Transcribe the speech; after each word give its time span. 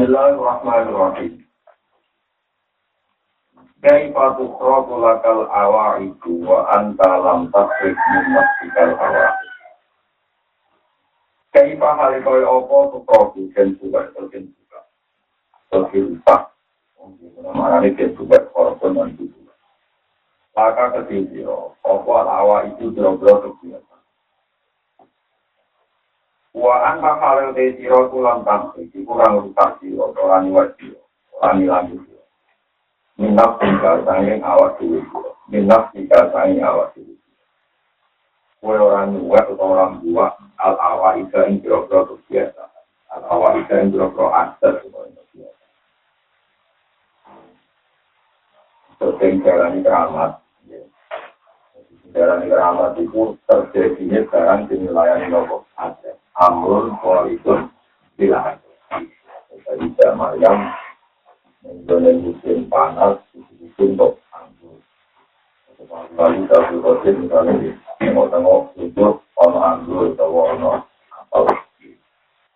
Bismillahirrahmanirrahim. 0.00 1.44
Kaifa 3.84 4.24
tukhrabu 4.40 4.96
lakal 4.96 5.44
awa'idu 5.44 6.40
wa 6.40 6.64
anta 6.72 7.20
lam 7.20 7.52
tasrif 7.52 8.00
min 8.08 8.24
nafsikal 8.32 8.96
awa'idu. 8.96 9.48
Kaifa 11.52 11.88
hali 12.00 12.24
kaya 12.24 12.48
apa 12.48 12.76
tukhrabu 12.96 13.52
dan 13.52 13.76
buka 13.76 14.00
dan 14.32 14.48
buka. 14.48 14.80
Sofil 15.68 16.16
upak. 16.16 16.48
Mana 17.52 17.84
ini 17.84 17.92
dan 17.92 18.16
buka 18.16 18.40
korban 18.56 18.96
dan 18.96 19.20
buka. 19.20 19.52
Laka 20.56 20.96
ketisiro. 20.96 21.76
Apa 21.84 22.24
awa 22.24 22.72
itu 22.72 22.88
bro-bro 22.88 23.52
kebiasa. 23.52 23.99
Wa 26.54 26.74
anta 26.94 27.14
halil 27.18 27.54
te 27.54 27.78
siro. 27.78 28.10
Kurang 28.10 28.44
rusak 28.44 29.70
siro. 29.80 30.12
Wajib. 30.14 30.98
Orang 31.40 31.64
ilang 31.64 32.10
minaf 33.20 33.60
tinggal 33.60 34.00
sanging 34.08 34.40
awak 34.40 34.80
dulu 34.80 35.04
minaf 35.52 35.92
tinggal 35.92 36.32
sanging 36.32 36.64
awak 36.64 36.88
dulu 36.96 37.12
kue 38.64 38.76
orang 38.80 39.12
dua 39.12 39.40
atau 39.44 39.60
orang 39.60 40.00
dua 40.00 40.32
al 40.56 40.74
awal 40.80 41.20
itu 41.20 41.36
yang 41.36 41.60
biasa 41.60 42.64
al 43.12 43.22
awal 43.28 43.60
itu 43.60 43.72
yang 43.76 43.92
kira-kira 43.92 44.28
aset 44.40 44.74
biasa 45.36 45.64
sering 48.96 49.44
jalani 49.44 49.84
keramat 49.84 50.40
jalani 52.16 52.46
keramat 52.48 52.96
itu 52.96 53.36
terjadinya 53.44 54.18
sekarang 54.32 54.64
di 54.64 54.80
wilayah 54.80 55.20
nopo 55.28 55.68
ada 55.76 56.16
amrul 56.40 56.96
kualitas 57.04 57.68
bilang 58.16 58.56
jadi 59.50 59.86
zaman 60.00 60.40
yang 60.40 60.58
Mengenai 61.60 62.16
musim 62.24 62.72
panas, 62.72 63.20
musim 63.36 63.92
untuk 63.92 64.16
anggur. 64.32 64.80
Lalu 66.16 66.48
kita 66.48 66.56
berkata 66.72 67.08
misalnya 67.20 67.52
di 67.60 67.68
tengok-tengok 68.00 68.80
untuk 68.80 69.20
ono 69.36 69.58
anggur 69.60 70.16
atau 70.16 70.56
ono 70.56 70.80
apa 71.28 71.52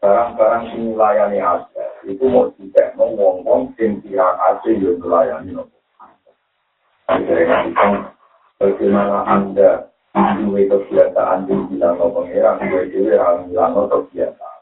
Barang-barang 0.00 0.64
ini 0.72 0.96
layani 0.96 1.36
aja. 1.36 1.84
Itu 2.08 2.24
mau 2.32 2.48
tidak 2.56 2.96
mau 2.96 3.12
ngomong 3.12 3.76
sing 3.76 4.00
kira 4.00 4.40
aja 4.40 4.68
yang 4.72 4.96
melayani 4.96 5.52
nopo. 5.52 5.76
Akhirnya 7.04 7.68
bagaimana 8.56 9.20
anda 9.28 9.92
anu 10.14 10.54
we 10.54 10.70
kebiasaan 10.70 11.50
di 11.50 11.54
bilang 11.74 11.98
no 11.98 12.06
pengeran 12.14 12.62
gue 12.70 12.86
dewe 12.94 13.18
anu 13.18 13.50
bilang 13.50 13.74
no 13.74 13.90
kebiasaan 13.90 14.60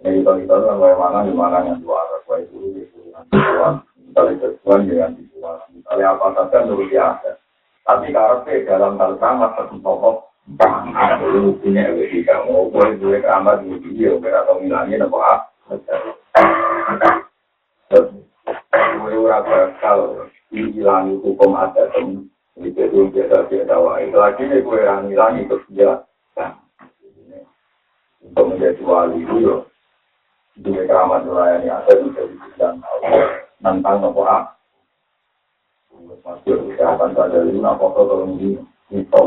ini 0.00 0.24
kita 0.24 0.32
kita 0.32 0.54
kan 0.64 0.80
gue 0.80 0.92
mana 0.96 1.28
di 1.28 1.32
mana 1.36 1.58
yang 1.68 1.76
dua 1.84 2.00
arah 2.00 2.20
gue 2.24 2.48
dulu 2.48 2.66
di 2.72 2.82
kurungan 2.88 3.24
tuan 3.28 3.74
dari 4.16 4.34
tuan 4.40 4.80
dengan 4.88 5.12
di 5.12 5.28
tuan 5.36 5.60
dari 5.84 6.02
apa 6.08 6.26
saja 6.32 6.58
dulu 6.64 6.88
di 6.88 6.96
atas 6.96 7.36
tapi 7.84 8.08
karpe 8.16 8.64
dalam 8.64 8.96
hal 8.96 9.20
sama 9.20 9.52
satu 9.60 9.76
pokok 9.76 10.16
bang 10.56 10.88
aku 10.88 11.24
lu 11.28 11.52
punya 11.60 11.92
gue 11.92 12.08
di 12.08 12.24
kamu 12.24 12.72
gue 12.72 12.86
dewe 12.96 13.18
kamar 13.20 13.60
di 13.60 13.76
video 13.76 14.16
gue 14.16 14.32
atau 14.32 14.56
bilangnya 14.56 15.04
nopo 15.04 15.20
ah? 15.20 15.52
a 15.68 16.40
terus 17.92 18.08
gue 18.72 19.14
urat 19.20 19.44
berkal 19.44 20.30
hilang 20.50 21.20
hukum 21.20 21.54
adat. 21.54 21.92
Itu 22.58 22.80
itu 22.82 22.98
kita 23.14 23.46
kita 23.46 23.78
wahai 23.78 24.10
lagi 24.10 24.42
nih 24.42 24.64
kue 24.66 24.82
rangi 24.82 25.14
rangi 25.14 25.46
terus 25.46 25.64
dia. 25.70 26.02
Untuk 28.20 28.44
menjadi 28.50 28.82
wali 28.82 29.22
itu 29.22 29.36
yo. 29.38 29.56
Di 30.60 30.74
keramat 30.74 31.24
nurani 31.24 31.70
ada 31.70 31.92
di 31.94 32.10
dalam 32.12 32.36
dan 32.58 32.74
nantang 33.62 34.02
nopo 34.02 34.26
a. 34.26 34.50
Masih 36.20 36.52
kesehatan 36.52 37.16
saja 37.16 37.38
lima 37.46 37.78
nopo 37.78 37.96
tolong 37.96 38.36
di 38.36 38.58
itu. 38.92 39.24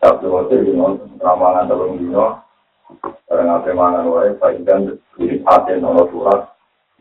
Tapi 0.00 0.24
waktu 0.26 0.64
di 0.64 0.72
non 0.72 0.96
ramalan 1.20 1.68
tolong 1.68 2.00
di 2.00 2.06
non. 2.06 2.40
Karena 3.28 3.60
apa 3.60 3.72
mana 3.76 4.08
wahai 4.08 4.38
pahingkan 4.40 4.94
di 5.18 5.42
hati 5.44 5.76
nopo 5.76 6.08
surat. 6.14 6.48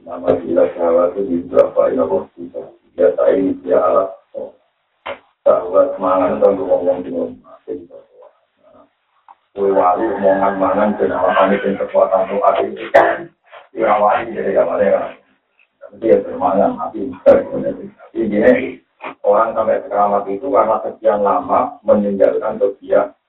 Nama 0.01 0.33
tidak 0.41 0.73
syahwat 0.75 1.13
itu 1.13 1.21
di 1.23 1.35
berapa 1.47 1.81
ini 1.87 1.95
nopo 2.01 2.27
kita. 2.35 2.63
Ya 2.99 3.15
tadi 3.15 3.55
ya 3.63 3.79
Allah. 3.79 4.09
Sahabat 5.41 5.97
mangan 5.97 6.37
tentang 6.37 6.53
ngomong 6.61 7.01
di 7.05 7.09
rumah. 7.09 7.57
Kue 9.51 9.67
wali 9.67 10.07
omongan 10.15 10.55
mangan 10.55 10.95
dan 10.95 11.11
alasan 11.11 11.59
itu 11.59 11.75
kekuatan 11.75 12.39
ada 12.39 12.63
itu 12.63 12.87
ya 13.75 13.99
wali 13.99 14.31
jadi 14.31 14.55
gak 14.55 14.67
kan? 14.79 15.11
Dia 15.99 16.23
bermangan 16.23 16.79
tapi 16.79 17.11
ini 18.15 18.79
orang 19.27 19.51
sampai 19.51 19.83
keramat 19.91 20.23
itu 20.31 20.47
karena 20.47 20.79
sekian 20.87 21.19
lama 21.19 21.75
meninggalkan 21.83 22.63
kebiasaan 22.63 23.19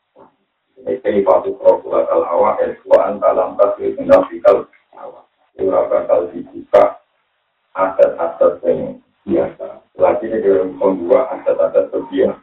ini 0.87 1.27
patu 1.27 1.59
prokula 1.59 2.07
kal 2.07 2.23
eswaan 2.63 3.19
dalam 3.19 3.59
tasir 3.59 3.99
hawa 3.99 5.21
ura 5.59 5.81
bakal 5.91 6.31
dibuka 6.31 7.03
aset-aset 7.75 8.63
yang 8.63 9.03
biasa 9.27 9.82
lagi 10.01 10.25
ini 10.25 10.41
dalam 10.41 10.77
dua 10.81 11.21
aset-aset 11.37 11.93
kebiasaan 11.93 12.41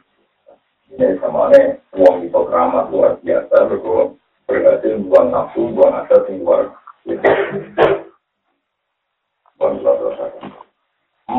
ini 0.94 1.18
sama 1.18 1.50
nih 1.50 1.78
uang 1.98 2.26
itu 2.26 2.40
keramat 2.46 2.90
luar 2.94 3.18
biasa 3.22 3.66
berkurang 3.66 4.18
berhasil 4.46 4.98
buang 5.06 5.30
nafsu 5.34 5.70
buang 5.74 5.94
aset 6.02 6.22
yang 6.30 6.46
luar 6.46 6.62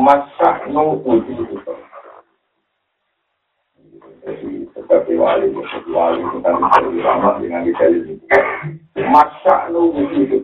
masa 0.02 0.66
nu 0.66 0.98
uji 1.06 1.32
itu. 1.46 1.72
Jadi 4.22 4.66
seperti 4.74 5.12
wali 5.14 5.50
seperti 5.54 5.90
wali 5.94 6.22
kita 6.38 6.50
bisa 6.58 7.02
ramah 7.06 7.38
dengan 7.38 7.62
detail 7.66 7.92
ini 7.94 8.18
masa 9.06 9.70
nu 9.70 9.94
uji 9.94 10.26
itu 10.26 10.42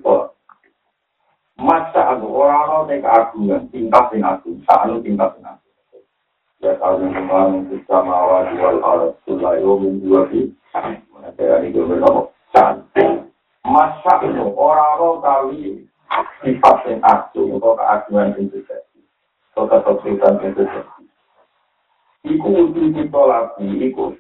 masa 1.58 2.14
aku 2.14 2.26
orang 2.30 2.70
orang 2.70 2.86
yang 2.88 3.02
keagungan 3.02 3.62
tingkat 3.74 4.06
yang 4.14 4.24
agung 4.30 4.58
saat 4.64 4.94
tingkat 5.02 5.30
yang 5.42 5.46
agung. 5.58 6.04
Ya 6.58 6.72
kalau 6.78 7.02
memang 7.02 7.66
kita 7.70 7.96
mau 8.02 8.46
jual 8.54 8.76
alat 8.82 9.12
sulai 9.26 9.62
umum 9.62 9.98
dua 10.02 10.26
di 10.30 10.54
mana 11.10 11.34
saya 11.34 11.62
ini 11.62 11.74
belum 11.74 12.02
tahu 12.02 12.30
masa 13.68 14.12
itu 14.24 14.42
orang 14.54 14.98
orang 14.98 15.18
kali 15.22 15.86
tingkat 16.42 16.76
yang 16.86 17.00
agung 17.04 17.58
atau 17.58 17.74
keagungan 17.74 18.38
itu 18.38 18.58
jadi. 18.64 19.00
Atau 19.58 19.66
kesulitan 19.82 20.38
itu 20.42 20.62
jadi. 20.62 21.02
Iku 22.26 22.48
uji 22.50 22.82
ditolaki, 22.94 23.66
iku 23.90 24.14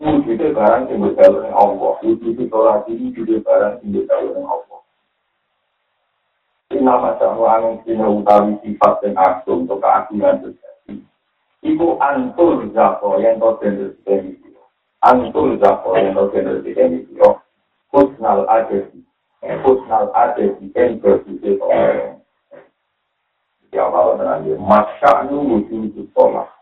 uji 0.00 0.32
barang 0.36 0.92
yang 0.92 1.00
berjalan 1.04 1.48
dengan 1.48 1.56
Allah. 1.56 1.92
Uji 2.04 2.28
ditolaki, 2.36 2.92
uji 2.96 3.40
barang 3.40 3.80
yang 3.84 4.04
berjalan 4.04 4.44
Allah. 4.44 4.67
Inna 6.68 7.00
pacamu 7.00 7.48
angin 7.48 7.80
kina 7.80 8.04
utawi 8.12 8.52
sifat 8.60 9.00
dan 9.00 9.16
aksu 9.16 9.64
untuk 9.64 9.80
keagungan 9.80 10.36
terjadi. 10.44 11.00
Iku 11.64 11.96
antul 11.96 12.68
zako 12.76 13.16
yang 13.24 13.40
kau 13.40 13.56
jenis 13.64 13.96
demikian. 14.04 14.52
Antul 15.00 15.56
zako 15.64 15.96
yang 15.96 16.12
kau 16.12 16.28
jenis 16.28 16.60
demikian. 16.60 17.40
Kusnal 17.88 18.44
oh, 18.44 18.52
adesi. 18.52 19.00
Kusnal 19.64 20.12
eh, 20.12 20.20
adesi 20.20 20.68
yang 20.76 21.00
berbisa 21.00 21.56
kau. 21.56 21.72
Ya 23.72 23.88
Allah 23.88 24.20
menanggir. 24.20 24.60
Masya'nu 24.60 25.48
wujud 25.48 25.96
jutolah. 25.96 26.52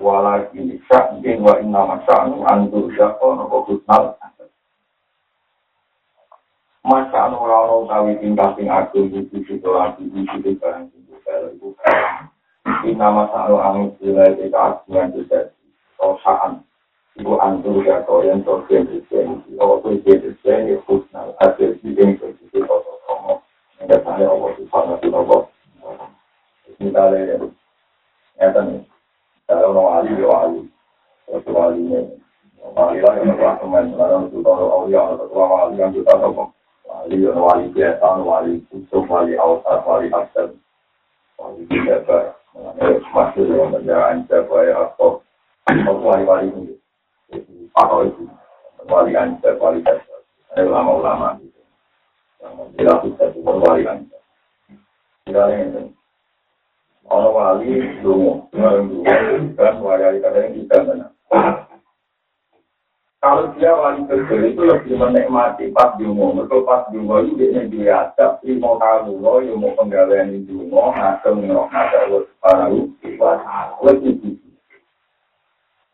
Walaki 0.00 0.80
syakin 0.88 1.44
wa 1.44 1.60
inna 1.60 1.92
masya'nu 1.92 2.40
antul 2.48 2.88
zako 2.96 3.36
nopo 3.36 3.68
kusnal 3.68 4.16
adesi. 4.16 4.31
masa 6.82 7.30
anu 7.30 7.46
rano 7.46 7.86
tawi 7.86 8.18
tingkah 8.18 8.58
sing 8.58 8.66
agung 8.66 9.06
iku 9.14 9.38
sing 9.46 9.62
ora 9.62 9.94
diwujudi 9.94 10.58
barang 10.58 10.90
sing 10.90 11.02
kuwi 11.06 11.54
iku 11.54 11.68
sing 12.82 12.94
nama 12.98 13.30
sakro 13.30 13.62
anu 13.62 13.94
sira 14.02 14.34
iki 14.34 14.50
kaasuhan 14.50 15.14
dadi 15.14 15.54
saan 16.26 16.66
ibu 17.14 17.38
antur 17.38 17.86
ya 17.86 18.02
kau 18.02 18.24
yang 18.26 18.42
terkait 18.42 18.88
dengan 19.06 19.38
itu 19.46 19.62
itu 19.62 19.90
dia 20.02 20.14
dengan 20.18 20.60
yang 20.66 20.82
khusnul 20.88 21.30
hati 21.38 21.76
di 21.78 21.94
dengan 21.94 22.18
itu 22.18 22.26
itu 22.50 22.58
kau 22.66 22.82
kamu 22.82 23.34
ada 23.84 23.96
tanya 24.02 24.26
apa 24.26 24.46
sih 24.58 24.66
karena 26.90 27.38
ya 28.42 28.46
kan 28.50 28.66
dari 29.46 29.62
orang 29.62 29.88
ahli 30.02 30.10
orang 30.18 30.40
ahli 30.42 30.60
orang 31.46 31.62
ahli 31.62 31.78
ini 31.78 32.00
marilah 32.74 33.12
yang 33.22 33.36
berlaku 33.38 33.64
main 33.70 33.94
dalam 33.94 34.26
itu 34.26 34.38
orang 34.42 34.70
ahli 34.74 34.92
orang 35.30 35.78
yang 35.78 35.94
kita 35.94 36.12
tahu 36.18 36.50
Wali 36.92 37.24
ya 37.24 37.32
wali 37.32 37.72
biasa, 37.72 38.04
wali 38.20 38.60
kutub, 38.68 39.08
wali 39.08 39.32
awsat, 39.40 39.80
wali 39.88 40.12
asal. 40.12 40.52
Wali 41.40 41.64
biasa. 41.64 42.36
masuk 43.12 43.48
dalam 43.48 43.72
kendaraan 43.72 44.28
supaya 44.28 44.72
apa 44.76 45.06
wali-wali 45.88 46.52
ini 46.52 46.74
atau 47.72 48.04
itu 48.04 48.28
wali 48.88 49.16
anda 49.16 49.56
wali 49.56 49.80
ada 49.80 50.60
ulama-ulama 50.60 51.40
yang 52.44 52.52
dilakukan 52.76 53.32
itu 53.32 53.40
wali 53.40 53.88
anda 53.88 54.18
Misalnya 55.22 55.56
ini. 55.64 55.82
Ono 57.06 57.28
wali 57.30 57.78
dungo, 58.02 58.50
dungo, 58.50 59.00
kan 59.54 59.78
wali 59.78 60.18
kadang 60.18 60.50
kita 60.50 60.76
benar. 60.82 61.10
Kalau 63.22 63.54
dia 63.54 63.70
wali 63.70 64.02
kecil 64.10 64.50
itu 64.50 64.66
lebih 64.66 64.98
menikmati 64.98 65.70
pas 65.70 65.94
dungo, 65.94 66.34
mereka 66.34 66.58
pas 66.66 66.82
dungo 66.90 67.22
itu 67.22 67.38
dia 67.38 67.62
dia 67.70 67.94
adab, 68.10 68.42
lima 68.42 68.74
kamu 68.82 69.22
lo, 69.22 69.38
yang 69.38 69.62
mau 69.62 69.70
penggalian 69.78 70.34
di 70.34 70.42
dungo, 70.42 70.90
ngasem 70.90 71.46
ngerok 71.46 71.70
ngasem 71.70 72.02
lo 72.10 72.18
sekarang 72.26 72.82
lebih 73.86 74.18
tinggi. 74.18 74.50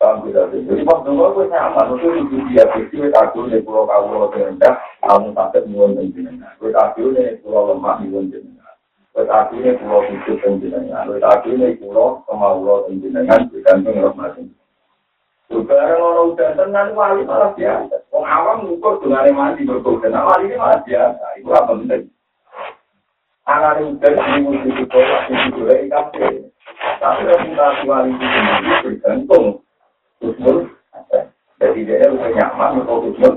Paham 0.01 0.25
tidak 0.25 0.57
sih? 0.57 0.65
Jadi 0.73 0.89
pas 0.89 1.05
dungo 1.05 1.37
itu 1.37 1.53
nyaman, 1.53 2.01
itu 2.01 2.09
itu 2.17 2.37
dia 2.49 2.65
kecil, 2.73 3.13
aku 3.13 3.45
nih 3.45 3.61
pulau 3.61 3.85
kamu 3.85 4.25
lo 4.25 4.27
terendah, 4.33 4.75
kamu 5.05 5.29
sakit 5.37 5.63
nyuwun 5.69 6.01
dan 6.01 6.09
jenengan. 6.17 6.57
Aku 6.57 7.13
nih 7.13 7.45
pulau 7.45 7.77
lemah 7.77 8.01
nyuwun 8.09 8.33
jenengan. 8.33 8.73
Aku 9.13 9.53
nih 9.61 9.77
pulau 9.77 10.01
hidup 10.09 10.41
dan 10.41 10.65
jenengan. 10.65 11.05
Aku 11.13 11.53
nih 11.61 11.77
pulau 11.77 12.25
kemauan 12.25 12.89
dan 12.89 13.05
jenengan, 13.05 13.53
bergantung 13.53 14.01
rahmatin. 14.01 14.49
Barang 15.49 16.01
orang 16.01 16.29
udah 16.37 16.51
tenang 16.61 16.93
wali 16.93 17.25
malah 17.25 17.57
biasa. 17.57 17.97
Wong 18.13 18.25
awam 18.25 18.69
ngukur 18.69 19.01
dengan 19.01 19.33
mandi 19.33 19.65
berkoden. 19.65 20.13
Nah, 20.13 20.29
wali 20.29 20.53
ini 20.53 20.61
malah 20.61 20.81
biasa. 20.85 21.25
Itu 21.41 21.49
apa 21.57 21.73
penting? 21.73 22.09
Anak 23.49 23.81
udah 23.81 24.13
di 24.13 24.41
musim 24.45 24.73
itu 24.77 24.99
masih 25.01 25.37
juga 25.57 25.75
ikan 25.89 26.05
Tapi 27.01 27.21
reputasi 27.25 27.83
wali 27.89 28.13
itu 28.13 28.27
sendiri 28.29 28.73
bergantung. 28.85 29.45
Kusmul. 30.21 30.57
Jadi 31.59 31.81
dia 31.89 32.13
udah 32.13 32.31
nyaman 32.33 32.85
untuk 32.85 33.09
kusmul. 33.09 33.35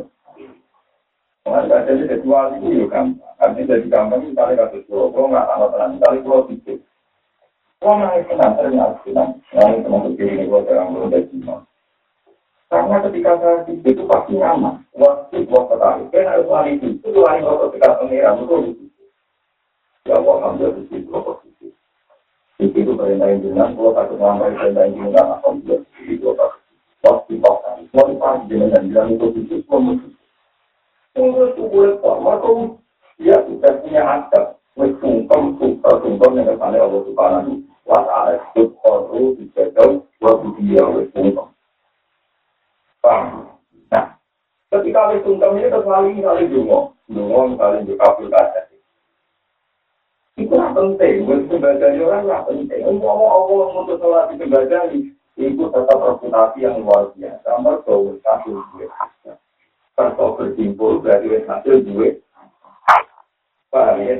Mengenai 1.48 1.88
jadi 1.88 2.04
ketua 2.06 2.54
itu 2.60 2.68
ya 2.75 2.86
gampang. 2.92 3.34
Artinya 3.42 3.69
jadi 3.72 3.86
gampang 3.90 4.22
misalnya 4.30 4.68
kasus 4.68 4.86
pulau, 4.86 5.10
kalau 5.10 5.34
nggak 5.34 5.48
sama 5.50 5.66
tenang, 5.74 5.92
misalnya 5.98 6.22
pulau 6.22 6.46
itu. 6.54 6.74
Kalau 7.81 7.98
nggak 7.98 8.30
tenang, 8.30 8.52
ternyata 8.60 8.96
tenang. 9.02 9.30
Yang 9.50 9.80
teman-teman 9.81 10.22
ini 10.22 10.44
gue 10.46 10.62
terang 10.69 10.88
belum 10.94 11.10
dari 11.10 11.25
Karena 12.72 13.04
ketika 13.04 13.36
saya 13.36 13.68
di 13.68 13.84
situ 13.84 14.08
pasti 14.08 14.40
nyaman. 14.40 14.80
Waktu 14.96 15.44
waktu 15.52 15.76
tadi, 15.76 16.04
kan 16.08 16.32
harus 16.32 16.48
lari 16.48 16.80
itu. 16.80 17.04
Itu 17.04 17.20
lari 17.20 17.44
waktu 17.44 17.76
ketika 17.76 18.00
pengiran 18.00 18.48
itu. 18.48 18.88
Ya 20.08 20.16
Allah, 20.16 20.36
ambil 20.48 20.80
di 20.80 20.84
situ, 20.88 21.12
waktu 21.12 21.52
di 21.52 22.72
situ. 22.72 22.96
Perintahin 22.96 23.44
jenang, 23.44 23.76
kalau 23.76 23.92
takut 23.92 24.16
ngambil 24.24 24.56
perintahin 24.56 24.96
jenang, 24.96 25.28
alhamdulillah, 25.36 25.84
di 25.84 26.02
situ 26.08 26.26
waktu 27.04 27.34
paksa. 27.44 27.70
Mau 27.92 28.08
dipahami 28.08 28.48
jenang, 28.48 28.84
bilang 28.88 29.10
itu 29.20 29.28
di 29.36 29.42
situ, 29.52 29.78
Tunggu 31.12 31.52
itu 31.52 31.68
boleh 31.68 32.00
kok, 32.00 32.18
maka 32.24 32.50
dia 33.20 33.36
sudah 33.52 33.74
punya 33.84 34.00
adab. 34.00 34.56
Wes 34.80 34.96
sungkem, 35.04 35.60
sungkem, 35.60 35.96
sungkem 36.00 36.40
yang 36.40 36.56
kesannya 36.56 36.80
Allah 36.80 37.02
Subhanahu 37.04 37.52
wa 37.84 38.00
ta'ala. 38.00 38.40
Subhanahu, 38.56 39.36
dijajal, 39.36 40.08
wa 40.24 40.32
budiya, 40.40 40.88
wes 40.96 41.12
sungkem. 41.12 41.52
Nah, 43.01 44.06
ketika 44.69 45.09
wis 45.12 45.25
sungkem 45.25 45.57
ini 45.57 45.74
lali 45.74 46.21
kali 46.21 46.44
dungo, 46.53 46.94
dungo 47.09 47.57
juga 47.57 47.94
kabel 47.98 48.30
kaca. 48.30 48.62
Itu 50.38 50.53
lah 50.53 50.71
penting, 50.77 51.25
wis 51.25 51.42
sebagai 51.50 51.98
orang 52.06 52.25
lah 52.30 52.42
penting. 52.45 52.81
Ngomong 52.86 53.30
Allah 53.30 53.65
untuk 53.74 53.98
sholat 53.98 54.31
di 54.31 54.36
sebagai 54.38 55.12
itu 55.39 55.63
tetap 55.74 55.98
reputasi 55.98 56.62
yang 56.62 56.86
luar 56.86 57.09
biasa. 57.18 57.50
Mereka 57.57 57.94
hasil 58.21 58.56
duit. 58.74 58.89
Kalau 59.98 60.38
berjimpul 60.38 61.01
berarti 61.01 61.45
hasil 61.45 61.75
duit. 61.83 62.21
Paham 63.71 64.03
ya? 64.03 64.19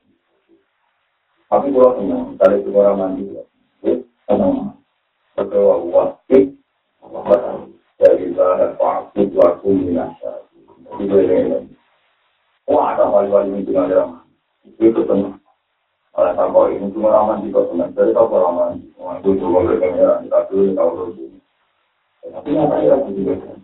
Tapi 1.51 1.67
kalau 1.75 1.99
senang, 1.99 2.39
tadi 2.39 2.63
itu 2.63 2.71
orang 2.71 2.95
mandi, 2.95 3.23
senang. 4.23 4.79
Betul, 5.35 5.91
wajib 5.91 6.55
dari 7.99 8.31
bahan 8.31 8.79
waktu 8.79 9.21
waktu 9.35 9.67
minasa. 9.67 10.47
Wah, 12.71 12.95
ada 12.95 13.03
wali-wali 13.03 13.59
itu 13.59 13.75
nggak 13.75 13.91
ada. 13.91 14.23
Itu 14.79 15.03
tenang. 15.03 15.43
Oleh 16.15 16.33
sampai 16.39 16.79
ini 16.79 16.87
cuma 16.95 17.11
raman 17.11 17.43
di 17.43 17.51
kota 17.51 17.75
tenang. 17.75 17.91
Jadi 17.99 18.15
tahu 18.15 18.31
raman. 18.31 18.79
Wah, 18.95 19.19
itu 19.19 19.35
cuma 19.43 19.67
berkenaan. 19.67 20.23
Kita 20.23 20.47
dulu 20.47 20.71
tahu 20.71 20.89
dulu. 20.95 21.35
Tapi 22.31 22.49
apa 22.55 22.75
ya 22.79 22.95
aku 22.95 23.11
juga 23.11 23.59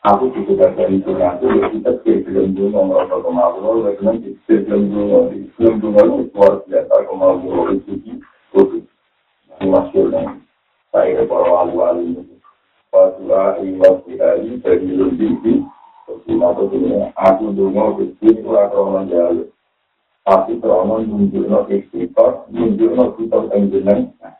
Aku 0.00 0.32
juga 0.32 0.72
dari 0.72 0.96
dunia 1.04 1.36
itu 1.36 1.46
ya 1.60 1.68
kita 1.76 1.92
film 2.00 2.56
dulu 2.56 2.88
merasa 2.88 3.20
kemauan, 3.20 3.84
karena 4.00 4.16
film 4.48 4.82
dulu 4.88 5.28
film 5.60 5.74
dulu 5.76 6.24
luar 6.32 6.64
biasa 6.64 6.94
kemauan 7.04 7.84
itu 7.84 7.92
itu 8.00 8.80
masih 9.60 10.08
saya 10.88 11.20
para 11.28 11.46
wali-wali 11.52 12.16
Fatwa 12.90 13.60
iwas 13.62 14.02
dihari 14.08 14.58
dari 14.64 14.88
lebih 14.88 15.68
Cuma 16.26 16.50
begini, 16.58 17.06
aku 17.14 17.54
dulu 17.54 18.02
kecil 18.02 18.42
kurang 18.42 18.66
krono 18.74 19.00
jalur. 19.06 19.46
Tapi 20.26 20.58
krono 20.58 20.98
nunjukno 20.98 21.70
istiqor, 21.70 22.50
nunjukno 22.50 23.14
kita. 23.14 23.46
Kalau 23.46 24.39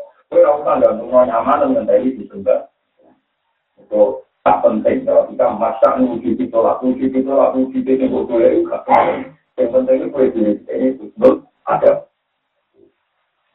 Dan 0.31 0.95
semua 0.95 1.27
nyaman 1.27 1.75
dengan 1.75 1.91
tadi 1.91 2.15
di. 2.15 2.63
Itu 3.83 4.23
tak 4.47 4.63
penting, 4.63 5.03
kalau 5.03 5.27
kita 5.27 5.45
masak 5.59 5.99
nuruti 5.99 6.39
itu 6.39 6.55
lah, 6.55 6.79
nuruti 6.79 7.11
itu 7.11 7.27
lah, 7.27 7.51
nuruti 7.51 7.83
itu 7.83 7.99
yang 7.99 8.15
gue 8.15 8.23
boleh 8.23 8.51
juga. 8.63 8.79
Penting 9.59 9.95
itu 9.99 10.07
gue 10.09 10.31
diri 10.31 10.53
ini 10.71 10.87
betul 10.95 11.43
ada. 11.67 12.07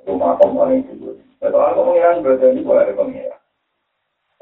Rumah 0.05 0.37
paling 0.39 0.87
itu. 0.87 1.17
Soal 1.41 1.75
pengiran 1.75 2.23
berarti 2.23 2.45
ini 2.53 2.61
boleh 2.63 2.83
ada 2.85 2.95
pengiran. 2.95 3.41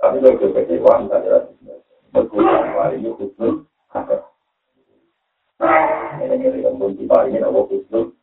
Tapi 0.03 0.17
kalau 0.21 0.37
kita 0.37 0.61
kecewa, 0.67 0.93
kita 1.07 1.17
jelas. 1.25 1.45
Ini 2.95 3.11
khusus. 3.17 3.57
Ini 6.21 6.35
yang 6.35 6.77
ini 7.31 7.39
apa 7.41 7.61
khusus. 7.71 8.14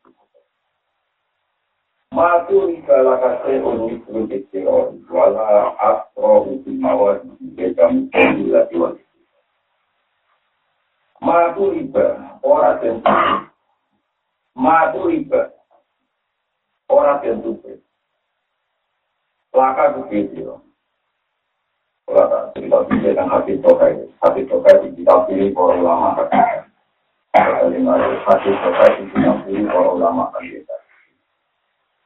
Matu 2.11 2.67
ikala 2.67 3.15
kasih 3.23 3.63
unik 3.63 4.03
unik 4.11 4.43
kiro. 4.51 4.99
Wala 5.07 5.71
astro 5.79 6.43
hukum 6.43 6.75
mawar. 6.83 7.23
Bekam 7.55 8.11
kondila 8.11 8.67
tiwa. 8.67 8.99
Matu 11.23 11.71
riba. 11.71 12.35
Orang 12.43 12.83
tentu. 12.83 13.11
Matu 14.59 15.07
riba. 15.07 15.55
Orang 16.91 17.23
tentu. 17.23 17.55
laka 19.51 19.95
begitu. 19.99 20.59
Kalau 22.07 22.27
tak 22.27 22.43
cerita 22.57 22.77
bisa 22.91 23.15
dengan 23.15 23.31
hati 23.31 23.55
tokai, 23.63 23.95
hati 24.19 24.43
tokai 24.49 24.83
di 24.83 24.99
kita 24.99 25.15
pilih 25.31 25.55
para 25.55 25.79
ulama. 25.79 26.11
Hati 28.27 28.49
tokai 28.51 28.91
di 28.99 29.03
kita 29.15 29.31
pilih 29.47 29.63
para 29.71 29.89
ulama 29.95 30.27
kata. 30.35 30.80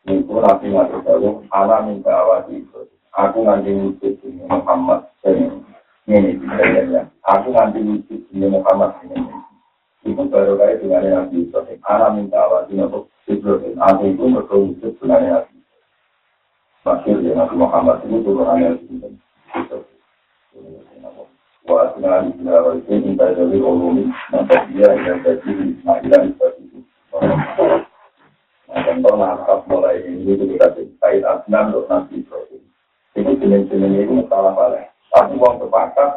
Itu 0.05 0.37
nanti 0.37 0.69
mati 0.69 1.01
tahu, 1.01 1.41
anak 1.49 1.89
minta 1.89 2.13
awal 2.13 2.45
itu. 2.53 2.85
Aku 3.17 3.41
nanti 3.41 3.73
wujud 3.73 4.21
ini 4.21 4.45
Muhammad 4.45 5.09
ini 5.25 5.49
ini 6.05 6.37
ya. 6.93 7.09
Aku 7.25 7.49
nanti 7.49 7.81
wujud 7.81 8.21
ini 8.29 8.45
Muhammad 8.45 8.93
ini. 9.01 9.17
Itu 10.05 10.21
baru 10.29 10.61
kaya 10.61 10.77
dengan 10.77 11.01
Nabi 11.09 11.49
Yusuf. 11.49 11.65
Anak 11.89 12.21
minta 12.21 12.37
awal 12.37 12.69
Nabi 12.69 13.01
Yusuf. 13.25 13.65
Nanti 13.73 14.13
itu 14.13 14.23
mereka 14.29 14.53
Yusuf 14.53 14.93
sebenarnya 15.01 15.41
Nabi 15.41 15.57
Masyur 16.85 17.17
ya 17.25 17.33
Nabi 17.33 17.55
Muhammad 17.57 17.97
itu 18.05 18.21
turunannya 18.21 18.77
Yusuf. 18.85 19.09
Wa 21.65 21.97
di 21.97 22.05
sini 22.85 22.93
itu 22.93 22.93
minta 23.09 23.25
jadi 23.33 23.57
ulumi. 23.57 24.05
Nanti 24.29 24.53
dia 24.69 24.93
yang 24.93 25.17
jadi 25.25 25.49
Ismailah 25.49 26.21
seperti 26.29 26.61
itu. 26.69 27.84
Contoh 28.75 29.15
nakab 29.15 29.63
mulai 29.71 30.03
ini 30.03 30.35
itu 30.35 30.51
kita 30.51 30.75
kait 30.99 31.23
asnan 31.23 31.71
untuk 31.71 31.87
Nabi 31.87 32.27
Yusuf. 32.27 32.59
Itu 33.15 33.31
jenis-jenis 33.39 34.03
itu 34.03 34.27
salah 34.27 34.51
paling. 34.51 34.91
Tapi 35.15 35.39
uang 35.39 35.63
sepakat, 35.63 36.11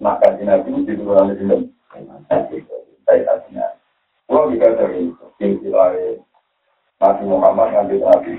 nak 0.00 0.16
kaji 0.24 0.48
Nabi 0.48 0.72
itu 0.72 0.96
turunannya 1.04 1.36
Yusuf. 1.36 2.80
saya 3.04 3.24
tadinya. 3.24 3.66
Kalau 4.28 4.52
dikatakan 4.52 5.16
silsilah 5.36 5.92
Nabi 7.00 7.22
Muhammad 7.24 7.68
nanti 7.72 7.96
Nabi 8.00 8.32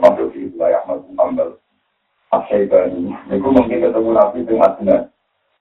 masuk 0.00 0.32
di 0.32 0.48
wilayah 0.52 0.80
Ahmad 0.84 1.04
Muhammad 1.12 1.48
Asyaibani. 2.32 3.12
Itu 3.32 3.48
mungkin 3.48 3.84
ketemu 3.84 4.10
Nabi 4.16 4.38
dengan 4.48 4.76
benar. 4.76 5.00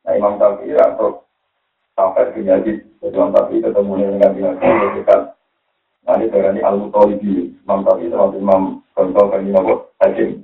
Nah 0.04 0.12
Imam 0.16 0.40
Syafi'i 0.40 0.76
atau 0.80 1.24
sampai 1.96 2.32
ke. 2.36 2.40
Jadi 2.44 2.72
Imam 3.04 3.36
ketemu 3.36 3.92
dengan 4.00 4.16
Nabi 4.20 4.40
dekat. 5.00 5.39
Nanti 6.08 6.26
dari 6.32 6.62
Al-Mutalibi. 6.64 7.54
Imam 7.64 7.86
sama 7.86 8.34
Imam 8.34 8.62
Kontrol 8.98 9.30
kan 9.30 9.46
Imam 9.46 9.86
Hakim. 10.02 10.44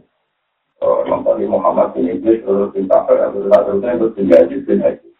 Imam 0.79 1.25
Syafi'i 1.25 1.49
Muhammad 1.49 1.97
bin 1.97 2.11
Idris 2.11 2.45
terus 2.45 2.71
bin 2.75 2.85
Safir. 2.85 3.17
Terus 3.17 3.49
terusnya 3.49 3.97
terus 3.97 4.13
bin 4.13 4.29
Yazid 4.29 4.61
bin 4.67 4.79
Hakim. 4.83 5.11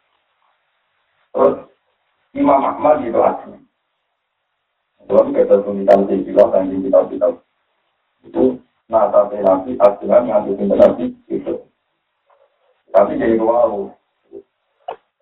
Terus 1.34 1.56
Imam 2.36 2.62
Ahmad 2.62 3.02
itu 3.02 3.20
asli. 3.20 3.58
Dalam 5.06 5.38
kita 5.38 5.62
tulisan 5.62 6.10
sejila 6.10 6.50
dan 6.50 6.74
kita 6.82 7.00
kita 7.14 7.28
itu 8.26 8.58
nata 8.90 9.30
nabi 9.30 9.78
aslinya 9.78 10.26
yang 10.26 10.50
pintar 10.58 10.78
nabi 10.82 11.14
itu. 11.30 11.62
Tapi 12.90 13.22
jadi 13.22 13.38
waru. 13.38 13.94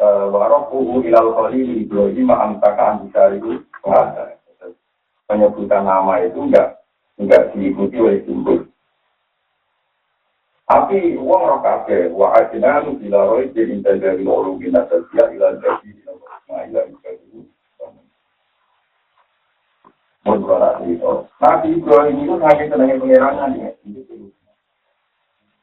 Warokuhu 0.03 0.99
ilal 1.07 1.31
khalil 1.31 1.79
Ibrahim 1.79 2.27
ma'amtakaan 2.27 3.07
itu 3.07 3.63
ada. 3.87 4.35
Penyebutan 5.33 5.81
nama 5.89 6.21
itu 6.21 6.45
enggak 6.45 6.85
enggak 7.17 7.49
diikuti 7.57 7.97
oleh 7.97 8.21
simbol. 8.21 8.69
Tapi 10.69 11.17
uang 11.17 11.41
roh 11.49 11.59
kafe, 11.65 12.13
wa 12.13 12.37
ajnanu 12.37 13.01
bila 13.01 13.33
roh 13.33 13.41
jadi 13.49 13.81
dari 13.81 14.21
orang 14.29 14.61
bina 14.61 14.85
sosial 14.85 15.33
ilal 15.33 15.57
jadi 15.57 15.89
Nabi 21.41 21.81
Ibrahim 21.81 22.17
itu 22.23 22.33
hanya 22.39 22.63
senangnya 22.69 23.01
pengerangan 23.01 23.57
ya. 23.57 23.69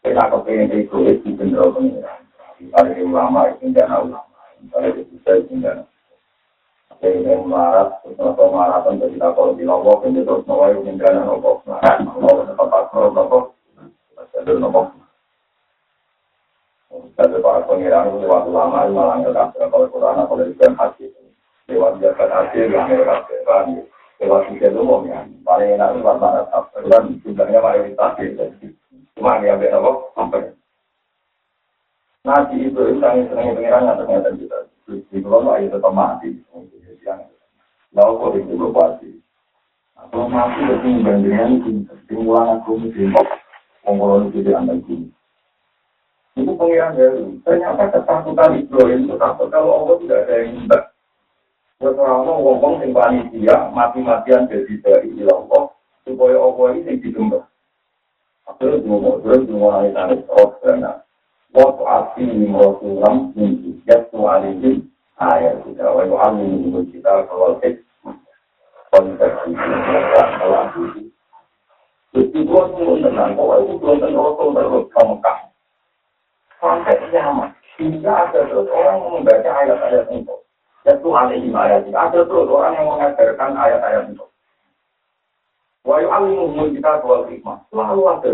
Kita 0.02 0.24
kepengen 0.34 0.82
itu 0.82 0.96
itu 1.14 1.28
benar 1.38 1.70
pengerangan. 1.70 2.26
Ada 2.74 3.00
ulama 3.06 3.54
tidak 3.62 3.86
ulama. 3.86 4.18
Ada 4.74 4.98
tidak. 4.98 5.46
Ada 5.46 5.89
yang 7.00 7.48
melarat, 7.48 7.96
atau 8.04 8.46
maratan 8.52 9.00
dari 9.00 9.16
takut 9.16 9.56
di 9.56 9.64
lombok, 9.64 10.04
yang 10.04 10.20
terus 10.20 10.44
nawai 10.44 10.76
tidak 10.84 11.16
lombok. 11.24 11.64
Nah, 11.64 11.80
kalau 11.80 12.44
tempat 12.44 12.84
lombok, 12.92 13.44
ada 14.16 14.52
lombok. 14.52 14.86
Dari 16.90 17.36
para 17.40 17.60
pengiran 17.68 18.08
itu 18.12 18.24
lewat 18.24 18.48
ulama, 18.48 18.88
malah 18.88 19.16
nggak 19.20 19.52
kalau 19.56 19.88
Quran, 19.92 20.24
kalau 20.24 20.44
Quran 20.44 20.74
hati. 20.76 21.12
Lewat 21.68 22.00
jalan 22.00 22.28
hati, 22.32 22.64
yang 22.64 22.88
lewat 22.88 23.28
jalan 23.28 23.84
lewat 24.20 24.52
itu 24.52 24.80
mau 24.84 25.00
ya 25.08 25.24
paling 25.48 25.80
enak 25.80 25.96
itu 25.96 26.04
mana 26.04 26.44
kan 26.52 27.04
jumlahnya 27.24 27.58
mayoritas 27.64 28.20
cuma 29.16 29.40
dia 29.40 29.56
ambil 29.56 29.80
apa 29.80 29.90
sampai 30.12 30.40
Nabi 32.20 32.68
itu 32.68 33.00
sangat 33.00 33.32
senang 33.32 33.56
pengirangan 33.56 33.96
ternyata 33.96 34.28
kita 34.36 34.58
di 34.88 35.18
kalau 35.20 35.52
ayo 35.56 35.66
tetap 35.68 35.92
mati 35.92 36.38
lalu 37.90 38.12
kok 38.16 38.34
itu 38.38 38.52
berpati 38.54 39.10
kalau 40.10 40.26
mati 40.30 40.60
itu 40.64 40.88
bandingan 41.02 41.50
itu 41.60 41.70
timulan 42.06 42.62
aku 42.62 42.80
mesti 42.80 43.10
mengolong 43.84 44.30
itu 44.30 44.46
di 44.46 44.52
anda 44.54 44.78
itu 44.78 45.08
itu 46.38 46.52
pengiran 46.56 46.96
ternyata 47.42 47.90
ketakutan 47.90 48.62
Ibrahim 48.62 49.10
itu 49.10 49.14
takut 49.18 49.48
kalau 49.50 49.84
Allah 49.84 49.94
tidak 50.00 50.20
ada 50.24 50.34
yang 50.40 50.50
minta 50.56 50.78
Orang 51.80 52.28
ngomong 52.28 52.84
sing 52.84 52.92
panitia 52.92 53.72
mati-matian 53.72 54.44
jadi 54.52 54.84
dari 54.84 55.16
Allah 55.24 55.72
supaya 56.04 56.36
Allah 56.36 56.76
ini 56.76 56.84
sing 56.84 56.96
digembah. 57.00 57.40
Akhirnya 58.44 58.84
ngomong 58.84 59.24
terus 59.24 59.48
mulai 59.48 59.88
tanya 59.96 60.20
terus 60.20 61.00
kalau 61.50 61.74
kalau 70.38 70.62
itu. 70.74 71.10
Jadi 72.10 72.38
gua 72.42 72.66
ngomong 72.66 73.06
tentang 73.06 73.38
bahwa 73.38 73.62
itu 73.62 73.78
belum 73.78 74.02
tentu 74.02 74.18
Rasul 74.18 74.48
terus 74.50 74.86
kamu 74.90 75.14
kah. 75.22 75.38
Sampai 76.58 76.98
kiamat. 77.06 77.54
Hingga 77.78 78.10
ada 78.10 78.40
terus 78.50 78.66
orang 78.66 78.98
membaca 79.06 79.46
ayat-ayat 79.46 80.10
itu. 80.10 80.36
Itu 80.84 81.08
alaihi 81.14 81.54
ayat. 81.54 81.86
Ada 81.86 82.26
terus 82.26 82.50
yang 82.50 82.86
mengajarkan 82.86 83.50
ayat-ayat 83.54 84.04
itu. 84.10 84.26
Wa 85.86 86.02
kita 86.66 86.92
wal 87.06 87.30
hikmah. 87.30 87.62
Selalu 87.70 88.02
ada. 88.10 88.30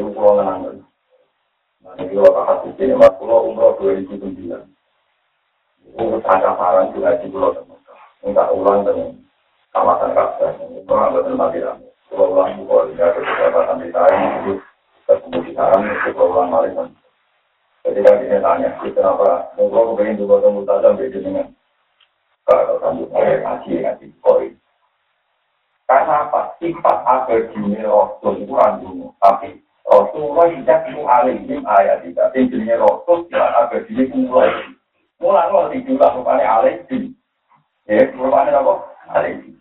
Ini 0.00 0.10
pulau. 0.16 0.77
Nah, 1.78 1.94
ini 1.94 2.18
kalau 2.18 2.42
hati 2.42 2.74
ini, 2.82 2.94
mas 2.98 3.14
pulau 3.22 3.46
umroh 3.46 3.78
2009. 3.78 4.18
Ini 5.88 6.18
ada 6.26 6.50
saran 6.58 6.90
juga 6.90 7.18
di 7.22 7.30
pulau 7.30 7.54
teman. 7.54 7.78
Enggak 8.26 8.50
ulang 8.50 8.82
dengan 8.82 9.14
kawasan 9.70 10.10
kawasan. 10.10 10.58
Ini 10.58 10.82
orang 10.90 11.14
betul 11.14 11.34
mati 11.38 11.58
Pulau 12.08 12.34
ulang 12.34 12.66
pulau, 12.66 12.90
ini 12.90 12.98
ada 12.98 13.20
beberapa 13.20 13.78
di 13.78 13.88
itu 13.94 14.52
ketemu 15.06 15.38
di 15.46 15.52
itu 15.54 16.08
pulau 16.18 16.34
ulang 16.34 16.48
maling. 16.50 16.90
Ketika 17.86 18.20
dia 18.20 18.42
tanya, 18.42 18.68
kenapa 18.82 19.54
engkau 19.54 19.94
kepengen 19.94 20.18
juga 20.18 20.44
temu 20.44 20.66
tajam 20.66 20.98
beda 20.98 21.18
dengan 21.22 21.46
kalau 22.48 22.80
kamu 22.82 23.04
saya 23.12 23.44
ngaji 23.44 24.06
koi. 24.24 24.50
Karena 25.88 26.28
apa? 26.28 26.52
Sifat 26.60 26.96
abadi 27.04 27.80
Rasul 27.80 28.44
itu 28.44 28.52
tapi 29.20 29.60
Rasulullah 29.88 30.52
itu 30.52 31.00
alim 31.08 31.64
ayat 31.64 32.04
tidak. 32.04 32.36
Intinya 32.36 32.84
Rasul 32.84 33.24
tidak 33.32 33.56
abadi 33.56 33.92
itu 33.96 34.16
mulai. 34.28 34.52
Mulai 35.16 35.48
kalau 35.48 35.72
dijual 35.72 36.12
rupanya 36.20 36.60
alim 36.60 37.16
Ya, 37.88 38.04
rupanya 38.12 38.60
apa? 38.60 38.74
Alim 39.16 39.56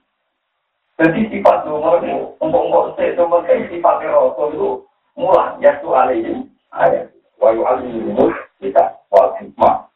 Jadi 0.99 1.31
sifat 1.31 1.63
umur 1.63 2.03
itu, 2.03 2.35
untuk-untuk 2.43 2.99
sifat 2.99 4.03
Rasul 4.03 4.47
itu 4.51 4.69
mulai. 5.15 5.55
Ya, 5.63 5.79
itu 5.79 5.89
alim 5.95 6.51
ayat 6.75 7.07
wa 7.39 7.55
yu'allimuhum 7.55 8.35
kita 8.59 8.99
wal 9.07 9.31
hikmah. 9.39 9.87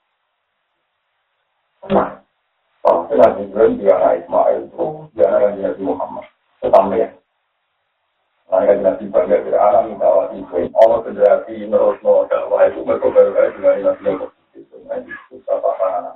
Nah, 1.92 2.24
kalau 2.86 3.10
sudah 3.10 3.36
Ibrahim 3.42 3.84
anak 3.84 4.24
Ismail 4.24 4.70
itu 4.70 4.86
dia 5.18 5.28
Nabi 5.28 5.82
Muhammad. 5.82 6.26
Tetap 6.62 6.88
ya. 6.94 7.10
Maka 8.52 8.76
nanti 8.84 9.08
bangga 9.08 9.48
Fir'aun 9.48 9.96
minta 9.96 10.12
wati 10.12 10.44
kuih. 10.52 10.68
Allah 10.76 11.00
kejati 11.08 11.72
menurut 11.72 12.04
no 12.04 12.28
dakwah 12.28 12.68
itu 12.68 12.84
berkobar-kobar 12.84 13.56
dengan 13.56 13.80
ilah 13.80 13.96
dia. 14.04 14.28
Itu 14.60 14.76
nanti 14.92 15.08
susah 15.32 15.56
paham 15.64 15.80
anak. 15.88 16.16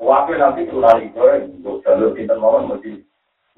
Wakil 0.00 0.40
nanti 0.40 0.64
itu 0.64 0.80
nanti 0.80 1.12
gue, 1.12 1.52
untuk 1.52 1.84
jalur 1.84 2.16
kita 2.16 2.32
mohon 2.40 2.72
mesti 2.72 3.04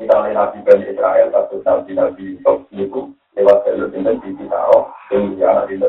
kita 0.03 0.35
nabi 0.35 0.67
bani 0.67 0.91
Israel, 0.91 1.31
tapi 1.31 1.63
nanti 1.63 1.91
nabi 1.95 2.25
Sobsi 2.43 2.83
itu 2.83 3.15
lewat 3.39 3.71
jalur 3.71 3.87
kita 3.95 4.11
di 4.27 4.29
kita 4.35 4.59
roh. 4.75 4.91
Dan 5.15 5.39
dia 5.39 5.47
anak 5.47 5.71
kita. 5.71 5.89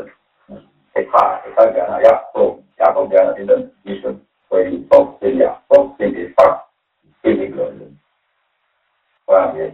Eka, 1.02 1.26
Eka 1.50 1.62
dia 1.74 1.82
anak 1.90 2.06
Yaakob. 2.06 2.62
Yaakob 2.78 3.10
dia 3.10 3.26
anak 3.26 3.42
kita. 3.42 3.56
Itu. 3.90 4.22
Kuih 4.54 4.70
di 4.70 4.86
Sobsi, 4.86 5.34
Yaakob, 5.34 5.98
Sobsi, 5.98 6.30
Eka. 6.30 6.48
Ini 7.26 7.50
gue. 7.50 7.90
Paham 9.26 9.58
ya? 9.58 9.74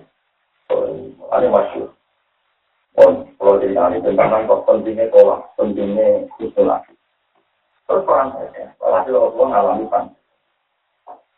Ini 1.28 1.48
masyur. 1.52 1.90
Kalau 3.38 3.62
ahli 3.62 4.02
tentang 4.02 4.50
kok 4.50 4.66
pentingnya 4.66 5.06
tolak, 5.14 5.46
pentingnya 5.54 6.26
isolasi. 6.42 6.92
Terus 7.88 8.04
perang 8.04 8.36
saja, 8.36 8.74
walhasil 8.82 9.16
Allah 9.16 9.46
ngalami 9.48 9.86
pan. 9.88 10.04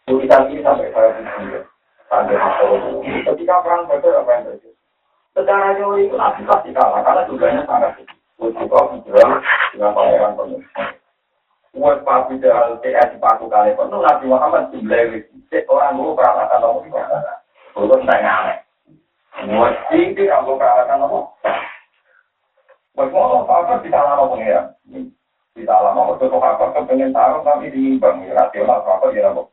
Tulisan 0.08 0.50
ini 0.50 0.66
sampai 0.66 0.90
saya 0.90 1.14
pikir, 1.20 1.62
sampai 2.10 2.40
Ketika 3.28 3.62
perang 3.62 3.86
saja 3.86 4.10
apa 4.18 4.30
yang 4.34 4.44
terjadi? 4.50 4.70
Secara 5.38 5.78
teori 5.78 6.10
itu 6.10 6.16
nabi 6.18 6.42
pasti 6.50 6.70
kalah 6.74 7.06
karena 7.06 7.28
jumlahnya 7.30 7.62
sangat 7.70 7.92
kecil. 8.02 8.18
Begitu 8.40 8.74
hijrah 8.74 9.32
dengan 9.76 9.92
pangeran 9.94 10.34
penuh. 10.40 10.62
Buat 11.78 12.02
papi 12.02 12.42
jalan 12.42 12.82
TS 12.82 13.20
paku 13.22 13.46
kali 13.46 13.78
pun 13.78 13.94
Nabi 13.94 14.26
Muhammad 14.26 14.74
jumlah 14.74 15.22
orang 15.70 15.94
dulu 16.02 16.18
peralatan 16.18 16.60
nomor 16.66 16.82
lima. 16.88 17.04
Belum 17.78 18.02
saya 18.10 18.26
aneh. 18.26 18.58
Buat 19.40 19.88
tinggi 19.88 20.28
aku 20.28 20.60
peralatan 20.60 21.00
nomor. 21.00 21.32
Buat 22.92 23.08
mau 23.16 23.48
apa 23.48 23.80
kita 23.80 23.96
lama 23.96 24.36
pengiran. 24.36 24.76
Kita 25.56 25.72
lama 25.72 26.12
waktu 26.12 26.28
kok 26.28 26.44
apa 26.44 26.76
kepengen 26.76 27.16
taruh 27.16 27.40
kami 27.48 27.72
diimbang 27.72 28.28
ya. 28.28 28.36
Rasional 28.36 28.84
apa? 28.84 29.16
Ya 29.16 29.32
nopo. 29.32 29.48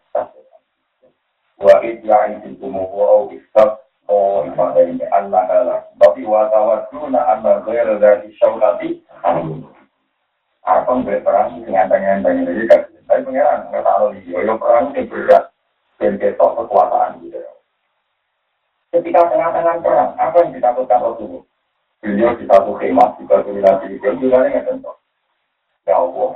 Wa 1.57 1.79
idya 1.87 2.35
itu 2.35 2.59
kumuhu 2.59 3.33
istab 3.33 3.81
oh 4.11 4.45
ibadah 4.45 4.85
ini 4.85 5.07
anak 5.09 5.49
adalah 5.49 5.81
tapi 5.97 6.27
watawaduna 6.27 7.17
anna 7.33 7.65
ghair 7.65 7.97
dari 7.97 8.29
syaukati 8.37 9.01
apa 10.67 10.91
nggak 10.91 11.23
perang 11.23 11.63
ngenteng-ngenteng. 11.63 12.43
Ini 12.43 12.67
tapi 12.67 13.23
pengiran 13.23 13.71
nggak 13.71 13.87
tahu 13.87 14.13
nih 14.13 14.35
yo 14.35 14.55
perang 14.59 14.91
ini 14.93 15.07
berat. 15.07 15.55
Dan 15.97 16.21
ketok 16.21 16.61
kekuatan 16.61 17.25
gitu 17.25 17.41
ketika 18.97 19.29
tengah-tengah 19.29 19.77
perang 19.85 20.11
apa 20.17 20.37
yang 20.41 20.53
ditakutkan 20.57 21.05
Rasulullah? 21.05 21.45
Beliau 22.01 22.33
di 22.37 22.45
satu 22.49 22.73
khemah 22.77 23.09
di 23.21 23.25
satu 23.29 23.49
wilayah 23.53 23.85
di 23.85 23.97
juga 24.01 24.39
nggak 24.49 24.65
tentu 24.65 24.93
ya 25.85 25.97
Allah. 26.01 26.33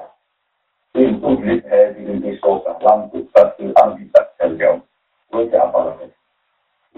Pintu 0.90 1.28
blit 1.38 1.62
eh 1.70 1.94
di 1.94 2.00
pintu 2.04 2.30
sosa 2.42 2.74
lampu 2.82 3.24
satu 3.32 3.70
bisa 3.96 4.20
terjauh 4.36 4.82
gue 5.30 5.46
siapa 5.46 5.78
lagi 5.78 6.10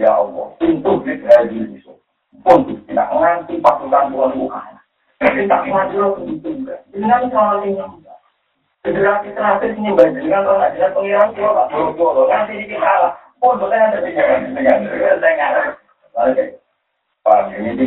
ya 0.00 0.16
Allah 0.16 0.56
pintu 0.56 1.04
blit 1.04 1.20
eh 1.20 1.42
di 1.46 1.60
pintu 1.60 1.78
sosa 1.84 2.04
pun 2.40 2.64
tidak 2.88 3.12
nganti 3.12 3.60
pasukan 3.60 4.08
Tuhan 4.08 4.30
bukan 4.40 4.72
tapi 5.22 5.46
tak 5.46 5.70
maju 5.70 5.96
lo 6.02 6.08
juga. 6.26 6.82
Dengan 6.90 7.30
soal 7.30 7.62
ini. 7.62 7.78
Federasi 8.82 9.30
terakhir 9.38 9.78
ini 9.78 9.94
orang 9.94 10.18
dengan 10.18 10.90
pengiran 10.90 11.30
tua 11.38 11.54
pak 11.54 11.94
boro 11.94 12.26
nanti 12.26 12.58
di 12.58 12.66
kita 12.66 13.14
Oh, 13.42 13.58
ada 13.58 13.98
Oke. 16.12 16.44
Ini. 17.22 17.86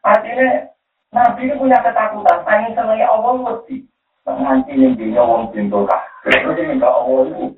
Artinya 0.00 0.48
Nabi 1.12 1.40
ini 1.48 1.54
punya 1.60 1.78
ketakutan, 1.84 2.38
pengen 2.48 2.72
selai 2.72 3.04
Allah 3.04 3.32
mesti. 3.36 3.84
Nanti 4.24 4.72
yang 4.72 4.96
dia 4.96 5.20
wong 5.20 5.52
pintu 5.52 5.84
kah. 5.84 6.00
Dia 6.24 6.64
minta 6.64 6.88
Allah 6.88 7.28
itu 7.28 7.56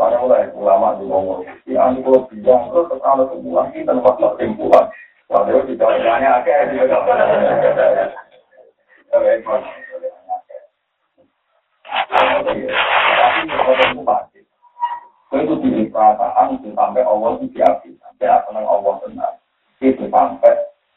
karena 0.00 0.16
mulai 0.16 0.48
ulama 0.56 0.96
di 0.96 1.04
ngomong, 1.04 1.44
ya 1.68 1.92
ini 1.92 2.00
kalau 2.00 2.24
bilang 2.32 2.72
terus 2.72 2.88
kalau 3.04 3.28
kebulan 3.28 3.68
kita 3.76 3.92
tempat 3.92 4.16
kesimpulan, 4.16 4.88
lalu 5.28 5.60
di 5.68 5.74
dalamnya 5.76 6.40
agak 6.40 6.72
dia 6.72 6.88
Tapi 12.10 13.46
itu 13.46 14.02
pasti. 14.02 14.38
Itu 15.30 15.54
di 15.62 15.86
perasaan 15.86 16.58
itu 16.58 16.74
sampai 16.74 17.06
Allah 17.06 17.38
itu 17.38 17.46
diakui, 17.54 17.94
sampai 18.02 18.26
apa 18.26 18.48
yang 18.50 18.66
Allah 18.66 18.94
benar. 19.06 19.32
Itu 19.78 20.10
sampai 20.10 20.54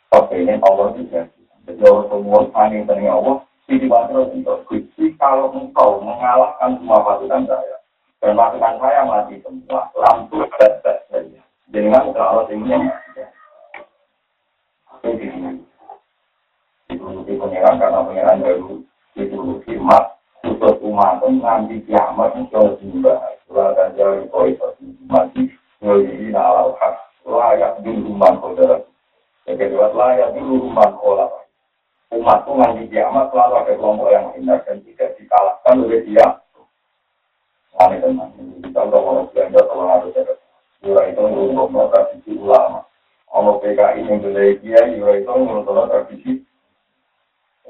kepengen 0.09 0.59
Allah 0.65 0.97
itu 0.97 1.01
diakui. 1.13 1.45
Jadi 1.63 1.81
orang 1.87 2.09
semua 2.11 2.39
saling 2.51 2.83
dengan 2.83 3.15
Allah, 3.21 3.37
itu 3.71 3.87
terus 3.87 4.29
untuk 4.35 4.59
kalau 5.15 5.55
engkau 5.55 6.03
mengalahkan 6.03 6.75
semua 6.75 6.99
pasukan 6.99 7.47
saya, 7.47 7.77
dan 8.19 8.35
pasukan 8.35 8.75
saya 8.83 9.01
mati 9.07 9.39
semua, 9.39 9.87
lampu 9.95 10.43
tes-tes 10.59 10.99
saja. 11.07 11.41
Dengan 11.71 12.11
kalau 12.11 12.43
ini 12.51 12.91
itu 16.91 17.07
di 17.23 17.33
pengiran 17.39 17.79
karena 17.79 18.03
pengiran 18.03 18.43
baru 18.43 18.71
itu 19.15 19.37
khidmat 19.63 20.19
untuk 20.43 20.75
umat 20.83 21.23
nanti 21.23 21.79
kiamat 21.87 22.35
itu 22.35 22.61
juga 22.83 23.23
akan 23.47 23.95
jauh 23.95 24.27
koi 24.27 24.51
mati 25.07 25.47
ngelihi 25.79 26.35
nalar 26.35 26.75
hak 26.79 26.95
layak 27.23 27.79
di 27.81 27.91
rumah 27.95 28.35
saudara. 28.43 28.83
Yang 29.47 29.55
kedua 29.67 29.87
layak 29.95 30.35
di 30.35 30.41
rumah 30.43 30.91
olah 30.99 31.31
umat 32.13 32.45
itu 32.45 32.51
nanti 32.59 32.81
kiamat 32.91 33.31
selalu 33.31 33.53
ada 33.57 33.73
kelompok 33.73 34.09
yang 34.11 34.27
hina 34.37 34.55
dan 34.67 34.77
tidak 34.85 35.09
dikalahkan 35.17 35.81
oleh 35.81 36.01
dia 36.05 36.27
Kami 37.73 37.97
tenang. 38.05 38.31
Kita 38.61 38.79
udah 38.85 39.01
mau 39.01 39.25
belanja 39.33 39.61
kalau 39.65 39.85
harus 39.89 40.13
ada. 40.13 40.37
Yura 40.85 41.09
itu 41.09 41.21
ngurung 41.25 41.89
tradisi 41.89 42.37
ulama. 42.37 42.85
Kalau 43.25 43.57
PKI 43.57 44.05
yang 44.05 44.21
beli 44.21 44.61
dia, 44.61 44.77
Yura 44.93 45.17
itu 45.17 45.25
ngurung 45.25 45.65
tradisi. 45.65 46.45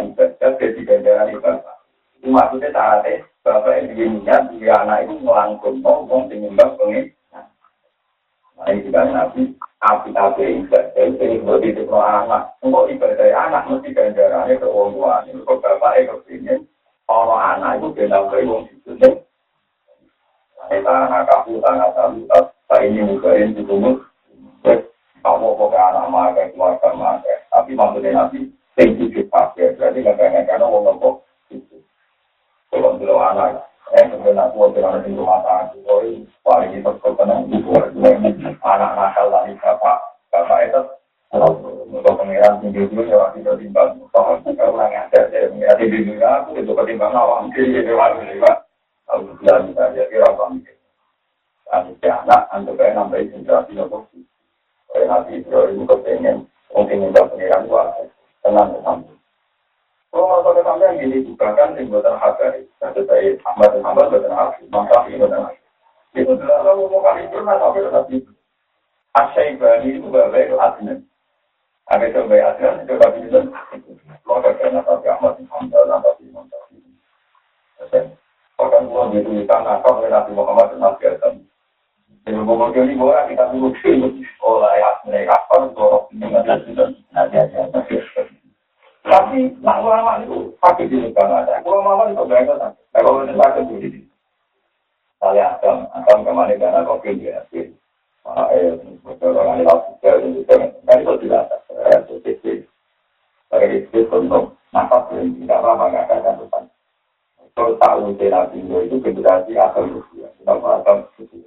Itu 2.20 2.28
maksudnya 2.30 2.70
saatnya 2.70 3.26
bapak 3.42 3.90
yang 3.90 4.22
anak 4.70 5.02
itu. 5.08 5.18
Nah 8.60 8.68
ini 8.68 8.84
juga 8.84 9.08
nabi 9.08 9.56
itu 11.72 11.88
mesti 13.72 13.88
ganjarannya 13.96 14.60
ke 14.60 14.68
orang 14.68 14.92
tua. 14.92 15.24
Ini 15.24 15.40
kok 15.48 15.64
bapak 15.64 15.96
orang 17.08 17.56
anak 17.56 17.80
itu 17.80 17.88
benar 17.96 18.28
ke 18.28 18.44
orang 18.44 18.68
itu. 18.68 18.92
Ini 19.00 19.08
tanah 20.78 21.26
kaku, 21.26 21.58
tanah 21.58 21.90
tamu, 21.98 22.22
tak 22.30 22.86
ini. 22.86 23.02
Kamu 25.20 25.52
kok 25.52 25.74
anak 25.74 26.06
makan, 26.08 26.46
keluarga. 26.54 27.18
Tapi 27.50 27.70
maksudnya 27.74 28.14
nanti 28.14 28.48
dipakai. 29.10 29.74
Berarti 29.76 30.00
orang 30.06 30.70
ngomong 30.70 31.20
itu. 31.50 31.76
Kalau 32.70 32.96
dulu 32.96 33.18
anak, 33.18 33.66
eh 33.98 34.06
sebenarnya 34.06 34.48
aku 34.48 34.70
ada 34.70 35.02
di 35.02 35.10
rumah. 35.12 35.42
Paling 36.40 36.72
itu 36.78 36.90
kok 37.02 37.14
tenang 37.20 37.50
anak 38.64 38.90
nakal 38.96 39.26
lagi 39.28 39.52
bapak 39.60 39.98
bapak 40.32 40.58
itu 40.66 40.80
untuk 41.90 42.14
pengiran 42.18 42.58
tinggi 42.58 42.86
dulu 42.90 43.02
ya 43.06 43.16
waktu 43.18 43.42
itu 43.42 43.52
timbang 43.60 43.98
kalau 44.10 44.40
orang 44.58 44.94
ada 44.94 45.20
ya 45.30 45.46
pengiran 45.50 45.76
tinggi 45.78 46.06
dulu 46.06 46.24
aku 46.26 46.50
itu 46.58 46.72
ketimbang 46.74 47.12
awam 47.14 47.50
waktu 47.54 48.40
pak 48.40 48.59
kalau 49.10 49.34
bilang 49.42 49.74
kita 49.74 49.84
ya 49.98 50.04
kira 50.06 50.26
apa 50.30 50.44
mikir. 50.54 50.76
Si 51.98 52.06
anak 52.06 52.46
untuk 52.54 52.78
kayak 52.78 52.94
nambahin 52.94 53.34
generasi 53.34 53.74
nopo 53.74 54.06
kayak 54.94 55.26
itu 55.34 55.50
itu 55.50 55.82
kepengen 55.86 56.46
mungkin 56.70 57.02
minta 57.02 57.26
pengiran 57.26 57.66
gua 57.66 57.94
tenang 58.42 58.74
bersama 58.74 59.10
kalau 60.10 60.26
masalah 60.26 60.62
sampai 60.66 60.86
yang 60.90 60.96
gini 60.98 61.22
juga 61.22 61.54
kan 61.54 61.78
yang 61.78 61.86
buatan 61.86 62.18
saya 62.18 63.30
Ahmad 63.46 63.70
dan 63.70 63.86
Ahmad 63.86 64.10
buatan 64.10 64.34
hakari 64.34 64.66
maka 64.66 65.06
ini. 65.06 65.22
Buatan 65.22 65.54
itu 66.18 66.32
adalah 66.34 66.74
mau 66.74 66.98
kali 66.98 67.30
itu 67.30 67.38
tapi 67.38 67.78
tetap 67.86 68.04
itu 68.10 68.30
itu 69.86 70.06
bapak 70.10 70.42
itu 70.50 70.56
adnan. 70.58 70.98
Ada 71.90 72.06
coba 72.14 72.34
adnan, 72.38 72.86
coba 72.86 73.06
bisa. 73.18 73.38
Maka 74.26 74.50
karena 74.58 74.82
tapi 74.82 75.06
Ahmad 75.10 75.38
Hamzah, 75.50 75.98
tapi 76.02 76.22
Imam 76.26 76.46
Tafi'i. 76.46 76.90
Bahkan 78.60 78.92
itu 79.16 79.30
di 79.40 79.48
kau 79.48 79.96
oleh 79.96 80.12
Nabi 80.12 80.36
Muhammad 80.36 80.76
dan 80.76 80.84
Adam. 80.84 81.34
Jadi 82.28 82.36
ngomong 82.36 82.76
ini 82.76 82.92
boleh 82.92 83.24
kita 83.32 83.48
tunggu 83.48 83.72
oleh 84.44 84.84
mereka 85.08 85.40
apa 85.40 85.72
dorong 85.72 86.04
ini 86.12 86.28
ada 86.36 86.60
sudah 86.68 86.92
ada 87.16 87.40
Tapi 89.00 89.56
nak 89.64 89.80
ulama 89.80 90.20
itu 90.20 90.52
pakai 90.60 90.92
di 90.92 91.00
negara 91.00 91.40
ada. 91.40 91.64
Ulama 91.64 92.12
itu 92.12 92.20
beragam. 92.28 92.76
Kalau 92.92 93.24
ini 93.24 93.32
pakai 93.32 93.64
di 93.64 94.04
Saya 95.16 95.56
Adam, 95.56 95.88
Adam 95.96 96.20
ke 96.20 96.32
mana 96.36 96.52
karena 96.60 96.84
kopi 96.84 97.16
dia. 97.16 97.40
Eh, 97.48 98.76
orang 99.24 99.64
lain 99.64 99.68
itu 100.36 100.52
kan 100.84 100.96
itu 101.00 101.12
tidak 101.24 101.48
ada. 101.48 101.96
Itu 103.80 104.12
untuk 104.12 104.52
nafas 104.76 105.08
yang 105.16 105.32
tidak 105.40 105.60
lama 105.64 105.88
nggak 105.88 106.04
akan 106.12 106.44
tahu 107.56 108.14
Nabi 108.14 108.58
Nuh 108.64 108.86
itu 108.86 108.96
generasi 109.02 109.56
akan 109.56 109.98
rusia. 109.98 110.28
Kenapa 110.40 110.82
akan 110.82 110.96
rusia? 111.18 111.46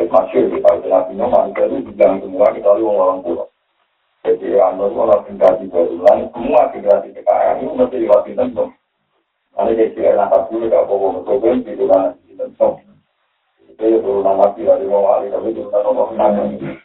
Masyur 0.00 0.48
di 0.48 0.58
Pak 0.64 0.86
Nabi 0.86 1.12
Nuh, 1.18 1.28
maka 1.28 1.66
itu 1.68 1.86
di 1.86 1.92
dalam 1.94 2.18
semua 2.24 2.50
kita 2.54 2.72
lalu 2.72 2.84
orang 2.88 3.20
pulau. 3.20 3.48
Jadi 4.20 4.60
Anur 4.60 4.92
itu 4.92 5.00
orang 5.00 5.24
generasi 5.24 5.64
berulang, 5.72 6.28
semua 6.36 6.68
generasi 6.76 7.08
kekayaan 7.16 7.64
itu 7.64 7.72
mesti 7.72 7.96
diwati 8.04 8.32
tentu. 8.36 8.64
Nanti 9.56 9.76
dia 9.80 9.92
tidak 9.96 10.16
nampak 10.20 10.40
dulu, 10.52 10.64
tidak 10.68 10.86
pokok 10.86 11.10
mencobain, 11.16 11.58
itu 11.64 11.84
kan 11.88 12.02
di 12.28 12.32
tentu. 12.36 12.68
Itu 13.64 13.80
ya 13.80 13.96
perlu 14.04 14.20
nama 14.20 14.52
tidak 14.52 14.76
diwawali, 14.84 15.32
tapi 15.32 15.48
itu 15.56 15.62
kan 15.72 15.88
orang 15.88 16.10
nanggung. 16.20 16.76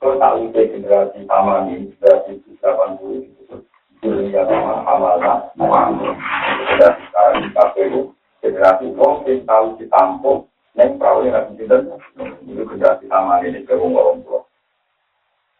Kalau 0.00 0.16
tak 0.16 0.34
untuk 0.40 0.66
generasi 0.72 1.20
taman 1.28 1.68
ini, 1.68 1.92
generasi 2.00 2.32
80 2.64 3.28
itu, 3.28 3.54
itu 4.00 4.06
dia 4.32 4.42
sama-sama, 4.48 5.20
sama-sama. 5.52 6.16
Sudah 6.72 6.92
sekarang 6.96 7.36
di 7.44 7.48
KPU 7.52 8.00
generasi 8.40 8.86
wong 8.96 9.14
sing 9.28 9.44
tahu 9.44 9.76
ditampung 9.76 10.48
neng 10.72 10.96
yang 10.96 11.36
nanti 11.36 11.52
tidak 11.60 11.84
itu 12.48 12.62
generasi 12.64 13.04
sama 13.12 13.44
ini 13.44 13.60
ke 13.68 13.76
wong 13.76 14.24
tua 14.24 14.40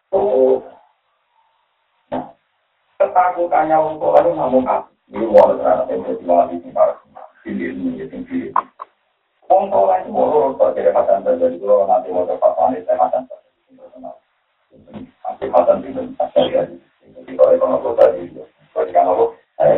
oh 0.09 0.57
ketakutannya 2.97 3.77
wong 3.77 4.01
tua 4.01 4.25
itu 4.25 4.31
namun 4.33 4.65
apa 4.65 4.89
ini 5.13 5.25
wong 5.29 5.61
terhadap 5.61 5.85
yang 5.93 6.01
jadi 6.01 6.23
wali 6.25 6.55
di 6.65 6.69
para 6.73 6.97
pilih 7.45 7.69
ini 7.77 8.01
yang 8.01 8.25
pilih 8.25 8.51
wong 9.45 9.69
tua 9.69 10.01
itu 10.01 10.09
mau 10.09 10.33
lurus 10.33 10.57
jadi 10.73 10.89
terjadi 10.97 11.55
kalau 11.61 11.85
nanti 11.85 12.09
mau 12.09 12.25
dapat 12.25 12.51
panik 12.57 12.81
saya 12.89 12.97
katan 13.05 13.21
terjadi 13.29 13.71
nanti 14.97 15.45
katan 15.45 15.77
tidak 15.85 16.05
terjadi 16.33 16.75
jadi 17.05 17.31
kalau 17.37 17.53
ekonomi 17.53 17.89
tadi, 18.01 18.21
kalau 18.73 18.89
kalau 18.89 19.25
saya 19.61 19.77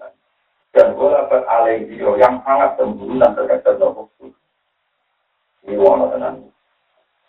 Dan 0.71 0.95
walaupun 0.95 1.43
alaihi 1.51 1.99
yang 1.99 2.39
sangat 2.47 2.79
sembunyi 2.79 3.19
dan 3.19 3.35
terkait 3.35 3.63
dengan 3.67 4.07
Ini 5.67 5.77
wana 5.77 6.09
tenan. 6.09 6.47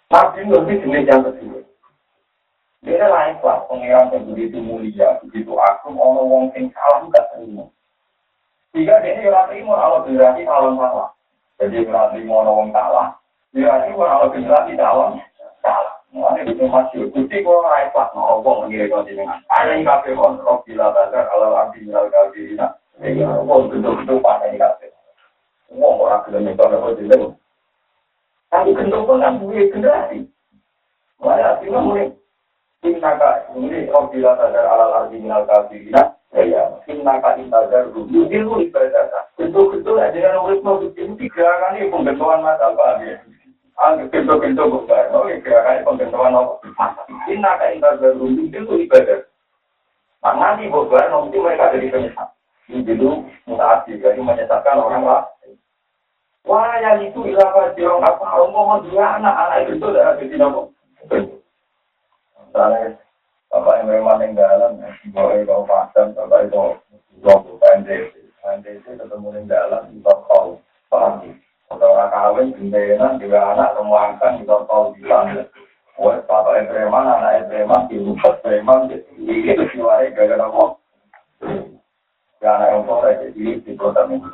Nabi 0.08 0.40
lebih 0.46 0.80
jenis 0.84 1.08
yang 1.10 1.26
kedua. 1.26 1.60
Dia 2.82 3.06
lain 3.06 3.38
kelas 3.38 3.66
pengiran 3.70 4.10
yang 4.10 4.26
begitu 4.26 4.58
mulia, 4.58 5.18
begitu 5.22 5.54
agung, 5.54 5.98
orang 5.98 6.26
wong 6.26 6.44
sing 6.50 6.70
salah 6.74 7.06
gak 7.14 7.30
terima. 7.34 7.70
Jika 8.74 8.98
dia 9.04 9.14
ini 9.14 9.30
orang 9.30 9.46
terima, 9.52 9.74
kalau 9.78 10.02
berarti 10.02 10.42
salah 10.42 10.72
salah. 10.74 11.08
Jadi 11.62 11.86
berarti 11.86 12.18
mau 12.26 12.42
orang 12.42 12.74
salah. 12.74 13.06
Berarti 13.54 13.90
kalau 13.94 14.32
berarti 14.34 14.72
salah 14.74 15.08
salah. 15.62 15.94
Mulane 16.12 16.44
itu 16.44 16.64
masih 16.68 17.08
kuti 17.08 17.40
kok 17.40 17.64
ikhlas 17.88 18.12
no 18.12 18.44
wong 18.44 18.68
ngene 18.68 18.92
kok 18.92 19.08
jenengan. 19.08 19.40
Ana 19.48 19.80
ing 19.80 19.88
kabeh 19.88 20.12
kon 20.12 20.36
roh 20.44 20.60
bila 20.68 20.92
badar 20.92 21.24
ala 21.32 21.64
abdi 21.64 21.88
minal 21.88 22.12
kafirina. 22.12 22.76
Ini 23.00 23.24
orang 23.24 23.72
gendong-gendong 23.72 24.20
pakai 24.20 24.52
ini 24.52 24.60
Ngomong 25.72 26.04
orang 26.04 26.22
gendong 26.28 26.44
yang 26.44 26.56
tahu 26.60 26.68
apa 26.76 26.88
itu. 27.00 27.28
Tapi 28.52 28.76
gendong 28.76 29.08
pun 29.08 29.24
kan 29.24 29.40
punya 29.40 29.64
generasi. 29.72 30.28
Mereka 31.16 31.48
artinya 31.56 31.80
mulai. 31.80 32.12
Inna 32.82 33.14
ini 33.54 33.86
orang 33.94 33.94
oh, 33.94 34.10
bila 34.10 34.34
sadar 34.34 34.66
ala 34.66 34.86
lagi 34.90 35.22
minal 35.22 35.46
kasi. 35.46 35.86
Nah, 35.94 36.18
eh, 36.34 36.50
ya, 36.50 36.66
inna 36.90 37.22
ka 37.22 37.38
inna 37.38 37.70
dar 37.70 37.94
rupi. 37.94 38.26
Ini 38.26 38.42
lu 38.42 38.58
ibadah. 38.58 39.30
Gendong-gendong 39.38 40.02
aja 40.02 40.18
kan 40.18 40.36
orang 40.42 40.58
itu 40.58 40.66
mau 40.66 40.82
bikin. 40.82 41.14
Ini 41.14 41.30
gerakan 41.30 41.78
ah, 41.78 41.94
oh, 41.94 42.02
ini 42.02 42.42
mata 42.42 42.66
apa 42.74 42.84
ini. 42.98 43.14
Anggap 43.78 44.10
gendong-gendong 44.10 44.70
bukan. 44.74 45.14
Oke, 45.14 45.40
gerakan 45.46 45.78
ini 45.78 45.86
pembentuan 45.86 46.34
apa. 46.34 46.52
Inna 47.30 47.52
ka 47.54 47.66
inna 47.70 47.88
dar 48.02 48.12
rupi. 48.18 48.50
Ini 48.50 48.58
lu 48.66 48.74
ibadah. 48.82 49.20
Nah, 50.26 50.34
nanti 50.36 50.66
bukan. 50.66 51.06
Nanti 51.06 51.38
mereka 51.38 51.72
jadi 51.72 51.86
penyesal. 51.86 52.28
Ini 52.70 52.86
dulu 52.86 53.26
mutaati, 53.50 53.98
jadi 53.98 54.22
menyesatkan 54.22 54.78
orang 54.78 55.02
lain. 55.02 55.58
Wah 56.42 56.74
yang 56.82 57.02
itu 57.02 57.22
ilaha 57.22 57.70
jirong 57.78 58.02
apa? 58.02 58.22
Ngomong 58.22 58.90
dua 58.90 59.18
anak, 59.18 59.34
anak 59.34 59.58
itu 59.66 59.78
sudah 59.78 60.14
ada 60.14 60.22
di 60.22 60.34
nopo. 60.34 60.74
Misalnya, 61.06 62.98
bapak 63.48 63.74
yang 63.80 63.88
memang 63.88 64.18
yang 64.20 64.34
dalam, 64.34 64.82
bapak 65.14 65.38
itu 65.38 65.54
pasang, 65.70 66.12
bapak 66.18 66.50
itu 66.50 66.62
logo 67.22 67.50
PNDC. 67.62 68.12
PNDC 68.42 68.84
ketemu 68.98 69.28
yang 69.38 69.46
dalam, 69.46 69.82
kau, 70.02 70.58
paham 70.90 71.30
Orang 71.72 72.12
kawin, 72.12 72.52
gendenan, 72.52 73.16
juga 73.16 73.56
anak, 73.56 73.72
semua 73.80 74.12
angkat, 74.12 74.44
kita 74.44 74.56
tahu 74.68 74.92
bilang. 74.92 75.48
Wah, 75.96 76.20
bapak 76.28 76.68
preman, 76.68 77.06
anak 77.06 77.48
preman, 77.48 77.88
ibu 77.88 78.12
preman, 78.44 78.92
itu 79.16 79.64
siwari 79.72 80.12
gara-gara 80.12 80.52
kok. 80.52 80.70
Ya, 80.76 80.81
anak 82.46 82.68
yang 82.74 82.82
soleh, 82.86 83.14
jadi 83.22 83.62
di 83.62 83.72
kota 83.78 84.02
minggu 84.06 84.28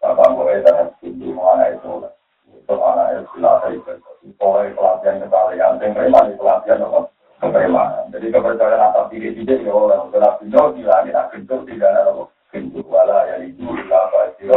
Bapak 0.00 0.32
boleh 0.32 0.64
dan 0.64 0.90
tinggi 0.98 1.30
anak 1.30 1.76
itu. 1.76 2.08
Itu 2.50 2.74
anak 2.74 3.06
itu 3.14 3.22
silahkan 3.36 3.70
itu. 3.76 3.92
Soleh 4.40 4.72
pelatihan 4.74 5.22
kekalian, 5.22 5.78
yang 5.80 5.92
preman 5.94 6.34
pelatihan 6.34 6.86
apa? 6.86 7.00
Kepremanan. 7.40 8.12
Jadi 8.12 8.26
kepercayaan 8.28 8.84
atas 8.92 9.08
diri 9.08 9.32
tidak 9.32 9.64
ya 9.64 9.72
oleh 9.72 9.96
untuk 9.96 10.20
pintu, 10.44 10.60
tidak 10.76 11.08
kita 11.08 11.22
pintu, 11.32 11.56
tidak 11.64 11.88
ada 11.88 12.12
pintu. 12.52 12.84
Wala 12.84 13.24
ya 13.32 13.36
itu, 13.40 13.64
apa 13.88 14.36
itu. 14.36 14.52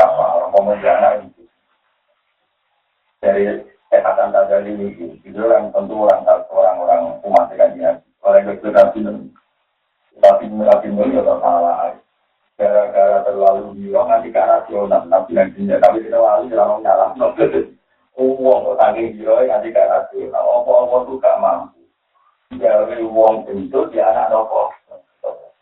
Apa, 0.00 0.48
pemenjana 0.48 1.20
itu 1.20 1.42
dari 3.22 3.62
kesehatan 3.86 4.34
tadi 4.34 4.74
ini 4.74 4.86
itu 5.22 5.38
yang 5.46 5.70
tentu 5.70 5.94
orang 5.94 6.26
orang-orang 6.26 7.22
umat 7.22 7.54
kan 7.54 7.70
ya 7.78 7.94
oleh 8.26 8.42
kesulitan 8.42 8.90
tapi 10.18 10.50
tapi 10.50 10.86
atau 10.90 11.38
salah 11.38 11.94
gara-gara 12.60 13.24
terlalu 13.24 13.76
bilang 13.80 14.08
nanti 14.08 14.28
ke 14.28 14.40
rasional 14.40 15.02
tapi 15.08 15.36
yang 15.36 15.50
tidak 15.56 15.80
tapi 15.80 16.04
terlalu 16.06 16.48
terlalu 16.52 16.74
nyala 16.84 17.06
uang 18.22 18.58
kok 18.68 18.76
tanggung 18.76 19.12
jiro 19.16 19.40
nanti 19.40 19.68
ke 19.72 19.82
rasional 19.82 20.44
apa-apa 20.60 20.96
tuh 21.08 21.16
gak 21.20 21.40
mampu 21.40 21.80
dari 22.60 23.00
uang 23.00 23.48
itu 23.48 23.80
dia 23.88 24.04
anak 24.12 24.28
nopo 24.28 24.68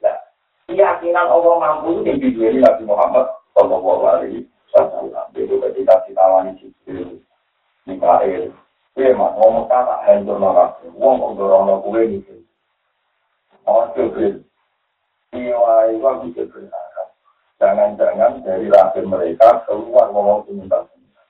nah 0.02 0.18
keyakinan 0.66 1.30
Allah 1.30 1.54
mampu 1.58 2.02
itu 2.02 2.06
yang 2.10 2.18
dijuali 2.18 2.58
Nabi 2.58 2.82
Muhammad 2.86 3.26
Sallallahu 3.54 4.02
Alaihi 4.06 4.46
Wasallam 4.70 5.26
itu 5.34 5.54
ketika 5.58 6.06
ditawani 6.06 6.54
Jibril 6.58 7.18
Mikael. 7.90 8.54
Kue 8.94 9.10
mah 9.14 9.34
ngomong 9.38 9.66
kata 9.70 10.02
hancur 10.06 10.38
nolak. 10.38 10.78
Wong 10.94 11.18
kok 11.18 11.34
dorong 11.38 11.82
kue 11.82 12.02
gitu. 12.10 12.34
Ojo 13.66 14.02
kue. 14.14 14.28
Iwa 15.34 15.90
iwa 15.94 16.10
bisa 16.26 16.42
berharap. 16.50 16.79
Jangan-jangan 17.60 18.40
dari 18.40 18.72
lahir 18.72 19.04
mereka 19.04 19.62
keluar 19.68 20.08
ngomong 20.10 20.48
sementara-sementara. 20.48 21.28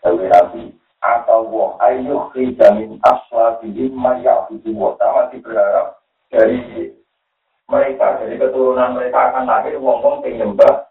Tapi 0.00 0.24
nanti 0.32 0.62
atau 1.04 1.44
wong 1.52 1.76
ayo 1.84 2.32
jamin 2.32 2.96
asla 3.04 3.60
bilim 3.60 3.92
maya 3.92 4.48
itu 4.48 4.72
wong 4.72 4.96
sama 4.96 5.28
berharap 5.28 6.00
dari 6.32 6.96
mereka 7.68 8.24
dari 8.24 8.40
keturunan 8.40 8.96
mereka 8.96 9.28
akan 9.28 9.44
lahir 9.44 9.76
wong 9.76 10.24
penyembah 10.24 10.88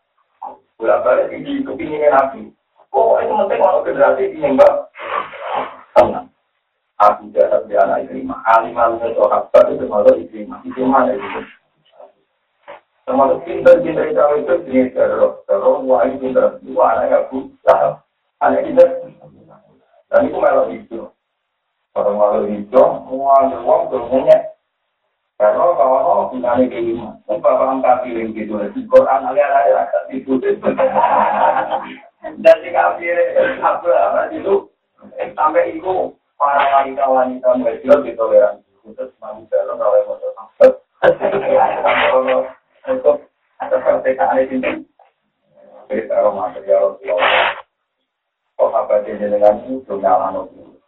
bolak 0.78 1.02
balik 1.02 1.34
di 1.34 1.66
kepinginnya 1.66 2.14
nabi 2.14 2.54
Oh, 2.94 3.18
itu 3.18 3.34
penting 3.34 3.58
kalau 3.58 3.82
generasi 3.82 4.38
enggak 4.38 4.74
tenang. 5.98 6.30
Aku 7.02 7.26
jatuh 7.34 7.66
di 7.66 7.74
anak 7.74 8.06
lima. 8.14 8.38
Alim 8.46 8.78
alim 8.78 9.02
itu 9.02 9.18
sahabat 9.18 9.66
itu 9.74 9.82
termasuk 9.82 10.16
ikrimah. 10.22 10.62
Ikrimah 10.62 11.10
itu. 11.10 11.42
Termasuk 13.04 13.44
pinter-pinter 13.44 14.16
cawe 14.16 14.36
itu 14.40 14.56
jenis 14.68 14.96
terus. 14.96 15.44
Terus 15.44 15.84
wah 15.84 16.08
ini 16.08 16.22
pinter. 16.24 16.60
Dua 16.64 16.96
anak 16.96 17.28
aku. 17.28 17.52
Anak 18.40 18.64
kita. 18.64 18.86
Dan 20.08 20.30
itu 20.30 20.38
malah 20.40 20.68
itu. 20.72 21.10
Kalau 21.94 22.18
malah 22.18 22.48
itu, 22.50 22.74
semua 22.74 23.46
uang 23.54 23.82
semuanya. 23.92 24.54
Karena 25.38 25.66
kalau 25.76 26.30
kita 26.32 26.50
ini 26.58 26.66
kelima, 26.70 27.10
bapak 27.28 27.70
angkat 27.70 28.06
piring 28.06 28.32
gitu. 28.34 28.58
Di 28.74 28.82
Quran 28.88 29.30
alias-alias 29.30 29.90
agak 29.90 30.04
diputus. 30.10 30.58
dan 32.24 32.56
di 32.64 32.72
kafir 32.72 33.20
apa 33.60 33.84
apa 33.84 34.32
itu 34.32 34.72
sampai 35.36 35.76
itu 35.76 36.16
para 36.40 36.64
wanita 36.72 37.04
wanita 37.04 37.60
muda 37.60 38.00
ditoleransi 38.00 38.72
khusus 38.80 39.12
manusia 39.20 39.60
lo 39.68 39.76
kalau 39.76 40.08
mau 40.08 40.16
sampai 40.24 40.72
untuk 42.88 43.28
seperti 43.60 44.10
kali 44.20 44.44
ini 44.52 44.72
kita 45.88 46.32
material 46.32 47.00
sahabat 48.58 49.06
dengan 49.06 49.60
itu 49.68 49.94
nyala 50.00 50.34
nopo. 50.34 50.80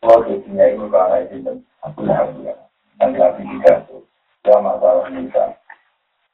Kalau 0.00 0.24
jadinya 0.24 0.64
itu 0.64 0.86
karena 0.88 1.16
itu 1.28 1.52
aku 1.84 2.00
nak 2.08 2.32
ya. 2.40 2.54
Lagi 3.00 3.42
juga 3.44 3.84
tuh. 3.84 4.02
Ya 4.48 4.56
masalah 4.58 5.12
bisa. 5.12 5.44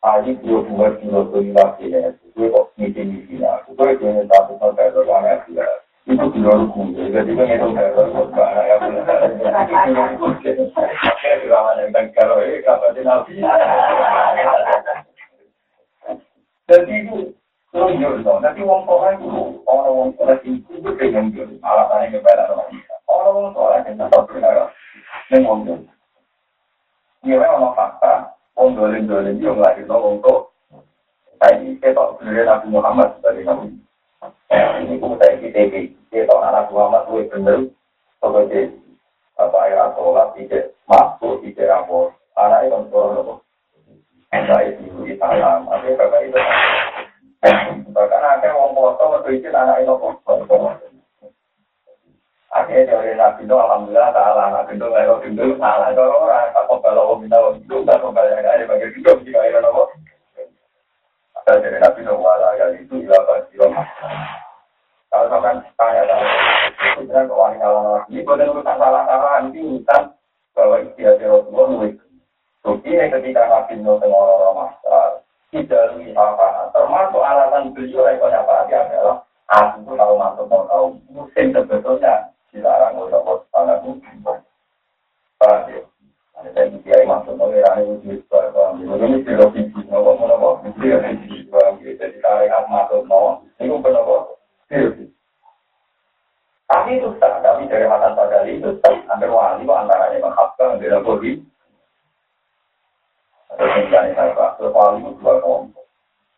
Aji 0.06 0.38
dua 0.38 0.62
dua 0.70 0.88
kilo 1.02 1.26
tuh 1.34 1.42
lagi 1.50 1.90
ya. 1.90 2.14
Gue 2.38 2.46
kok 2.46 2.70
aku. 2.78 3.68
Gue 3.74 3.98
punya 3.98 4.22
satu 4.30 4.54
sampai 4.62 4.94
dua 4.94 5.02
orang 5.10 5.42
ya. 5.50 5.66
Itu. 6.06 6.26
Jadi 7.10 7.32
kiraman 11.42 11.82
yang 11.82 11.90
tengkar. 11.90 12.30
Eh 12.46 12.62
kapan 12.62 12.98
nabi. 13.02 13.42
Jadi 16.66 16.94
itu 17.06 17.36
nanti 18.42 18.60
wong 18.64 18.82
tua 18.88 19.14
itu 19.14 19.28
orang 19.68 19.92
wong 19.92 20.10
tua 20.18 20.34
itu 20.40 20.58
itu 20.72 20.88
pengen 20.98 21.30
jual, 21.30 21.46
alasannya 21.62 22.18
kepada 22.18 22.50
orang 22.50 22.74
Orang 23.06 23.34
wong 23.36 23.48
tua 23.54 23.78
itu 23.84 23.94
tetap 23.94 24.26
benar, 24.32 24.74
ini 25.30 25.46
wong 25.46 25.60
jual. 25.62 25.80
Ini 27.22 27.38
memang 27.38 27.76
fakta, 27.76 28.34
wong 28.58 28.74
dolim 28.74 29.06
dolim 29.06 29.38
yang 29.38 29.62
lagi 29.62 29.86
wong 29.86 30.18
tua. 30.24 30.50
Tadi 31.36 31.76
kita 31.78 32.16
beli 32.16 32.42
Nabi 32.42 32.66
Muhammad 32.72 33.14
sebagai 33.20 33.44
Nabi. 33.44 33.68
Ini 34.80 34.94
pun 35.02 35.18
saya 35.20 35.36
kita 35.40 35.60
kita 36.08 36.34
anak 36.34 36.72
Muhammad 36.72 37.04
itu 37.10 37.28
benar, 37.32 37.58
sebagai 38.22 38.72
apa 39.36 39.58
ya 39.68 39.92
sholat 39.92 40.32
tidak 40.38 40.72
masuk 40.88 41.44
tidak 41.44 41.68
rapor. 41.68 42.16
Anak 42.36 42.68
itu 42.68 42.76
orang 42.92 43.40
Saya 44.32 44.68
itu 44.68 45.08
di 45.08 45.16
salam, 45.16 45.64
tapi 45.64 45.96
bapak 45.96 46.20
itu 46.28 46.40
Bahkan 47.96 48.20
akhirnya 48.20 48.58
wong 48.60 48.76
foto 48.76 49.04
waktu 49.08 49.40
itu 49.40 49.48
anak 49.48 49.80
itu 49.80 49.94
foto. 49.96 50.56
Akhirnya 52.52 52.88
dari 52.88 53.12
Nabi 53.16 53.44
itu 53.44 53.56
Alhamdulillah 53.56 54.12
salah. 54.12 54.64
Itu 54.68 54.84
nggak 54.84 55.04
tahu 55.08 55.24
itu 55.28 55.44
salah. 55.56 55.88
Orang 55.96 56.52
tak 56.52 56.64
kembali 56.68 57.00
wong 57.00 57.18
minta 57.24 57.38
wong 57.40 57.56
itu 57.60 57.76
nggak 57.80 58.00
kembali 58.00 58.30
ada 58.36 58.64
bagi 58.68 58.86
itu 58.92 59.10
jika 59.24 59.40
itu 59.48 59.58
nopo. 59.64 59.88
Ada 61.46 61.62
dari 61.62 61.78
Nabi 61.78 62.02
itu 62.82 63.06
ilah 63.06 63.22
pasti 63.22 63.54
Kalau 65.06 65.30
sampai 65.30 65.62
tanya 65.78 66.02
tanya, 66.10 66.30
itu 66.98 67.06
bilang 67.06 67.30
kewangi 67.30 67.62
kalau 67.62 68.02
ini 68.10 68.26
boleh 68.26 68.50
urusan 68.50 68.74
salah-salah 68.74 69.30
nanti 69.38 69.62
urusan 69.62 70.02
bahwa 70.58 70.82
istiadat 70.82 71.22
Rasulullah 71.22 71.66
nulis. 71.70 71.94
Ini 72.66 73.14
ketika 73.14 73.46
Nabi 73.46 73.78
itu 73.78 73.86
orang-orang 73.86 74.54
masalah 74.58 75.22
tidak 75.54 75.94
apa 76.18 76.46
termasuk 76.74 77.22
alasan 77.22 77.70
beliau 77.72 78.02
rekor 78.02 78.34
apa 78.34 78.66
adalah 78.66 79.16
aku 79.46 79.86
tuh 79.86 79.94
tahu 79.94 80.14
masuk 80.18 80.44
mau 80.50 80.66
tahu 80.66 80.86
musim 81.14 81.54
sebetulnya 81.54 82.34
dilarang 82.50 82.98
waspada 82.98 83.78
hukum 83.86 84.02
paham 85.38 85.70
ya 85.70 85.80
ada 86.36 86.48
saya 86.52 86.76
kiai 86.82 87.06
masuk 87.06 87.38
filosofi 89.24 89.86
paham 91.56 91.80
ya 91.80 91.92
jadi 91.96 92.16
tarik 92.20 92.52
masuk 92.68 93.08
mau 93.08 93.40
ini 93.56 93.72
benar 93.80 94.04
tapi 96.66 96.98
itu 96.98 97.08
tak 97.22 97.40
kami 97.46 97.70
dari 97.70 97.86
mata 97.86 98.10
pada 98.12 98.42
itu 98.44 98.74
hampir 98.84 99.30
wali 99.30 99.62
antaranya 99.64 100.18
menghafal 100.18 100.76
dengan 100.76 101.06
bodi 101.06 101.38
Terus 103.56 103.88
yang 103.88 104.12
saya 104.12 104.36
pak, 104.36 104.60
terus 104.60 104.74
wali 104.74 105.00
itu 105.00 105.16
dua 105.16 105.40
kelompok. 105.40 105.86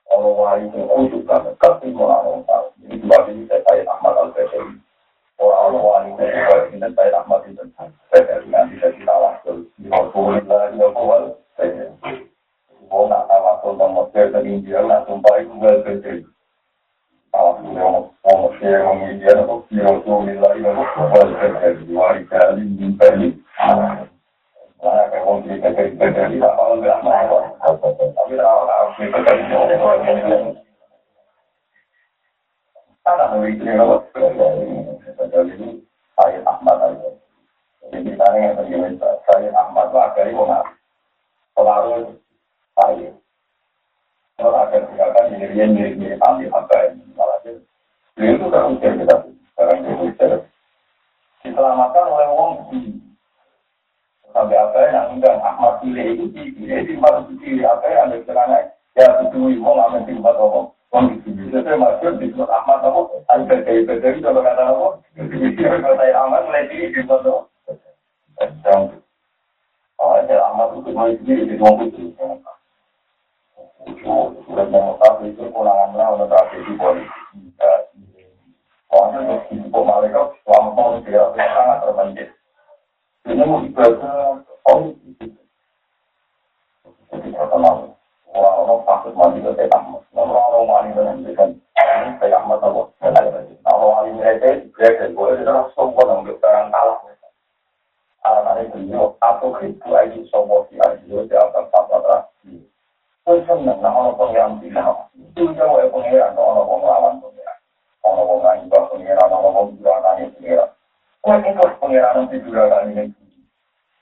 Kalau 0.07 0.39
wali 0.39 0.71
itu 0.71 0.79
khusus 0.87 1.27
banget, 1.27 1.57
kasih. 1.59 1.91
Ini 1.91 2.95
dua 3.03 3.19
ini 3.27 3.43
saya 3.51 3.83
Ahmad 3.91 4.15
al 4.15 4.31
Basri. 4.31 4.79
Orang 5.43 5.83
wali 5.83 6.15
itu 6.15 6.23
juga 6.31 6.55
ini 6.71 6.79
saya 6.95 7.11
Ahmad 7.19 7.43
itu. 7.51 7.65
Saya 8.15 8.39
nanti 8.47 8.79
saya 8.79 8.95
kita 8.95 9.15
langsung. 9.19 9.67
Alhamdulillah, 9.91 10.63
ya 10.79 10.87
kuat. 10.95 11.23
Mau 12.89 13.05
nak 13.05 13.29
tawasul 13.29 13.77
nomor 13.77 14.09
dan 14.17 14.49
India, 14.49 14.81
nak 14.81 15.05
sumpah 15.05 15.37
itu 15.45 15.53
gak 15.61 15.85
Basri. 15.85 16.25
Alhamdulillah, 17.37 18.09
mau 18.09 18.49
share 18.57 18.81
mau 18.81 18.97
India, 19.05 19.37
mau 19.45 19.61
Alhamdulillah, 19.69 20.53
ya 20.57 20.71
kuat. 20.73 21.29
Wali 21.93 22.23
kali 22.33 22.65
ini 22.65 22.97
Mana 24.79 25.11
kayak 25.11 25.43
cerita 25.45 26.07
dari 26.15 26.39
apa 26.39 26.63
enggak 26.71 27.03
mau, 27.03 27.45
tapi 27.61 28.35
kalau 28.39 28.95
cerita 28.97 29.19
dari 29.27 29.43
Karena 33.03 33.25
memiliki 33.33 33.69
rawat 33.75 34.03
dari 34.15 35.69
saya 36.15 36.41
Ahmad 36.47 36.79
aja. 36.79 37.11
Jadi 37.89 37.97
misalnya 38.05 38.53
yang 38.53 38.97
terjadi 39.01 39.49
Ahmad 39.53 39.91
dari 40.15 40.33
mana? 40.33 40.61
Pengaruh 41.57 42.15
saya. 42.79 43.11
Kalau 44.39 44.55
akan 44.55 44.83
silakan 44.95 45.35
dirinya 45.35 45.67
mirip-mirip 45.75 46.23
ambil 46.23 46.49
apa 46.55 46.95
ini 46.95 47.03
malah 47.19 47.39
itu. 47.43 47.59
Beliau 48.15 48.35
itu 48.39 48.47
kan 48.55 48.63
usia 48.71 48.91
kita 48.95 49.17
sekarang 49.51 49.79
itu 49.83 50.07
diselamatkan 51.43 52.07
oleh 52.07 52.29
wong 52.31 52.53
sampai 54.31 54.55
apa 54.55 54.79
yang 54.95 55.19
undang 55.19 55.43
Ahmad 55.43 55.83
pilih 55.83 56.15
itu 56.15 56.25
pilih 56.31 56.79
di 56.87 56.95
mana 56.95 57.27
pilih 57.27 57.67
apa 57.67 57.85
yang 57.91 58.07
ada 58.07 58.23
celana 58.23 58.59
ya 58.95 59.09
itu 59.27 59.39
ngamen 59.59 60.07
di 60.07 60.15
tempat 60.15 60.37
apa 60.39 60.61
Wong 60.89 61.05
itu 61.21 61.29
saya 61.53 61.77
masuk 61.77 62.17
di 62.23 62.31
tempat 62.31 62.51
Ahmad 62.55 62.87
apa 62.87 63.01
itu 63.27 64.21
kalau 64.23 64.41
kata 64.47 64.63
apa 64.63 64.89
kalau 65.59 65.97
saya 65.99 66.15
Ahmad 66.15 66.47
mulai 66.47 66.71
di 66.71 66.95
tempat 66.95 67.27
apa 67.27 67.41
dan 68.39 68.95
oh 69.99 70.15
ada 70.15 70.37
Ahmad 70.55 70.79
itu 70.79 70.91
mau 70.95 71.11
sendiri 71.11 71.43
di 71.51 71.55
tempat 71.59 71.83
itu 71.91 72.15
mau 74.69 74.97
tahu 75.01 75.25
itu 75.29 75.45
Soalnya 78.89 79.21
itu 79.39 79.57
ini 79.57 79.69
oh 79.73 79.85
beliau 98.73 99.17
atau 99.25 99.51
itu 99.65 99.87
lagi 99.89 100.19
sombong 100.29 100.69
si 100.69 100.77
Arjo 100.77 101.25
di 101.25 101.35
atas 101.35 101.67
apa 101.73 101.97
terakhir 102.05 102.61
pun 103.29 103.45
seneng 103.45 103.77
nah 103.85 103.93
orang 103.93 104.17
pengiran 104.17 104.57
bilang 104.57 105.05
itu 105.37 105.53
jauh 105.53 105.77
ya 105.77 105.87
pengiran 105.93 106.33
orang 106.33 106.65
orang 106.65 106.89
lawan 106.89 107.15
pengiran 107.21 107.59
orang 108.01 108.25
orang 108.25 108.57
ngibah 108.65 108.83
pengiran 108.89 109.29
orang 109.29 109.53
orang 109.53 109.77
juragan 109.77 110.33
pengiran 110.41 110.71
Kau 111.19 111.37
itu 111.37 111.65
pengiran 111.77 112.25
di 112.33 112.41
juragan 112.41 112.89
ini 112.89 113.13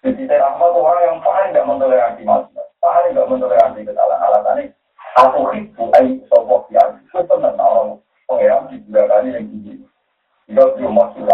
jadi 0.07 0.39
Ahmad 0.39 0.71
orang 0.71 1.03
yang 1.03 1.19
paling 1.19 1.51
tidak 1.51 1.67
mentoleransi 1.67 2.23
manusia, 2.23 2.63
paling 2.79 3.11
tidak 3.11 3.27
mentoleransi 3.27 3.83
kesalahan 3.83 4.23
alasan 4.23 4.59
ini. 4.63 4.65
Aku 5.19 5.51
itu 5.51 5.83
ayu 5.99 6.23
sopok 6.31 6.71
yang 6.71 7.03
itu 7.03 7.19
senang 7.27 7.59
orang 7.59 7.99
pengeram 8.31 8.71
di 8.71 8.79
yang 8.87 9.51
tinggi. 9.51 9.83
Jika 10.47 10.79
dia 10.79 10.87
masih. 10.87 11.27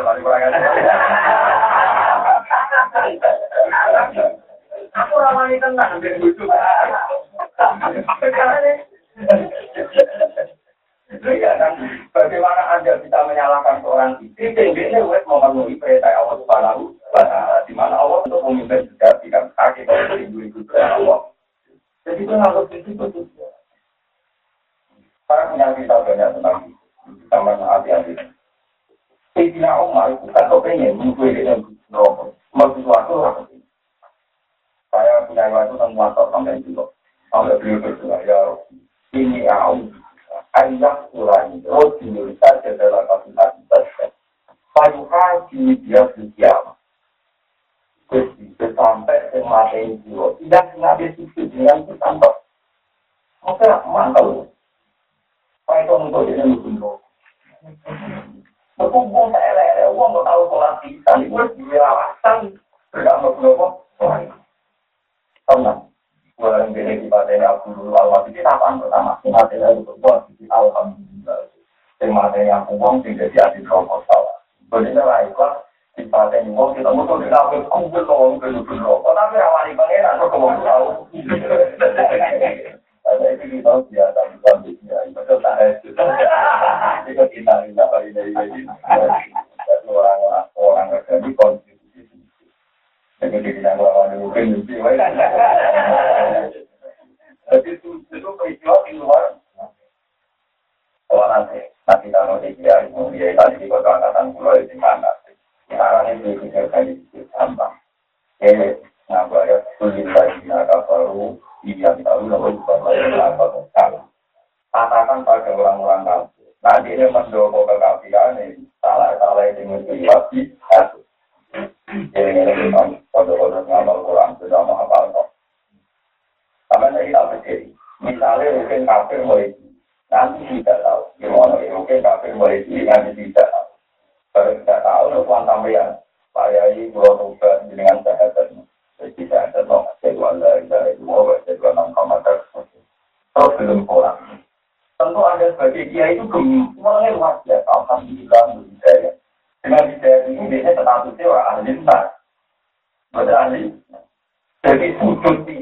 ajar, 0.00 0.08
mari 0.08 0.24
kurang 0.24 0.42
ajar. 0.48 0.72
Aku 4.90 5.14
ramai 5.20 5.60
tenang, 5.60 6.00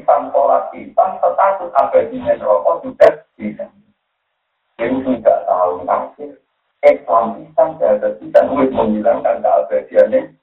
hitam, 0.09 0.33
sholat 0.33 0.65
hitam, 0.73 1.09
status 1.21 1.69
abadinya 1.77 2.33
neraka 2.33 2.71
sudah 2.81 3.13
hitam. 3.37 3.69
Jadi 4.81 4.95
tidak 5.05 5.39
tahu 5.45 5.85
kafir. 5.85 6.31
Islam 6.81 7.25
hitam, 7.37 7.67
jahat 7.77 8.17
hitam, 8.17 8.45
wis 8.57 8.71
menghilangkan 8.73 9.43
keabadiannya. 9.45 10.33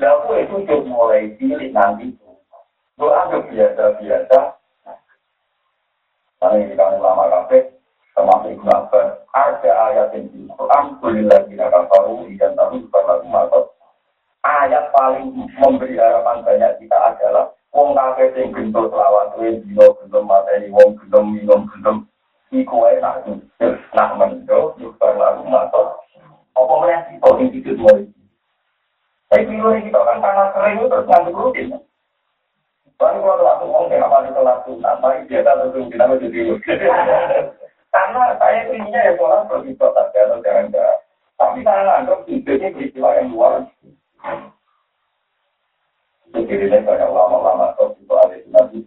Lalu 0.00 0.32
itu 0.46 0.54
sudah 0.64 0.80
mulai 0.88 1.36
pilih 1.36 1.68
nanti. 1.74 2.16
Lu 2.96 3.12
ada 3.12 3.44
biasa-biasa. 3.44 4.38
Karena 6.40 6.56
ini 6.58 6.74
kami 6.74 6.96
lama 6.98 7.30
kafe, 7.30 7.70
termasuk 8.18 8.50
Ibn 8.50 8.66
Abbas, 8.66 9.08
ada 9.30 9.70
ayat 9.90 10.10
yang 10.10 10.26
di 10.34 10.50
Quran, 10.50 10.98
lagi 11.30 11.54
bina 11.54 11.70
baru 11.70 12.26
ikan 12.34 12.58
tahu, 12.58 12.82
ikan 12.90 13.46
tahu, 13.46 13.62
ayat 14.42 14.90
paling 14.90 15.30
memberi 15.38 16.02
harapan 16.02 16.42
banyak 16.42 16.82
kita 16.82 16.98
adalah 16.98 17.54
Wong 17.72 17.96
nangke 17.96 18.28
sing 18.36 18.52
gendut 18.52 18.92
lawan 18.92 19.32
duwe 19.32 19.56
dino 19.64 19.96
gendem 19.96 20.24
mateni 20.28 20.68
wong 20.68 21.00
minum 21.32 21.64
gendem 21.72 22.04
iku 22.52 22.84
wae 22.84 23.00
tak 23.00 23.24
nak 23.96 24.12
mendo 24.20 24.76
nyubar 24.76 25.12
lalu 25.16 25.48
matos 25.48 25.96
apa 26.52 26.72
meneh 26.84 27.00
kita 27.08 27.28
sing 27.40 27.48
tidur 27.48 27.76
mulai 27.80 28.04
tapi 29.32 29.48
kita 29.48 30.00
kan 30.04 30.20
tangan 30.20 30.52
kering 30.52 30.92
terus 30.92 31.08
ngantuk 31.08 31.32
rutin. 31.40 31.72
Baru 33.00 33.18
kalau 33.24 33.40
terlalu 33.40 33.66
wong 33.72 33.84
kayak 33.88 34.04
apa 34.04 34.28
itu 34.28 34.40
langsung 34.44 34.76
nama 34.84 35.08
dia 35.24 35.40
tak 35.40 35.56
langsung 35.56 35.88
kita 35.88 36.04
mau 36.04 36.20
jadi 36.20 36.40
karena 37.92 38.22
saya 38.36 38.60
inginnya 38.68 39.00
ya 39.08 39.12
seorang 39.16 39.48
begitu 39.48 39.84
tak 39.84 40.12
ada 40.12 40.20
atau 40.28 40.38
jangan 40.44 40.92
tapi 41.40 41.58
saya 41.64 41.92
anggap 42.04 42.20
tidurnya 42.28 42.68
peristiwa 42.76 43.08
yang 43.16 43.32
luar. 43.32 43.64
Dikirilah 46.32 46.80
banyak 46.80 47.08
ulama-ulama 47.12 47.76
atau 47.76 47.92
itu 47.96 48.12
ada 48.16 48.36
di 48.40 48.48
nabi. 48.48 48.78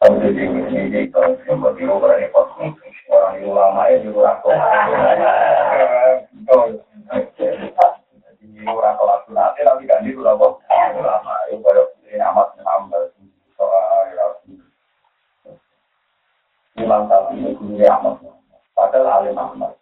Tapi 0.00 0.16
di 0.32 0.44
sini 0.44 0.88
di 0.88 1.00
kalau 1.12 1.36
sempat 1.44 1.76
di 1.76 1.84
rumah 1.84 2.16
ini 2.16 2.32
pas 2.32 2.48
orang 3.12 3.44
ulama 3.44 3.82
ini 3.92 4.08
orang 4.08 4.38
tua. 4.40 4.56
Jadi 8.44 8.64
orang 8.64 8.96
kelas 8.96 9.22
nanti 9.28 9.60
lagi 9.64 9.84
kan 9.84 10.04
di 10.04 10.12
ulama 10.16 10.56
ulama 10.96 11.34
itu 11.52 11.60
banyak 11.60 11.86
ini 12.08 12.16
amat 12.20 12.48
menambah 12.56 13.02
soal 13.56 14.08
ya, 14.12 14.26
Imam 16.74 17.06
Sapi 17.06 17.38
ini 17.38 17.54
guru 17.54 17.80
amat, 17.80 18.18
padahal 18.74 19.22
alim 19.22 19.36
amat. 19.36 19.72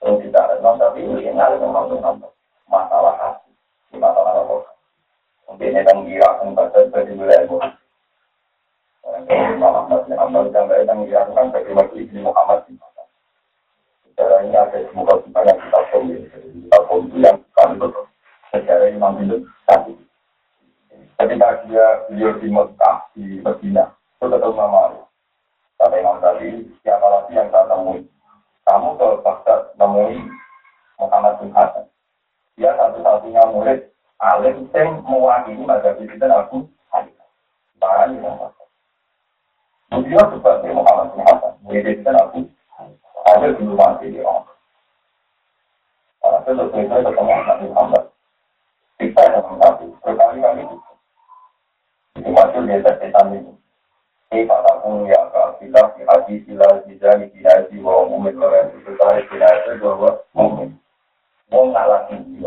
terus 0.00 0.16
kita 0.24 0.56
Imam 0.56 0.80
tapi 0.80 1.04
ini 1.04 1.28
alim 1.36 1.60
Ahmad 1.76 2.32
masalah 2.64 3.14
hati 3.20 3.52
masalah 3.92 4.32
apa 4.40 4.59
Mungkin 5.50 5.74
ini 5.74 5.82
tanggung 5.82 6.06
jawab 6.06 6.46
yang 6.46 6.54
terjadi 6.54 7.10
di 7.10 7.12
wilayah 7.18 7.42
Muhammad 9.58 10.06
bin 10.06 10.14
Amal 10.14 10.46
sampai 10.54 10.86
yang 10.86 11.02
dilakukan 11.02 11.50
bagi 11.50 11.74
Masjid 11.74 12.06
Ibn 12.06 12.22
Muhammad 12.22 12.62
bin 12.70 12.78
Secara 14.06 14.46
ini 14.46 14.54
ada 14.54 14.78
semoga 14.86 15.18
banyak 15.26 15.56
kita 15.58 15.80
pemilik, 15.90 16.30
kita 16.30 16.78
pemilik 16.86 17.18
yang 17.18 17.38
kami 17.58 17.74
betul. 17.82 18.06
Secara 18.54 18.84
Imam 18.94 19.18
itu 19.26 19.42
tadi. 19.66 19.98
Ketika 21.18 21.48
dia 21.66 21.86
beliau 22.06 22.30
di 22.38 22.46
Mekah, 22.46 22.96
di 23.18 23.42
Medina, 23.42 23.90
itu 23.90 24.24
tetap 24.30 24.54
nama 24.54 25.02
Kata 25.80 25.96
Imam 25.98 26.22
tadi, 26.22 26.62
siapa 26.86 27.06
lagi 27.10 27.32
yang 27.34 27.50
tak 27.50 27.66
temui? 27.66 28.06
Kamu 28.70 29.00
ke 29.00 29.08
Baghdad 29.26 29.74
temui 29.74 30.20
Muhammad 31.00 31.42
bin 31.42 31.50
Hasan. 31.50 31.90
Dia 32.54 32.70
satu-satunya 32.76 33.42
murid 33.50 33.90
alim 34.20 34.68
yang 34.76 35.00
mewakili 35.08 35.64
mazhab 35.64 35.96
dan 35.96 36.32
aku 36.36 36.68
sebagai 40.30 40.70
Muhammad 40.70 41.10
bin 41.16 41.24
Hasan, 41.26 41.52
aku 42.14 42.38
ada 43.26 43.48
di 43.56 43.62
rumah 43.64 43.98
orang. 43.98 44.46
Karena 46.20 46.62
ketemu 47.02 47.32
Muhammad. 47.74 48.04
Kita 49.00 49.20
yang 49.24 49.42
berkali-kali 50.04 50.62
itu. 50.62 50.76
Itu 52.20 52.28
masuk 52.30 52.62
di 52.68 52.72
atas 52.76 52.96
setan. 53.00 53.34
Ini 54.30 54.46
kata 54.46 54.72
pun 54.84 55.10
ya 55.10 55.20
kita 55.58 55.80
di 55.96 56.02
haji 56.06 56.34
sila 56.46 56.68
sila 56.86 57.10
di. 60.30 60.70
Wong 61.50 61.74
ngalah 61.74 62.06
tinggi, 62.06 62.38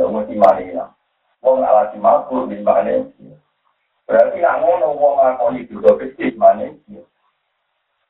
Wong 1.43 1.59
makhluk 1.99 2.47
di 2.47 2.57
mana 2.63 3.03
Berarti 4.07 4.39
yang 4.39 4.63
wong 4.63 5.15
ngakoni 5.19 5.67
juga 5.67 5.99
kecil 5.99 6.39
mana 6.39 6.71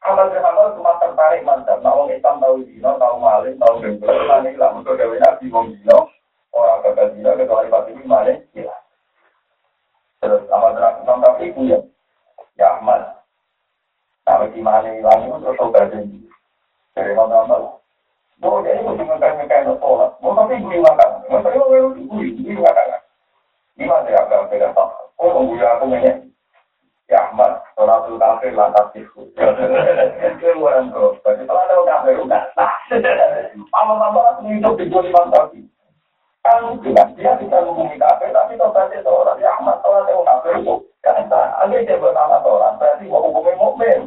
Amal 0.03 0.36
amal 0.36 0.75
cuma 0.75 0.99
tertarik 0.99 1.47
mantap. 1.47 1.79
Nah, 1.79 1.95
Islam 2.11 2.43
tahu 2.43 2.67
dino, 2.67 2.91
tahu 2.99 3.15
maling, 3.23 3.55
tahu 3.55 3.79
gembel. 3.79 4.11
Ini 4.11 4.59
lah 4.59 4.75
untuk 4.75 4.99
gawe 4.99 5.15
nabi 5.15 5.47
wong 5.47 5.79
dino. 5.79 6.11
Orang 6.51 6.84
gagal 6.84 7.15
dino, 7.15 7.31
pasti 7.71 7.95
ini 7.95 8.03
gila. 8.51 8.75
Terus 10.19 10.43
amal 10.51 10.75
terakhir 10.75 11.07
tapi 11.07 11.43
itu 11.55 11.61
ya, 11.71 11.79
ya 12.59 12.67
Ahmad. 12.75 13.15
Nah, 14.27 14.43
bagi 14.43 14.59
maling 14.59 14.99
hilang 14.99 15.23
itu 15.23 15.38
terus 15.39 15.71
gagal 15.71 16.03
Dari 16.93 17.13
mana-mana. 17.15 17.79
Oh, 18.43 18.59
jadi 18.59 18.84
mesti 18.84 19.07
ngekain-ngekain. 19.07 19.71
Mau 20.19 20.36
tapi 20.36 20.59
gue 20.59 20.84
makan. 20.84 21.09
Mau 21.31 21.39
tapi 21.39 21.55
gue 21.55 22.59
makan. 22.59 22.93
Gimana 23.84 24.07
ya, 24.07 24.23
agak 24.23 24.47
beda 24.47 24.71
tak? 24.71 24.89
Oh, 25.19 25.43
gue 25.43 25.59
aku 25.59 25.91
nanya. 25.91 26.23
Ya 27.11 27.19
Ahmad, 27.27 27.59
sholatul 27.75 28.15
kafir 28.15 28.55
lantas 28.55 28.95
itu. 28.95 29.27
Itu 29.36 30.45
orang 30.55 30.88
tuh. 30.95 31.19
Jadi 31.19 31.43
kalau 31.43 31.59
ada 31.67 31.84
kafir 31.84 32.15
udah 32.15 32.43
sah. 32.55 32.71
Pama-pama 33.75 34.23
langsung 34.23 34.47
hidup 34.55 34.79
di 34.79 34.88
Imam 34.88 35.27
Syafi'i. 35.36 35.67
Kan 36.43 36.79
dia 36.84 37.36
bisa 37.39 37.59
menghubungi 37.59 37.99
kafir, 37.99 38.31
tapi 38.31 38.55
kalau 38.55 38.71
tadi 38.71 39.03
seorang 39.03 39.39
ya 39.43 39.51
Ahmad 39.59 39.84
ada 39.84 40.15
kafir 40.15 40.53
itu 40.63 40.75
kan 41.03 41.27
sah. 41.27 41.59
Andai 41.59 41.84
dia 41.84 41.99
seorang, 41.99 42.79
berarti 42.79 43.03
mau 43.11 43.27
hubungi 43.27 43.59
mukmin. 43.59 43.99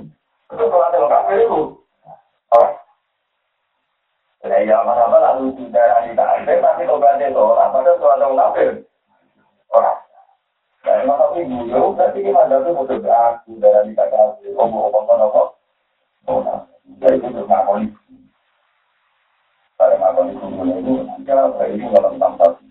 Itu 0.48 0.64
ada 0.72 0.98
kafir 1.04 1.44
itu. 1.44 1.76
Oh. 2.56 2.68
Nah, 4.46 4.62
ya 4.62 4.78
mana-mana 4.80 5.36
lalu 5.36 5.52
tidak 5.58 5.84
ada 6.16 6.24
tapi 6.64 6.86
kalau 6.88 7.02
ada 7.02 7.26
seorang, 7.28 7.68
padahal 7.76 8.14
ada 8.16 8.26
kafir. 8.40 8.70
Orang. 9.74 9.98
Nah, 10.86 10.94
emang 11.02 11.18
tapi 11.18 11.42
berarti 11.98 12.18
gimana 12.22 12.62
tuh 12.62 12.70
mau 12.70 12.86
aku 12.86 13.50
dari 13.58 13.90
kata 13.96 14.38
ngomong-ngomong 14.54 15.18
apa? 15.18 15.42
Oh, 16.26 16.38
nah, 16.42 16.62
itu 16.86 17.26
ngakoni 17.26 17.90
dulu 20.38 20.62
itu, 20.70 20.92
tapi. 22.38 22.62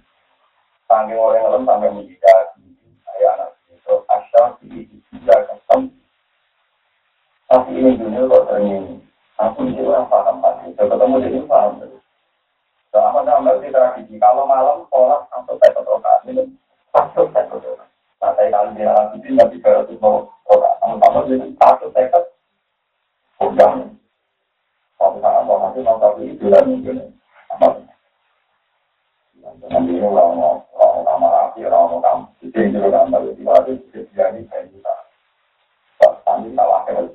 Saking 0.85 1.17
orang 1.17 1.41
ngelam 1.43 1.63
sampai 1.65 1.89
menjadi 1.91 2.15
di. 2.21 2.65
Tapi 7.45 7.71
ini 7.77 7.95
dunia 7.95 8.25
kok 8.25 8.49
aku 9.37 9.59
orang 9.85 10.09
paham 10.09 10.35
pasti. 10.41 10.73
Ketemu 10.73 11.15
jadi 11.21 11.39
paham. 11.45 11.71
Selama 12.89 13.27
dalam 13.27 13.47
tradisi, 13.69 14.15
kalau 14.17 14.47
malam 14.47 14.87
sholat 14.87 15.27
sampai 15.29 15.59
ini, 16.31 16.43
satu 16.95 17.27
rakaat. 17.27 17.83
Nah, 18.23 18.31
saya 18.39 18.47
kali 18.47 18.79
dia 18.79 18.95
itu 19.19 19.27
nanti 19.35 19.59
tiga 19.59 19.83
ratus 19.83 19.99
mau 19.99 20.31
orang. 20.47 20.95
Namun 21.03 21.27
jadi 21.27 21.47
satu 21.59 21.91
tekat 21.91 22.23
udang. 23.43 23.99
Satu 24.95 25.17
sangat 25.19 25.43
mau 25.43 25.59
nanti 25.59 25.83
mau 25.83 25.99
tapi 25.99 26.31
itu 26.31 26.47
dan 26.47 26.71
mungkin 26.71 27.11
apa? 27.51 27.83
Nanti 29.67 29.91
ini 29.91 29.99
orang 29.99 30.39
orang 30.71 31.03
nama 31.03 31.27
rapi 31.27 31.67
orang 31.67 31.91
mau 31.91 31.99
kamu. 31.99 32.25
Itu 32.47 32.55
yang 32.55 32.71
juga 32.71 32.87
gambar 32.95 33.21
di 33.35 33.43
bawah 33.43 33.61
itu 33.67 33.99
jadi 34.15 34.39
saya 34.47 34.63
bisa. 34.71 34.93
Tadi 35.99 36.49
salah 36.55 36.81
kan 36.87 37.07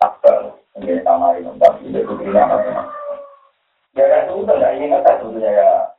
takbel 0.00 0.56
menjadi 0.78 1.02
kamar 1.02 1.36
ini 1.36 1.50
tapi 1.58 1.90
itu 1.90 2.30
apa? 2.38 2.56
Ya 3.98 4.22
itu 4.22 4.32
udah 4.38 4.54
nggak 4.54 4.74
ingin 4.78 4.94
kata 4.94 5.10
sebetulnya 5.18 5.50
ya. 5.50 5.89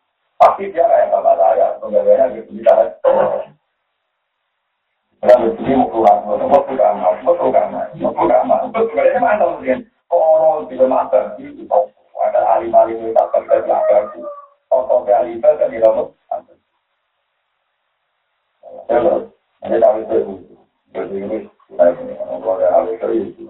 Pasti 0.42 0.74
dia 0.74 0.90
kayak 0.90 1.14
bapak 1.14 1.38
saya, 1.38 1.78
pegawainya 1.78 2.34
gitu 2.34 2.50
kita 2.58 2.98
kalau 5.22 5.54
ini 5.54 5.78
mau 5.78 5.86
keluar, 5.94 6.18
mau 6.26 6.34
keluar, 6.34 6.98
mau 6.98 7.14
keluar, 7.22 7.70
mau 7.70 8.10
keluar, 8.10 8.42
mau 8.42 8.74
keluar. 8.74 9.06
Mana 9.22 9.46
mungkin 9.54 9.86
orang 10.10 10.66
tidak 10.66 10.90
makan 10.90 11.26
itu 11.38 11.62
ada 12.18 12.42
alim-alim 12.58 12.98
yang 13.06 13.14
tak 13.14 13.30
kerja 13.30 13.62
di 13.62 13.70
itu. 13.70 14.20
Ke 15.06 15.12
alim 15.14 15.38
kan 15.38 15.70
di 15.70 15.78
dalam. 15.78 16.10
Kalau 18.90 19.30
ini 19.62 19.78
tahu 19.78 19.98
itu, 20.02 20.18
jadi 20.90 21.16
ini 21.22 21.38
saya 21.78 21.94
ini 22.02 22.18
kalau 22.18 22.58
ada 22.58 22.82
alim 22.82 22.98
itu, 22.98 23.46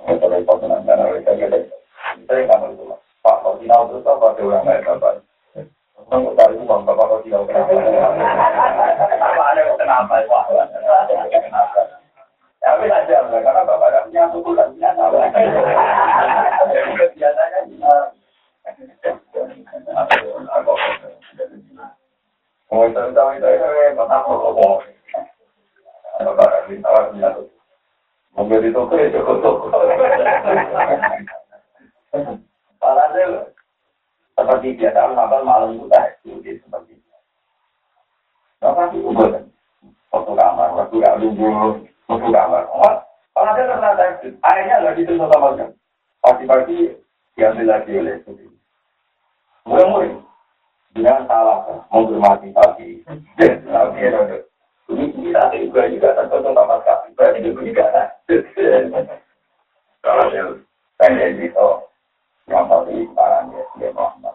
kalau 0.00 0.36
itu 0.40 0.54
dengan 0.64 0.80
cara 0.88 1.04
gitu, 1.12 1.60
saya 2.24 2.40
nggak 2.48 2.56
mau. 2.56 2.96
Pak, 3.20 3.44
tidak 3.60 3.84
terus 3.92 4.08
apa 4.08 4.26
orang 4.32 4.64
lain 4.64 4.88
apa? 4.96 5.08
Kalau 6.10 6.34
tadi 6.34 6.58
itu 6.58 6.66
bang 6.66 6.82
bapak 6.82 7.22
tidak 7.22 7.46
kenapa? 7.46 7.70
Apa 9.14 9.42
ada 9.54 9.62
kenapa? 9.78 10.26
Wah, 10.26 10.42
kenapa? 10.50 11.80
Ya, 12.60 12.74
tapi 12.74 12.90
aja 12.90 13.30
karena 13.30 13.62
bapak 13.62 13.94
ada 13.94 14.10
punya 14.10 14.26
suku 14.34 14.50
dan 14.58 14.74
punya 14.74 14.90
salah. 14.98 15.30
Biasanya 17.14 17.62
Oh, 22.70 22.86
itu 22.86 23.02
tahu 23.14 23.30
itu 23.38 23.46
itu 23.46 23.68
kata 23.94 24.16
apa? 24.18 24.34
Bapak 26.26 26.42
ada 26.42 26.58
tahu 26.66 27.14
punya 27.14 27.30
suku. 27.38 27.54
Itu 28.50 28.82
seperti 34.40 34.80
biasa 34.80 35.12
sahabat 35.12 35.42
malam 35.44 35.76
itu 35.76 35.86
tahajud 35.92 36.40
seperti 36.40 36.92
itu. 36.96 37.08
Bapak 38.60 38.92
itu 38.92 39.04
bukan 39.04 39.44
satu 40.08 40.32
kamar, 40.32 40.68
waktu 40.76 40.96
gak 41.00 41.18
lugu, 41.20 41.48
satu 42.08 42.28
kamar. 42.32 42.64
Kalau 42.70 43.50
ada 43.52 43.62
ternyata 43.62 43.96
tahajud, 43.96 44.32
airnya 44.40 44.80
nggak 44.80 44.96
ditutup 44.96 45.28
sama 45.28 45.48
sekali. 45.54 45.74
Pagi-pagi 46.20 46.78
diambil 47.36 47.66
lagi 47.68 47.92
oleh 47.96 48.14
itu. 48.20 48.32
Mulai-mulai 49.64 50.12
dengan 50.92 51.24
salah 51.28 51.58
menghormati 51.88 52.48
pagi. 52.52 52.90
Ini 54.90 55.06
kita 55.14 55.54
juga 55.54 55.86
juga 55.86 56.08
tergantung 56.18 56.56
sama 56.58 56.82
sekali. 56.82 57.08
Berarti 57.14 57.38
itu 57.46 57.60
juga 57.62 57.84
Kalau 60.00 60.26
saya 60.96 61.26
itu 61.28 61.66
yang 62.50 62.66
tadi 62.66 63.06
sekarang 63.06 63.54
ya, 63.54 63.64
dia 63.78 63.90
Muhammad. 63.94 64.34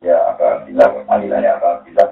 Ya, 0.00 0.16
apa 0.32 0.64
bilang, 0.64 1.04
panggilannya 1.04 1.52
apa 1.52 1.84
bilang, 1.84 2.10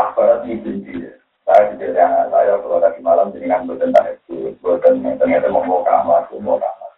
akbarat 0.00 0.48
ini 0.48 0.80
dia. 0.80 1.12
Saya 1.44 1.76
juga 1.76 2.00
anak 2.00 2.32
saya 2.32 2.56
kalau 2.56 2.80
tadi 2.80 3.04
malam 3.04 3.28
dengan 3.36 3.68
bertentang 3.68 4.08
itu, 4.08 4.56
bertentang 4.64 5.20
ternyata 5.20 5.52
mau 5.52 5.60
mau 5.60 5.84
kamar, 5.84 6.24
mau 6.40 6.56
kamar. 6.56 6.90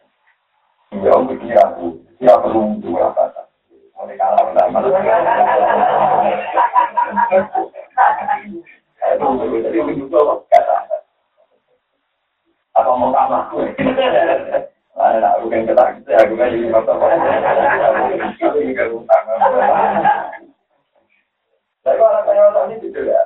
Om 0.95 1.27
begini 1.27 1.59
aku, 1.59 1.99
siapa 2.23 2.47
perlu 2.47 2.79
dua 2.79 3.11
kata. 3.11 3.43
Mulai 3.99 4.15
kalah 4.15 4.55
lama. 4.55 4.79
Apa 12.79 12.91
mau 12.95 13.11
kalah? 13.11 13.51
Nah, 14.97 15.37
aku 15.37 15.53
kan 15.53 15.69
kata 15.69 16.01
gitu, 16.01 16.09
aku 16.09 16.33
kan 16.41 16.57
jadi 16.57 16.73
Tapi 16.73 16.89
utang. 18.97 19.25
Tapi 21.85 21.97
kalau 22.01 22.25
saya 22.25 22.65
ini 22.73 22.81
gitu 22.81 23.01
ya. 23.05 23.21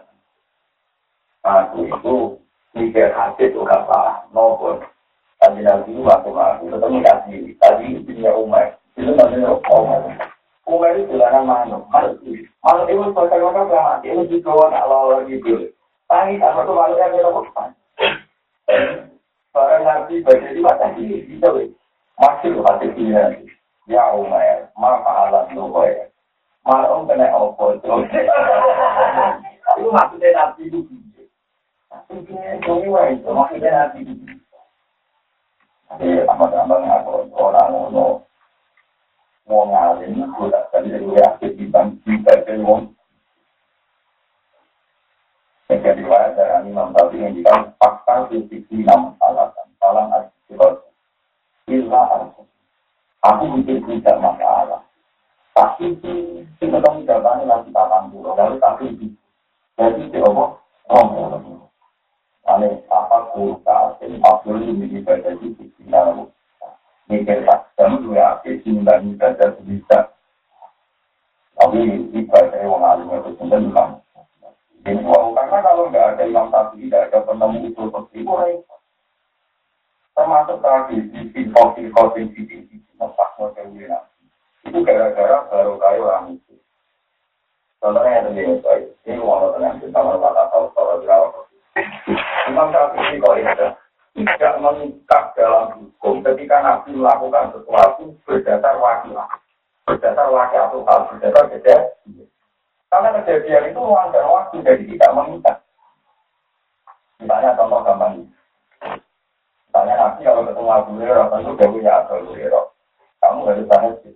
Aku 1.46 1.86
itu 1.86 2.14
mikir 2.74 3.14
hati 3.14 3.48
itu 3.48 3.62
gak 3.62 3.86
maupun 4.34 4.82
tadi 5.40 5.64
itu 5.64 6.04
masuk 6.04 6.36
aku, 6.36 6.68
tetap 6.68 6.90
kasih 6.90 7.54
tadi 7.62 7.86
itu 7.96 8.10
namanya 8.18 8.34
umat. 8.34 8.76
Umat 10.66 10.92
itu 10.98 11.14
itu. 11.16 12.44
Itu 12.90 13.02
selesai 13.14 13.40
maka 13.40 13.62
mati, 13.70 14.10
itu 14.10 14.42
juga 14.42 14.74
nak 14.74 14.86
lawan 14.90 15.30
gitu. 15.30 15.70
Tangi 16.10 16.42
sama 16.42 16.66
tuh 16.66 16.74
Barang 19.50 19.82
nanti 19.82 20.22
baca 20.22 20.46
di 20.46 20.60
mata 20.62 20.86
ini, 20.94 21.26
bisa 21.26 21.50
weh. 21.50 21.68
Masih 22.20 22.62
hati 22.62 22.86
dia. 22.94 23.34
Ya 23.90 24.14
umat, 24.14 24.70
maka 24.78 25.10
alat 25.26 25.50
kaya. 25.50 26.06
Malam 26.62 27.08
kena 27.08 27.32
opo 27.34 27.74
itu. 27.74 27.88
Itu 29.74 29.88
maksudnya 29.90 30.28
nanti 30.36 30.62
itu. 30.68 30.84
Wae, 32.92 33.18
maksudnya 33.24 33.70
nanti 33.74 34.06
itu. 34.06 34.14
Tapi 35.90 36.22
amat-amat 36.22 36.80
ngaku 36.86 37.34
orang 37.34 37.90
mau 39.50 39.66
ngalim, 39.66 40.22
gue 40.22 40.46
tak 40.54 40.70
tadi 40.70 40.94
reaksi 40.94 41.50
bintang 41.58 41.98
cinta 42.06 42.38
ke 42.46 42.54
Yang 45.80 46.04
kedua 46.04 46.36
dari 46.36 46.68
Imam 46.68 46.92
Tabi 46.92 47.24
jika 47.40 47.72
fakta 47.80 48.28
sisi 48.28 48.60
enam 48.68 49.16
alasan, 49.16 49.64
salam 49.80 50.12
asibat, 50.12 50.84
illa 51.72 52.00
arsu. 52.20 52.44
Aku 53.24 53.48
mikir 53.56 53.80
tidak 53.88 54.20
masalah. 54.20 54.84
Tapi 55.56 55.96
si 56.04 56.44
kita 56.60 56.84
tahu 56.84 57.00
jawabannya 57.08 57.48
nanti 57.48 57.72
tak 57.72 58.12
dulu, 58.12 58.36
lalu 58.36 58.60
tapi 58.60 58.92
jadi 59.80 60.04
coba 60.20 60.60
ngomong. 60.92 61.64
Ane 62.44 62.84
apa 62.92 63.32
kurta, 63.32 63.96
empat 64.04 64.36
puluh 64.44 64.60
ini 64.60 65.00
pada 65.00 65.32
sisi 65.40 65.64
enam 65.88 66.28
mikir 67.08 67.40
tak 67.48 67.72
jam 67.80 68.04
dua 68.04 68.36
akhir 68.36 68.60
timbang 68.62 69.16
ibadah 69.16 69.56
bisa 69.64 70.12
tapi 71.58 71.80
ibadah 72.14 72.60
yang 72.62 72.80
alim 72.86 73.10
itu 73.10 73.30
sudah 73.36 73.58
ini 74.86 75.02
karena 75.36 75.58
kalau 75.60 75.88
nggak 75.92 76.08
ada 76.16 76.22
imam 76.24 76.48
tadi 76.48 76.88
tidak 76.88 77.12
ada 77.12 77.18
penemu 77.28 77.58
itu 77.68 77.80
seperti 77.84 78.16
itu 78.24 78.64
termasuk 80.16 80.58
tadi 80.60 80.96
di 81.08 81.20
info 81.32 81.72
di 81.76 81.88
di 82.28 82.80
model 83.40 83.66
itu 84.68 84.78
gara-gara 84.84 85.48
baru 85.48 85.74
kayu 85.80 86.04
orang 86.04 86.36
itu. 86.36 86.54
Contohnya 87.80 88.20
yang 88.20 88.24
begini 88.28 88.60
ini 89.08 89.20
walau 89.24 89.56
dengan 89.56 89.80
kita 89.80 89.96
mau 89.96 90.20
kata 90.20 90.44
tahu 90.52 90.66
kalau 90.76 91.00
berapa 91.00 91.40
imam 92.52 92.68
tadi 92.68 93.16
kok 93.16 93.36
ini 93.40 93.52
tidak 94.20 94.54
mengikat 94.60 95.24
dalam 95.32 95.64
hukum. 95.80 96.20
Ketika 96.20 96.60
Nabi 96.60 96.92
melakukan 96.92 97.56
sesuatu 97.56 98.12
berdasar 98.28 98.76
wakilah. 98.76 99.30
Berdasar 99.88 100.28
wakil 100.28 100.60
atau 100.84 101.08
berdasar 101.08 101.44
kejadian. 101.48 102.29
Karena 102.90 103.14
kejadian 103.22 103.70
itu 103.70 103.78
ruang 103.78 104.10
dan 104.10 104.26
waktu, 104.26 104.66
jadi 104.66 104.82
tidak 104.82 105.14
mengikat. 105.14 105.56
Misalnya 107.22 107.54
contoh 107.54 107.86
gampang. 107.86 108.26
Misalnya 109.70 109.94
Nabi 109.94 110.20
kalau 110.26 110.42
ketemu 110.42 110.70
Abu 110.74 110.90
Hurairah, 110.98 111.26
tentu 111.30 111.50
dia 111.54 111.70
punya 111.70 111.92
Abu 112.02 112.26
Hurairah. 112.26 112.64
Kamu 113.22 113.40
harus 113.46 113.68
tanya 113.70 113.90
sih. 114.02 114.14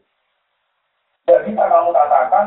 Tidak 1.22 1.40
bisa 1.46 1.62
kamu 1.70 1.88
katakan 1.94 2.46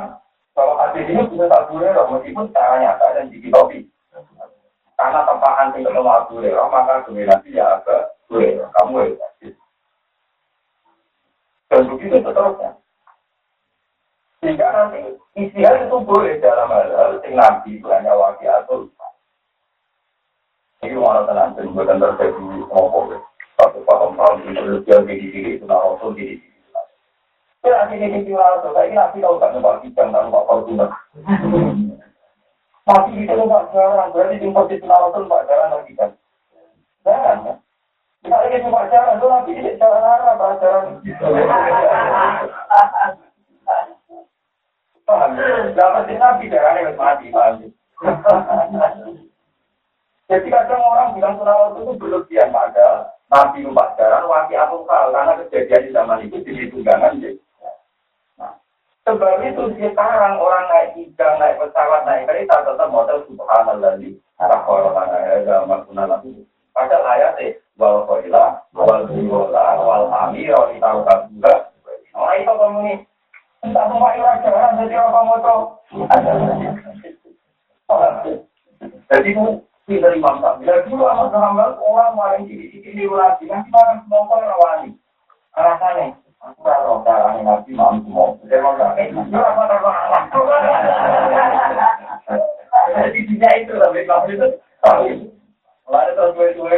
bahwa 0.52 0.74
hadis 0.84 1.08
ini 1.08 1.24
punya 1.32 1.48
Abu 1.48 1.80
Hurairah, 1.80 2.06
meskipun 2.12 2.46
secara 2.52 2.76
nyata 2.84 3.06
dan 3.16 3.32
dikitopi. 3.32 3.80
Karena 5.00 5.20
tempaan 5.24 5.72
tinggal 5.72 5.96
ketemu 5.96 6.12
Abu 6.12 6.32
Hurairah, 6.44 6.66
maka 6.68 6.94
dominasi 7.08 7.56
ya 7.56 7.80
agak 7.80 8.20
Hurairah. 8.28 8.68
Kamu 8.76 9.16
ya. 9.16 9.30
Dan 11.72 11.88
begitu 11.88 12.20
seterusnya. 12.20 12.76
Sehingga 14.38 14.68
nanti 14.70 15.18
isian 15.34 15.90
itu 15.90 15.98
boleh 16.06 16.38
dalam 16.38 16.70
hal-hal 16.70 17.18
yang 17.26 17.34
nanti 17.42 17.82
hanya 17.82 18.14
wakil 18.14 18.52
atau 18.54 18.78
ini 20.86 20.94
mana 20.94 21.26
tenang, 21.26 21.58
dan 21.58 21.74
bukan 21.74 21.98
terjadi 21.98 22.38
ngomong. 22.70 23.18
Satu 23.58 23.82
paham 23.90 24.14
paham 24.14 24.46
itu 24.46 24.86
dia 24.86 25.02
di 25.02 25.18
diri 25.18 25.58
itu 25.58 25.66
nah 25.66 25.82
rasul 25.82 26.14
di 26.14 26.38
diri. 26.38 26.48
Ya 27.66 27.82
nanti 27.82 27.98
di 27.98 28.14
diri 28.14 28.38
rasul, 28.38 28.78
saya 28.78 28.86
ini 28.86 28.94
nanti 28.94 29.18
tahu 29.18 29.42
tak 29.42 29.58
nembak 29.58 29.82
kijang 29.82 30.14
kau 30.14 30.62
masih 32.88 33.28
itu 33.28 33.36
Pak 33.36 33.68
Jalan, 33.76 34.16
berarti 34.16 34.40
di 34.40 34.48
posisi 34.48 34.88
Rasul 34.88 35.28
Pak 35.28 35.44
Jalan 35.52 35.76
lagi 35.76 35.92
kan? 36.00 36.16
Jangan 37.04 37.44
kan? 37.44 37.60
Kita 38.24 38.38
lagi 38.40 38.64
cuma 38.64 38.88
jalan, 38.88 39.20
itu 39.20 39.28
nanti 39.28 39.52
ini 39.60 39.72
arah 39.76 40.40
Pak 40.40 40.56
Jalan. 40.64 41.04
Di 45.08 46.16
Nabi 46.20 46.52
darahnya 46.52 46.92
mati, 47.00 47.32
paham? 47.32 47.64
Jadi 50.28 50.48
kadang 50.52 50.84
orang 50.84 51.16
bilang 51.16 51.40
sunawat 51.40 51.80
itu 51.80 51.96
berlebihan 51.96 52.52
pada 52.52 53.16
Nabi 53.32 53.64
Pak 53.64 53.96
Jalan, 53.96 54.28
wakil 54.28 54.60
atau 54.60 54.84
karena 54.84 55.40
kejadian 55.48 55.88
di 55.88 55.96
zaman 55.96 56.20
itu 56.28 56.38
di 56.44 56.68
tunggangan. 56.68 57.24
Jadi. 57.24 57.40
Sebab 59.08 59.40
itu 59.48 59.64
sekarang 59.80 60.36
orang 60.36 60.68
naik 60.68 61.00
tiga, 61.00 61.40
naik 61.40 61.64
pesawat, 61.64 62.04
naik 62.04 62.28
kereta 62.28 62.60
tetap 62.68 62.92
model 62.92 63.24
subhanallah 63.32 63.96
di 64.04 64.20
arah 64.36 64.68
orang 64.68 65.08
naik 65.08 65.48
agama 65.48 65.88
lagi. 65.88 66.44
Padahal 66.76 67.08
ayatnya 67.16 67.56
wal 67.80 68.04
koila, 68.04 68.60
wal 68.76 69.08
biwola, 69.08 69.80
wal 69.80 70.12
amir, 70.28 70.52
wal 70.52 71.08
juga. 71.32 71.72
Orang 72.12 72.36
itu 72.44 72.52
kamu 72.52 72.80
ini 72.84 72.94
entah 73.68 73.92
orang 73.92 74.40
jalan 74.44 74.80
jadi 74.80 74.96
apa 75.04 75.20
moto. 75.28 75.56
Jadi 79.08 79.30
itu 79.32 79.46
tidak 79.88 80.16
imam 80.16 80.40
tak. 80.44 80.60
Bila 80.60 80.84
dulu 80.88 81.04
hamba 81.08 81.76
orang 81.80 82.16
maling 82.16 82.48
nanti 83.48 83.72
semua 83.76 84.28
orang 84.28 84.52
rawani. 84.52 84.90
Rasanya 85.58 86.16
Aku 86.38 86.62
kalau 86.62 87.02
caranya 87.02 87.42
nabi 87.42 87.74
mau 87.74 87.98
mau, 88.06 88.38
dia 88.46 88.62
mau 88.62 88.78
nggak? 88.78 89.10
Jadi 92.94 93.20
tidak 93.26 93.54
itu 93.66 93.74
lebih 93.74 94.06
kamu 94.06 94.28
itu. 94.38 94.48
Lalu 95.90 96.12
terus 96.14 96.36
gue 96.38 96.48
gue 96.54 96.76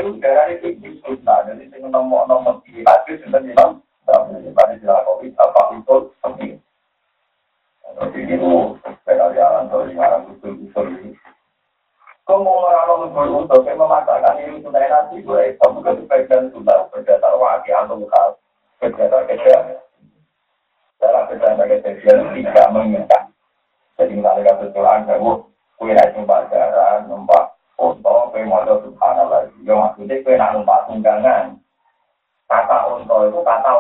itu 0.56 0.68
itu 0.80 0.90
susah. 1.04 1.44
Jadi 1.52 1.68
saya 1.68 1.92
nomor 1.92 2.24
nomor 2.32 2.64
tiga 2.64 2.88
hadis 2.88 3.20
sudah 3.28 3.44
bilang, 3.44 3.84
tapi 4.08 4.48
pada 4.56 4.80
covid 4.80 5.34
apa 5.36 5.62
itu 5.76 5.96
penting. 6.24 6.52
Terus 7.98 8.14
itu 8.16 8.52
memaksakan 13.80 14.38
sudah 16.54 16.78
berdasar 16.94 17.34
atau 17.34 17.96
dalam 21.00 21.24
kejadian-kejadian 21.32 22.36
tidak. 22.36 22.68
Jadi 23.98 24.14
misalnya. 24.20 24.54
Ya 29.64 29.76
maksudnya. 29.76 30.18
Kata 32.50 32.78
unta 32.90 33.16
itu 33.30 33.40
kata 33.46 33.72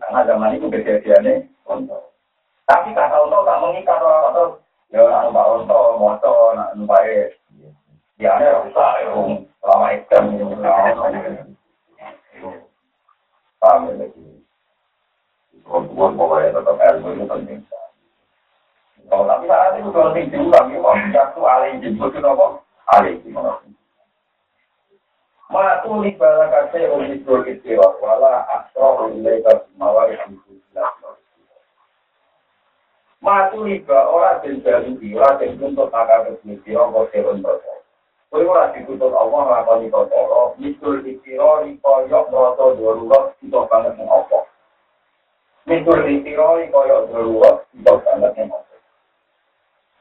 karena 0.00 0.20
zaman 0.24 0.56
itu 0.56 0.66
kejadiannya 0.72 1.44
unta. 1.68 2.07
Tapi 2.68 2.92
kata 2.92 3.16
unta 3.24 3.48
tak 3.48 3.60
mengikat 3.64 3.96
orang 3.96 4.60
ya 4.92 5.00
nak 5.00 5.24
numpak 5.32 5.48
unta, 5.56 5.80
motor, 5.96 6.52
nak 6.52 6.76
numpak 6.76 7.00
ya 8.20 8.36
ini 8.36 8.44
rusak, 8.44 8.92
ya 9.00 9.14
lama 9.64 9.86
ikan, 9.96 10.24
Paham 13.58 13.88
ya 13.88 13.94
lagi. 14.04 14.22
Kemudian 15.64 16.12
pokoknya 16.14 16.54
tetap 16.54 16.76
ilmu 16.76 17.08
itu 17.16 17.24
penting. 17.26 17.60
Oh, 19.08 19.24
tapi 19.24 19.48
saat 19.48 19.80
itu 19.80 19.88
kalau 19.88 20.12
tinggi 20.12 20.36
juga, 20.36 20.68
mau 20.68 20.92
jatuh 20.92 21.44
alih 21.48 21.80
jemput 21.80 22.12
itu 22.12 22.28
apa? 22.28 22.60
Alih 22.92 23.16
gimana? 23.24 23.56
Matu 25.48 26.04
li 26.04 26.12
bala 26.20 26.52
kasih 26.52 26.92
ulis 26.92 27.24
dua 27.24 27.40
kecewa, 27.40 27.96
wala 28.04 28.44
asro 28.52 29.08
riba 33.22 33.98
ora 34.08 34.40
den 34.42 34.62
jalui, 34.62 35.14
ora 35.16 35.38
den 35.38 35.58
tuntut 35.58 35.90
maka 35.90 36.24
kebuti 36.24 36.76
apa 36.76 37.10
serun 37.10 37.42
perkara. 37.42 37.82
Kowe 38.30 38.44
ora 38.46 38.70
dituntut 38.72 39.12
Allah 39.12 39.40
nglakoni 39.42 39.90
perkara, 39.90 40.54
misul 40.58 41.02
dikira 41.02 41.66
koyok 41.82 42.24
ngrasa 42.30 42.64
darurat 42.78 43.34
kita 43.42 43.60
banget 43.66 43.92
ning 43.98 44.08
apa. 44.08 44.38
Misul 45.66 45.98
dikira 46.06 46.62
koyok 46.70 47.02
darurat 47.10 47.56
kita 47.74 47.92
banget 48.06 48.32
ning 48.38 48.48
apa. 48.54 48.74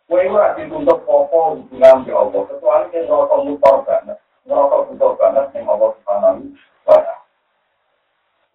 Kowe 0.05 0.23
ora 0.29 0.53
dituntut 0.53 1.01
apa 1.01 1.39
hubungan 1.57 2.05
di 2.05 2.11
Allah, 2.13 2.41
kecuali 2.45 2.93
yen 2.93 3.09
ngrasa 3.09 3.35
mutar 3.41 3.75
banget, 3.81 4.17
ngrasa 4.45 4.75
butuh 4.93 5.11
banget 5.17 5.45
ning 5.57 5.65
Allah 5.65 5.89
subhanahu 5.97 6.53
wa 6.85 6.97
ta'ala. 7.01 7.16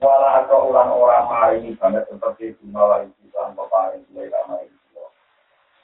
Wala 0.03 0.42
atau 0.42 0.74
orang-orang 0.74 1.30
mari 1.30 1.78
banget 1.78 2.03
seperti 2.11 2.59
bunga 2.59 3.07
lagi 3.07 3.14
dan 3.30 3.55
peparing 3.55 4.03
lama 4.11 4.59
itu. 4.66 4.98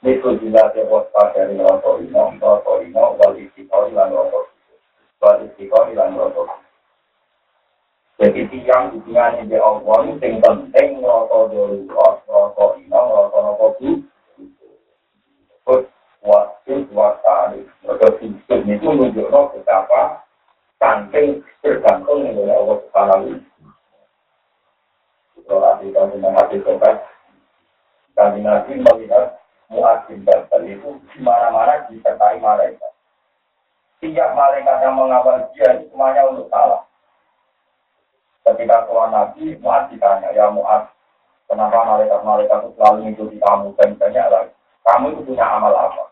Itu 0.03 0.35
ya 0.43 0.67
buat 0.91 1.07
dari 1.31 1.55
rokok 1.55 2.03
ini, 2.03 2.11
rokok 2.11 2.83
ini, 2.83 2.99
wal 2.99 3.35
istiqor 3.39 3.87
dan 5.95 6.19
rokok. 6.19 6.51
Jadi 8.19 8.43
tiang 8.51 8.91
hubungannya 8.91 9.47
di 9.47 9.55
Allah 9.55 9.97
ini 10.03 10.19
yang 10.19 10.43
penting 10.43 10.99
dulu, 10.99 11.87
rokok 11.87 12.75
ini, 12.75 12.91
rokok 12.91 13.39
rokok 13.39 13.71
itu. 13.79 14.03
Terus 15.63 15.87
waktu 16.27 16.73
waktu 16.91 17.63
rokok 17.87 18.19
itu 18.19 18.55
itu 18.67 18.83
menunjukkan 18.83 19.43
betapa 19.55 20.27
tergantung 21.63 22.27
dengan 22.27 22.55
Allah 22.55 22.77
Subhanahu 22.83 23.48
Hati 25.49 25.89
kami 25.89 26.21
menghati 26.21 26.61
sobat, 26.61 27.09
kami 28.13 28.45
nanti 28.45 28.77
melihat 28.77 29.41
muadzin 29.73 30.21
dan 30.21 30.45
itu 30.61 31.01
di 31.09 31.17
mana-mana 31.25 31.89
disertai 31.89 32.37
malaikat. 32.37 32.93
Tiap 33.97 34.31
malaikat 34.37 34.77
yang 34.85 34.93
mengawal 34.93 35.49
dia 35.57 35.73
itu 35.81 35.89
semuanya 35.89 36.29
untuk 36.29 36.45
salah. 36.53 36.85
Ketika 38.45 38.85
Tuhan 38.85 39.09
Nabi, 39.09 39.57
Muaz 39.59 39.89
ditanya, 39.89 40.29
ya 40.31 40.53
Muaz, 40.53 40.85
kenapa 41.49 41.81
malaikat-malaikat 41.81 42.57
itu 42.63 42.69
selalu 42.77 42.97
mengikuti 43.01 43.37
kamu 43.41 43.67
dan 43.77 43.89
banyak 43.97 44.25
lagi? 44.29 44.53
Kamu 44.85 45.05
itu 45.13 45.21
punya 45.27 45.45
amal 45.49 45.73
apa? 45.73 46.03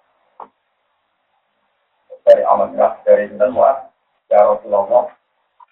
Dari 2.25 2.43
amal 2.43 2.73
dari 3.07 3.29
itu 3.29 3.45
Muaz, 3.53 3.87
ya 4.27 4.43
Rasulullah, 4.43 5.13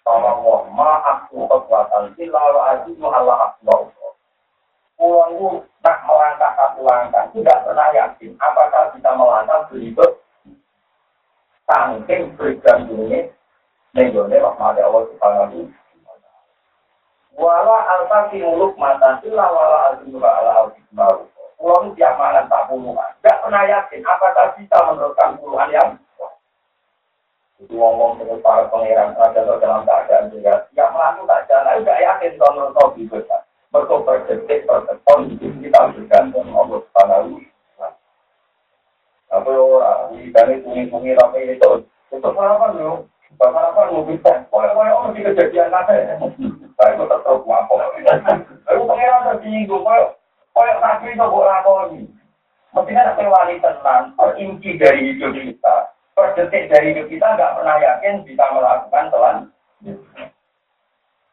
Allah 0.06 0.62
ma'aku 0.70 1.50
kekuatan 1.50 2.14
lalu 2.14 2.58
azimu 2.72 3.10
Allah 3.10 3.52
akbar. 3.52 3.90
Pulang 4.96 5.60
tak 5.84 5.98
melangkah 6.08 6.52
satu 6.56 6.80
langkah, 6.88 7.28
tidak 7.36 7.62
pernah 7.68 7.88
yakin 7.92 8.32
apakah 8.40 8.96
bisa 8.96 9.10
melangkah 9.12 9.60
berikut 9.68 10.10
saking 11.66 12.32
bergantungnya 12.38 13.28
nenggone 13.92 14.36
rahmat 14.38 14.78
Allah 14.80 15.02
subhanahu 15.12 15.68
Wala 17.36 17.76
alta 17.84 18.32
muluk 18.32 18.80
mata 18.80 19.20
sila 19.20 19.44
wala 19.52 19.92
azimura 19.92 20.40
ala 20.40 20.52
al-hikmaru. 20.64 21.28
Pulang 21.60 21.92
tiap 21.92 22.16
malam 22.16 22.48
tak 22.48 22.64
puluhan. 22.72 23.12
Tidak 23.20 23.44
pernah 23.44 23.62
yakin 23.68 24.00
apakah 24.08 24.56
bisa 24.56 24.76
meneruskan 24.88 25.36
puluhan 25.36 25.68
yang 25.68 25.88
ngomong 27.72 28.20
dengan 28.20 28.38
para 28.44 28.68
pangeran 28.68 29.16
ada 29.16 29.40
dalam 29.56 29.88
keadaan 29.88 30.28
juga 30.28 30.68
yang 30.76 30.92
melakukan 30.92 31.24
tak 31.24 31.40
jalan 31.48 31.80
tidak 31.80 32.02
yakin 32.04 32.32
kalau 32.36 32.52
menurut 32.68 32.90
bisa. 33.00 33.18
Kan 33.24 33.42
mereka 33.72 33.94
berdetik 34.04 34.60
berdetik 34.68 35.18
hidup 35.32 35.52
kita 35.64 35.80
bergantung 35.96 36.48
Allah 36.52 36.78
Subhanahu 36.84 37.40
tapi 39.26 39.50
orang? 39.52 40.14
Di 40.14 40.30
kami 40.30 40.54
bunyi-bunyi 40.62 41.18
ramai 41.18 41.50
itu 41.50 41.70
itu 42.14 42.28
apa 42.30 42.66
lu 42.78 43.04
bapak 43.36 43.74
apa 43.74 43.80
lu 43.90 44.06
bisa. 44.06 44.46
Boleh 44.48 44.70
boleh 44.70 44.92
orang 44.94 45.12
di 45.18 45.26
kejadian 45.26 45.74
apa 45.74 45.92
saya. 45.92 46.14
Itu 46.94 47.04
tetap 47.04 47.42
apa? 47.42 47.74
Aku 48.70 48.82
pangeran 48.86 49.26
tersinggung 49.32 49.82
kau 49.82 50.14
kau 50.54 50.64
nabi 50.80 51.12
itu 51.12 51.26
boleh 51.26 51.48
lakoni 51.52 52.02
mestinya 52.76 53.12
ada 53.12 53.24
wali 53.28 53.56
tenang 53.60 54.12
terinci 54.16 54.70
dari 54.76 55.00
hidup 55.12 55.32
kita 55.32 55.76
per 56.16 56.32
detik 56.32 56.72
dari 56.72 56.96
hidup 56.96 57.12
kita 57.12 57.36
nggak 57.36 57.54
pernah 57.60 57.76
yakin 57.76 58.24
bisa 58.24 58.44
melakukan 58.56 59.12
telan. 59.12 59.36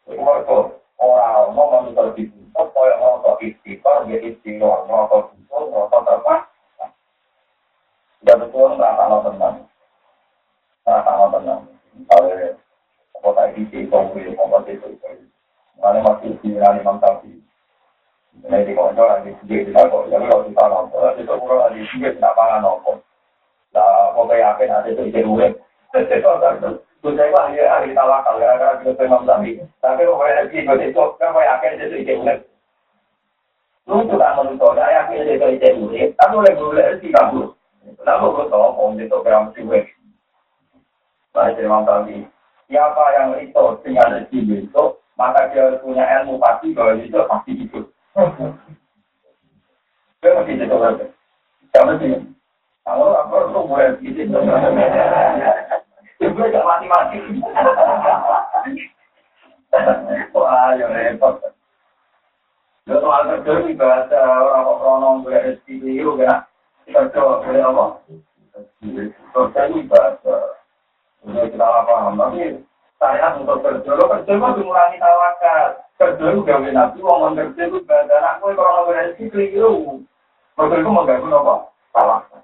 Keluarga 0.04 0.76
orang 1.00 1.56
mau 1.56 1.72
menuntut 1.72 2.12
dituntut, 2.20 2.68
kayak 2.76 3.00
merokok 3.00 3.40
istiqor, 3.40 4.04
dia 4.12 4.20
istiqor, 4.20 4.84
merokok 4.84 5.32
tuntut, 5.32 5.72
merokok 5.72 6.04
terpas. 6.04 6.42
Sudah 8.20 8.36
betul 8.44 8.76
merasa 8.76 9.04
no 9.08 9.18
tenang, 9.24 9.56
merasa 10.84 11.12
no 11.16 11.28
tenang. 11.32 11.62
Misalnya 11.96 12.60
kota 13.24 13.44
ini 13.56 13.88
kongres, 13.88 14.36
kongres 14.36 14.68
itu, 14.68 15.00
mana 15.80 16.04
masih 16.04 16.36
di 16.44 16.60
Imam 16.60 17.00
Tafi. 17.00 17.32
Ini 18.44 18.68
di 18.68 18.74
konco 18.76 19.08
lagi 19.08 19.32
sedikit 19.40 19.72
tidak 19.72 19.88
kok, 19.94 20.10
jadi 20.12 20.26
kalau 20.26 20.44
kita 20.50 20.64
nonton, 20.68 21.16
itu 21.22 21.34
kurang 21.38 21.62
lagi 21.64 21.80
sedikit 21.88 22.12
tidak 22.20 22.36
pangan 22.36 22.60
nonton. 22.66 22.98
Lah, 23.74 24.14
kok 24.14 24.30
kayak 24.30 24.50
apa 24.54 24.64
nanti 24.70 24.94
itu 24.94 25.02
ide 25.10 25.22
urip. 25.26 25.54
Saya 25.94 27.30
mah 27.36 27.52
ya 27.52 27.66
hari 27.74 27.92
kita 27.92 29.02
memang 29.02 29.26
tadi. 29.26 29.60
Tapi 29.82 30.06
kok 30.06 30.20
kayak 30.22 30.38
lagi 30.46 30.58
itu 30.62 30.74
itu 30.94 31.04
kan 31.18 31.34
kayak 31.34 31.54
apa 31.58 31.66
itu 31.74 31.98
ide 31.98 32.14
urip. 32.22 32.40
Lu 33.90 34.06
tuh 34.08 34.16
menurut 34.16 34.78
saya 34.78 35.10
yakin 35.10 35.26
itu 35.26 35.48
ide 35.58 35.70
urip. 35.74 36.10
Tapi 36.22 36.34
oleh 36.38 36.54
gue 36.54 36.86
sih 37.02 37.10
kamu. 37.10 37.50
Kenapa 38.00 38.26
gue 38.32 38.46
om 38.54 38.96
itu 38.96 39.10
program 39.10 39.52
sih 39.58 39.66
gue. 39.66 39.82
Nah, 41.34 41.50
tadi. 41.50 42.18
Siapa 42.72 43.04
yang 43.20 43.38
itu 43.44 43.66
dengan 43.84 44.18
rezeki 44.18 44.66
itu, 44.66 44.84
maka 45.20 45.52
dia 45.52 45.78
punya 45.84 46.06
ilmu 46.22 46.40
pasti 46.42 46.74
bahwa 46.74 46.98
itu 46.98 47.20
pasti 47.28 47.52
itu. 47.54 47.80
Dia 50.24 50.40
mesti 50.40 50.56
itu. 50.56 50.78
Jangan 51.76 52.00
sih. 52.00 52.16
Kalau 52.84 53.16
apa 53.16 53.36
itu 53.48 53.60
gue 53.64 53.86
gitu. 54.04 54.38
Gue 56.20 56.52
gak 56.52 56.68
mati-mati. 56.68 57.18
Wah, 60.36 60.76
ya 60.76 60.88
repot. 60.92 61.40
Yo 62.84 63.00
soal 63.00 63.24
kerja 63.32 63.64
ini 63.64 63.80
bahasa 63.80 64.20
orang-orang 64.44 65.24
gue 65.24 65.40
rezeki 65.40 66.04
itu 66.04 66.12
kan. 66.20 66.44
Kerja 66.84 67.20
boleh 67.24 67.64
apa? 67.64 67.86
Kerja 69.32 69.62
ini 69.72 69.88
bahasa. 69.88 70.36
Ini 71.24 71.56
kita 71.56 71.88
paham, 71.88 72.20
tapi 72.20 72.60
saya 73.00 73.40
untuk 73.40 73.64
kerja, 73.64 73.96
lo 73.96 74.12
kerja 74.12 74.28
itu 74.28 74.44
mengurangi 74.44 75.00
tawakal. 75.00 75.80
Kerja 75.96 76.26
itu 76.36 76.40
gawe 76.44 76.70
nabi, 76.76 77.00
ngomong 77.00 77.40
kerja 77.40 77.62
itu 77.64 77.80
bahasa 77.88 78.14
anak 78.20 78.44
gue 78.44 78.52
kalau 78.60 78.92
gue 78.92 79.16
keliru. 79.32 80.04
Kerja 80.60 80.76
itu 80.84 80.90
mengganggu 80.92 81.32
apa? 81.32 81.56
Tawakal. 81.96 82.44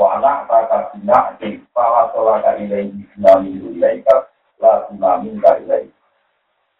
Wana 0.00 0.48
taka 0.48 0.96
bina 0.96 1.36
di 1.36 1.60
para 1.76 2.08
solaka 2.16 2.56
ilai 2.56 2.88
nami 3.20 3.60
ilaika 3.60 4.32
la 4.56 4.88
nami 4.96 5.36
ka 5.36 5.60
ilai. 5.60 5.92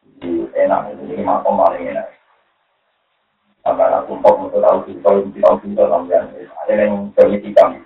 Jadi 0.00 0.48
enak 0.56 0.96
ini 0.96 1.20
makom 1.20 1.60
paling 1.60 1.84
enak. 1.84 2.08
Sampai 3.60 3.92
aku 3.92 4.16
kok 4.24 4.40
untuk 4.40 4.64
tahu 4.64 4.88
sih 4.88 5.76
dalam 5.76 6.08
yang 6.08 6.32
ada 6.64 6.72
yang 6.72 7.12
terjadi 7.12 7.52
kami. 7.60 7.84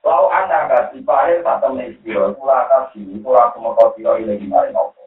Lau 0.00 0.32
anak 0.32 0.72
kasih 0.72 1.04
pare 1.04 1.44
tak 1.44 1.60
temen 1.60 1.92
siro, 2.00 2.32
kula 2.32 2.64
kula 2.96 3.40
aku 3.52 3.56
mau 3.60 3.76
siro 3.92 4.16
ilai 4.16 4.40
di 4.40 4.48
mari 4.48 4.72
nopo. 4.72 5.04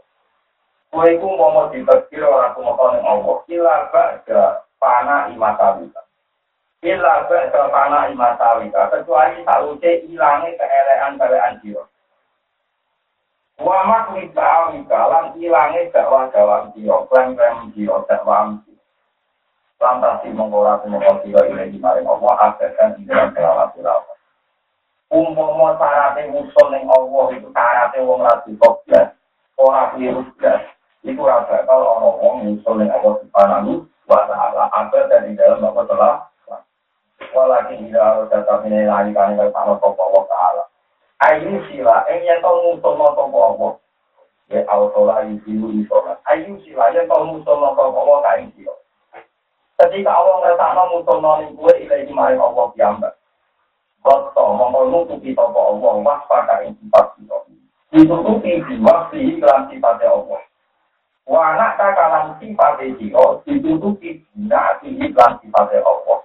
Kue 0.94 1.18
ku 1.18 1.26
mau 1.34 1.50
mau 1.50 1.74
aku 1.74 2.60
mau 2.62 3.42
panah 4.78 5.34
imata. 5.34 5.82
Ila 6.86 7.26
ba'da 7.26 7.66
tanah 7.74 8.14
imatawika, 8.14 8.94
kecuali 8.94 9.42
sausé 9.42 10.06
ilange 10.06 10.54
keelean-keelean 10.54 11.58
jiwa. 11.66 11.82
Wa 13.58 13.82
mak 13.90 14.14
wika 14.14 14.70
wika 14.70 15.00
lan 15.10 15.34
ilange 15.42 15.90
dakwah 15.90 16.30
dakwah 16.30 16.70
jiwa, 16.78 17.10
klaim-klaim 17.10 17.74
jiwa 17.74 18.06
dakwah 18.06 18.54
jiwa. 18.62 18.76
lantas 19.86 20.24
si 20.24 20.32
mengkora 20.32 20.80
semua 20.82 21.20
siro 21.22 21.42
ini 21.52 21.76
di 21.76 21.78
maring 21.78 22.08
Allah 22.08 22.34
agarkan 22.52 22.96
di 22.96 23.04
dalam 23.06 23.36
selawat 23.36 23.76
selawat. 23.76 24.18
Umpomo 25.14 25.78
syaratnya 25.78 26.32
usul 26.34 26.68
yang 26.74 26.90
Allah 26.90 27.26
itu 27.36 27.48
syaratnya 27.54 28.08
wong 28.08 28.20
rasi 28.26 28.52
koblas, 28.58 29.14
orang 29.60 29.94
keliru 29.94 30.22
blas. 30.40 30.64
Itu 31.06 31.22
rasa 31.22 31.68
kalau 31.70 31.88
orang 32.02 32.18
wong 32.18 32.36
usul 32.58 32.82
yang 32.82 32.92
Allah 32.98 33.14
subhanahu 33.22 33.72
wa 34.10 34.22
ta'ala 34.26 34.64
agar 34.74 35.04
dari 35.12 35.38
dalam 35.38 35.62
apa 35.62 35.82
telah 35.86 36.14
Walakin 37.34 37.90
harus 37.96 38.30
tetap 38.30 38.62
ini 38.68 38.86
lagi 38.86 39.16
kan 39.16 39.40
yang 39.40 39.50
sama 39.56 39.80
Allah 39.80 40.24
ta'ala. 40.30 40.64
Ayu 41.24 41.64
sila, 41.72 42.04
eh 42.12 42.22
yang 42.28 42.44
tau 42.44 42.60
ngusul 42.60 43.00
no 43.00 43.08
topo 43.16 43.38
Allah. 43.40 43.72
Ya 44.52 44.62
autola 44.68 45.24
yusilu 45.26 45.72
isolat. 45.80 46.20
Ayu 46.28 46.60
sila, 46.68 46.92
yang 46.92 47.08
tau 47.08 47.24
ngusul 47.24 47.56
no 47.56 47.72
topo 47.74 47.98
Allah 48.04 48.20
kain 48.28 48.52
sila. 48.60 48.76
Ketika 49.76 50.12
Allah 50.12 50.36
ngerasa 50.44 50.88
musuh 50.92 51.18
nolin 51.20 51.56
kue 51.56 51.72
ilai 51.84 52.08
maring 52.12 52.40
Allah 52.40 52.72
mongko 54.56 54.82
nutupi 54.92 55.32
topo 55.36 55.60
Allah 55.76 55.94
waspada 56.04 56.64
ing 56.68 56.76
sifat 56.84 57.16
kita. 57.16 57.38
Ditutupi 57.96 58.60
diwaksi 58.68 59.20
iklan 59.36 59.72
sifatnya 59.72 60.12
Allah. 60.12 60.42
Wanak 61.26 61.80
kakalan 61.80 62.36
sifatnya 62.40 62.92
dia 63.00 63.26
ditutupi 63.48 64.20
dinasi 64.36 65.00
iklan 65.00 65.40
sifatnya 65.40 65.80
Allah. 65.84 66.20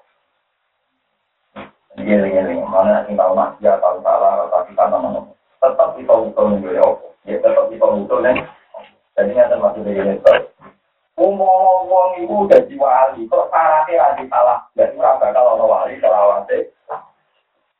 Gini-gini, 2.00 2.64
mana 2.64 3.04
sih 3.04 3.12
tahu 3.12 3.36
masih 3.36 3.76
tahu 3.76 3.96
salah, 4.00 4.48
tapi 4.48 4.72
kan 4.72 4.88
nama 4.88 5.20
tetap 5.60 5.92
kita 6.00 6.14
utul 6.16 6.56
nih. 6.56 6.80
Ya 7.28 7.36
tetap 7.36 7.68
kita 7.68 7.86
utul 7.86 8.24
nih. 8.24 8.40
Jadi 9.20 9.36
ini 9.36 9.44
termasuk 9.52 9.84
dari 9.84 10.00
ini. 10.00 10.16
Umum 11.20 11.84
wong 11.84 12.16
iku 12.24 12.48
dadi 12.48 12.72
wali, 12.80 13.28
kok 13.28 13.52
syaratnya 13.52 14.00
lagi 14.00 14.24
salah. 14.32 14.64
Jadi 14.72 14.96
bakal 14.96 15.44
ono 15.52 15.68
wali 15.68 16.00
selawase. 16.00 16.72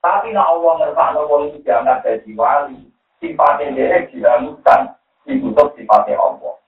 Tapi 0.05 0.37
nek 0.37 0.45
Allah 0.45 0.73
ngersakno 0.77 1.25
wong 1.25 1.43
iki 1.49 1.64
diangkat 1.64 2.05
dadi 2.05 2.33
wali, 2.37 2.93
sifatnya 3.16 3.73
dia 3.73 4.05
diramukan 4.12 4.93
ditutup 5.25 5.73
sifatnya 5.73 6.21
Allah. 6.21 6.61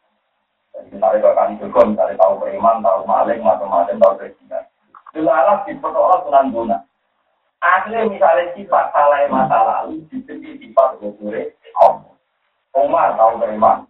Jadi 0.73 0.97
misalnya 0.97 1.25
bahkan 1.29 1.53
itu 1.61 1.69
kan 1.69 1.93
misalnya 1.93 2.17
tahu 2.17 2.41
beriman, 2.41 2.81
tahu 2.81 3.01
maling, 3.05 3.41
macam-macam, 3.45 4.01
tahu 4.01 4.17
presiden. 4.17 4.65
Dilarang 5.13 5.69
dipertolak 5.69 6.25
dengan 6.25 6.47
guna. 6.49 6.79
Akhirnya 7.63 8.11
misalnya 8.11 8.51
sifat 8.59 8.91
salah 8.91 9.23
masa 9.31 9.59
lalu, 9.63 10.03
jadi 10.11 10.59
sifat 10.59 10.99
gugure 10.99 11.55
Allah. 11.79 12.15
Umar 12.75 13.15
tahu 13.15 13.39
beriman. 13.39 13.87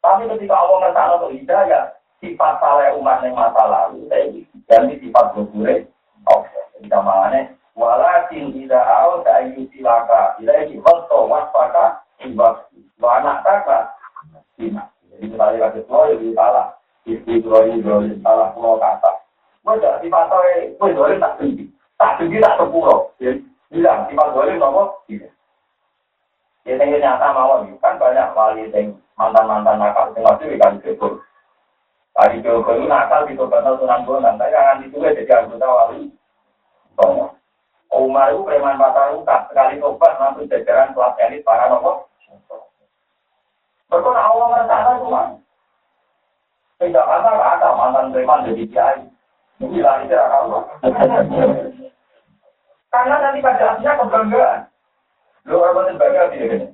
Tapi 0.00 0.24
ketika 0.32 0.56
Allah 0.56 0.76
ngersakno 0.88 1.14
untuk 1.20 1.36
hidayah, 1.36 2.00
sifat 2.24 2.54
salah 2.60 2.96
umat 2.96 3.20
yang 3.24 3.36
masa 3.36 3.64
lalu 3.64 4.04
saya 4.12 4.28
ganti 4.68 4.94
sifat 5.00 5.32
bergure 5.32 5.88
oke 6.28 6.60
jadi 6.76 6.86
kamarnya 6.92 7.56
walakin 7.72 8.52
tidak 8.52 8.84
tahu 8.84 9.12
saya 9.24 9.60
silaka 9.72 10.20
tidak 10.36 10.68
ini 10.68 10.84
foto 10.84 11.24
waspada 11.24 12.04
ibad 12.20 12.60
anak 13.00 13.40
kakak 13.40 13.84
jadi 15.20 15.36
misalnya 15.36 15.68
lagi 15.68 15.80
tua 15.88 16.12
jadi 16.12 16.32
salah. 16.36 16.66
Istri 17.08 17.40
tua 17.44 17.64
ini 17.64 17.80
salah 18.20 18.52
pulau 18.52 18.76
kata. 18.76 19.24
Gue 19.64 19.76
sifat 19.80 20.24
saya 20.28 20.72
gue 20.76 20.96
boleh 20.96 21.16
tak 21.20 21.36
tak 22.00 22.16
tinggi 22.16 22.40
tak 22.40 22.56
sepuluh 22.56 23.12
bilang 23.68 24.08
sifat 24.08 24.28
boleh 24.32 24.56
nomor 24.56 25.04
tidak 25.04 25.30
Ya, 26.68 26.76
nyata 26.76 27.32
mau 27.32 27.64
kan 27.80 27.96
banyak 27.96 28.36
wali 28.36 28.68
yang 28.68 28.92
mantan-mantan 29.16 29.80
nakal, 29.80 30.12
yang 30.12 30.28
masih 30.28 30.60
kan 30.60 30.76
syukur. 30.84 31.24
Tadi 32.12 32.44
Joko 32.44 32.76
itu 32.76 32.84
nakal 32.84 33.24
di 33.24 33.32
Tobat 33.32 33.64
Sunan 33.64 34.04
Bonang, 34.04 34.36
tapi 34.36 34.52
jangan 34.52 34.84
itu 34.84 35.00
jadi 35.00 35.24
anggota 35.40 35.64
wali. 35.64 36.12
Tomo. 37.00 37.32
Umar 37.90 38.30
itu 38.30 38.46
preman 38.46 38.78
patah 38.78 39.10
rukat, 39.10 39.50
sekali 39.50 39.82
tobat 39.82 40.14
langsung 40.20 40.46
jajaran 40.46 40.94
kelas 40.94 41.18
elit 41.26 41.42
para 41.42 41.66
nomor. 41.66 42.06
Berkona 43.90 44.22
Allah 44.30 44.46
merencana 44.46 45.00
cuma. 45.02 45.22
Tidak 46.78 47.02
ada 47.02 47.30
ada 47.34 47.68
mantan 47.74 48.14
preman 48.14 48.46
jadi 48.46 48.64
kiai. 48.70 49.09
Karena 52.90 53.14
nanti 53.20 53.38
pada 53.44 53.76
akhirnya 53.76 54.00
kebanggaan. 54.00 54.60
Lu 55.44 55.60
orang 55.60 55.96
bangga 55.96 56.32
tidak 56.32 56.72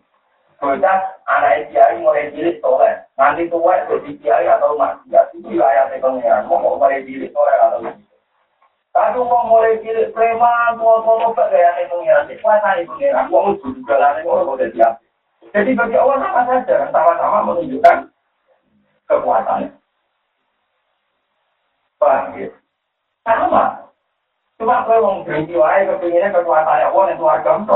Bocah 0.57 1.20
anak 1.28 1.68
kiai 1.68 2.01
mulai 2.01 2.32
cilik 2.32 2.64
soleh, 2.64 2.97
nanti 3.20 3.45
tua 3.53 3.76
jadi 3.93 4.09
kiai 4.16 4.49
atau 4.49 4.72
maksiat 4.80 5.37
itu 5.37 5.53
wilayah 5.53 5.93
pengiran. 6.01 6.49
Mau 6.49 6.80
mulai 6.80 7.05
cilik 7.05 7.28
soleh 7.28 7.55
atau 7.61 7.84
Tapi 8.97 9.20
mau 9.20 9.45
mulai 9.45 9.76
cilik 9.84 10.16
preman, 10.16 10.80
mau 10.80 11.05
mau 11.05 11.20
mau 11.20 11.37
gaya 11.37 11.76
pengiran, 11.93 12.32
kuasa 12.41 12.80
pengiran, 12.89 13.28
mau 13.28 13.53
juga 13.61 14.01
lah, 14.01 14.16
mau 14.24 14.49
mau 14.49 14.57
jadi 14.57 14.97
Jadi 15.53 15.76
bagi 15.76 15.97
Allah 16.01 16.24
sama 16.24 16.43
saja, 16.49 16.89
sama-sama 16.89 17.53
menunjukkan 17.53 18.09
kekuatannya. 19.12 19.68
Paham 22.01 22.32
ya? 22.41 22.49
Sama. 23.27 23.91
Cuma 24.57 24.87
kalau 24.87 25.20
mau 25.20 25.24
berhenti 25.27 25.59
wae 25.59 25.83
kepinginnya 25.85 26.31
kekuatannya 26.31 26.89
Allah 26.89 27.05
itu 27.11 27.24
agam 27.27 27.66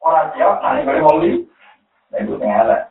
Orang 0.00 0.32
siap, 0.32 0.64
nanti 0.64 0.88
boleh 0.88 1.02
mau 1.04 1.20
itu 1.20 2.34
elek. 2.40 2.88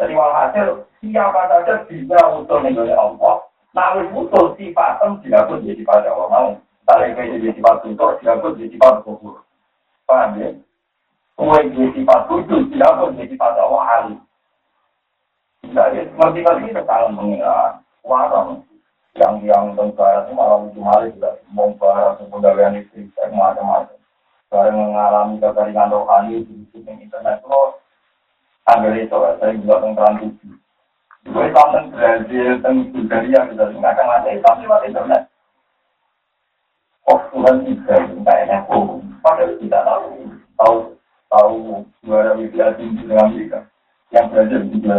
Jadi 0.00 0.12
walhasil 0.16 0.88
siapa 0.98 1.40
saja 1.46 1.84
bisa 1.86 2.18
utul 2.40 2.64
oleh 2.64 2.96
Allah. 2.96 3.44
Nah, 3.76 4.00
wis 4.00 4.08
utul 4.16 4.56
sifatem 4.56 5.20
pun 5.20 5.62
jadi 5.62 5.82
pada 5.84 6.08
Allah 6.10 6.28
mau. 6.32 6.50
Tarik 6.84 7.16
ke 7.16 7.36
jadi 7.36 7.48
sifat 7.52 7.84
tutur, 7.84 8.16
pun 8.18 8.56
jadi 8.56 8.72
sifat 8.74 8.94
kubur. 9.04 9.44
Paham 10.08 10.40
ya? 10.40 10.50
Kue 11.36 11.60
jadi 11.68 11.92
sifat 11.94 12.20
tutur, 12.32 12.64
pun 12.66 13.16
jadi 13.20 13.34
pada 13.36 13.60
Allah 13.60 13.84
alim. 14.00 14.18
Jadi, 15.64 15.98
seperti 16.12 16.38
tadi 16.44 17.08
mengira 17.12 17.80
warang 18.04 18.64
yang 19.14 19.38
yang 19.46 19.78
tentara 19.78 20.26
itu 20.26 20.34
malah 20.34 20.58
lucu 20.58 20.82
hari 20.82 21.14
juga 21.14 21.38
membahas 21.54 22.18
kebudayaan 22.18 22.82
itu 22.82 23.06
macam-macam. 23.30 23.98
Barang 24.50 24.74
mengalami 24.74 25.38
kekeringan 25.38 25.94
rohani 25.94 26.42
di 26.42 26.66
internet 26.82 27.38
lo 27.46 27.78
ambil 28.74 28.96
itu 28.98 29.14
saya 29.38 29.54
juga 29.54 29.76
tentang 29.86 30.14
tujuh 30.18 30.54
gue 31.24 31.46
tentang 31.52 31.88
Brazil 31.94 32.46
tentang 32.58 32.76
Bulgaria 32.90 33.40
bisa 33.48 33.64
akan 33.70 34.08
ada 34.18 34.28
Islam 34.34 34.56
lewat 34.66 34.82
internet. 34.90 35.22
Oh 37.06 37.20
Tuhan 37.30 37.56
tidak 37.64 38.02
kayaknya 38.24 38.58
oh 38.66 38.98
padahal 39.22 39.54
kita 39.62 39.78
tahu 39.78 40.08
tahu 40.58 40.76
tahu 41.30 41.56
juara 42.02 42.32
media 42.34 42.74
tinggi 42.74 43.06
dengan 43.06 43.30
Amerika. 43.30 43.60
Yang 44.10 44.26
Brazil 44.30 44.60
juga. 44.74 44.96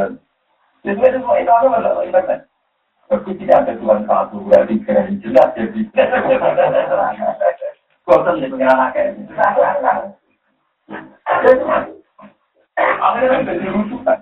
Jadi 0.85 0.99
itu 1.03 1.17
semua 1.19 1.41
itu 1.41 1.51
apa 1.51 2.03
internet 2.05 2.39
tapi 3.05 3.37
tidak 3.37 3.65
ada 3.65 3.73
Tuhan 3.77 4.01
satu 4.09 4.41
dua 4.49 4.65
tiga 4.65 5.05
jelas 5.21 5.49
jadi 5.53 5.79
Bosan 8.05 8.37
pengen 8.37 8.69
anaknya. 8.69 9.17
Akhirnya 12.77 13.41
menjadi 13.41 13.65
rujukan. 13.73 14.19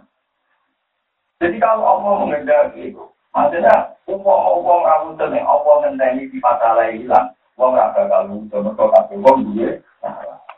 Jadi 1.44 1.58
kalau 1.60 1.84
Allah 1.84 2.14
mengendaki, 2.24 2.96
maksudnya 3.36 4.00
uang-uang 4.08 4.82
rawutan 4.88 5.36
yang 5.36 5.44
Allah 5.44 5.74
mengendaki 5.84 6.32
di 6.32 6.40
masalah 6.40 6.88
hilang, 6.96 7.28
uang 7.60 7.76
rasa 7.76 8.08
kalau 8.08 8.40
itu 8.40 8.56
mereka 8.56 8.86
kasih 8.88 9.18
uang 9.20 9.40
dia, 9.52 9.72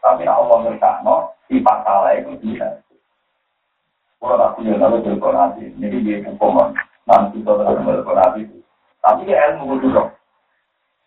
tapi 0.05 0.29
Allah 0.29 0.57
ngertakno 0.61 1.33
di 1.49 1.57
masalah 1.65 2.13
itu 2.13 2.37
bisa. 2.37 2.77
Kalau 4.21 4.37
tak 4.37 4.53
punya 4.53 4.77
lalu 4.77 5.01
berkorasi, 5.01 5.73
jadi 5.81 5.97
dia 6.05 6.17
hukuman 6.29 6.77
nanti 7.05 7.41
kita 7.41 7.53
terus 7.53 7.85
berkorasi. 7.85 8.41
Tapi 9.01 9.29
dia 9.29 9.53
ilmu 9.53 9.77
dulu. 9.77 10.09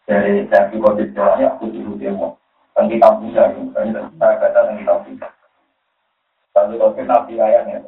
Dari 0.06 0.46
saya 0.48 0.70
juga 0.72 0.96
bicaranya 0.96 1.52
aku 1.52 1.68
dulu 1.68 1.98
dia 1.98 2.14
mau. 2.14 2.38
Dan 2.72 2.86
kita 2.86 3.10
punya, 3.18 3.50
kita 3.50 4.26
kata 4.38 4.48
dan 4.54 4.78
kita 4.78 4.94
punya. 5.02 5.28
Tapi 6.54 6.78
kalau 6.78 6.94
kita 6.94 7.16
ayatnya, 7.26 7.82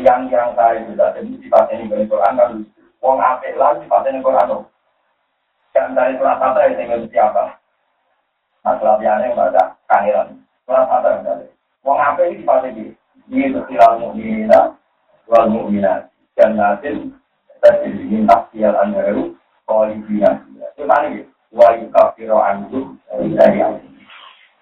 yang 0.00 0.26
yang 0.26 0.56
saya 0.58 0.82
sudah 0.88 1.14
jadi 1.14 1.32
sifatnya 1.38 1.74
ini 1.78 1.92
dari 1.92 2.04
Quran 2.10 2.34
kan, 2.34 2.50
wong 2.98 3.20
apik 3.20 3.54
lah 3.54 3.76
ini 3.78 4.24
Quran. 4.24 4.64
Dan 5.70 5.94
dari 5.94 6.16
surat 6.18 6.38
kata 6.40 6.70
itu 6.70 6.82
yang 6.82 7.04
siapa? 7.12 7.60
Nah, 8.64 8.74
surat 8.80 8.98
yang 9.04 9.36
baca 9.36 9.76
kangiran. 9.86 10.40
Surat 10.64 10.86
kata 10.88 11.08
yang 11.14 11.22
dari. 11.22 11.46
Wong 11.84 11.98
apik 12.00 12.24
ini 12.26 12.38
sifatnya 12.40 12.68
ini. 12.72 12.84
Ini 13.24 13.44
itu 13.52 13.60
silal 13.68 13.92
mu'minah, 14.00 14.76
wal 15.28 15.46
mu'minah. 15.48 16.08
Dan 16.34 16.58
nasin, 16.58 17.14
tajiriin 17.62 18.26
asyal 18.26 18.74
anharu, 18.74 19.38
kolibina. 19.70 20.42
Itu 20.74 20.82
tadi, 20.84 21.22
wa 21.54 21.68
yukafiro 21.78 22.38
anhu, 22.42 22.98
dari 23.06 23.62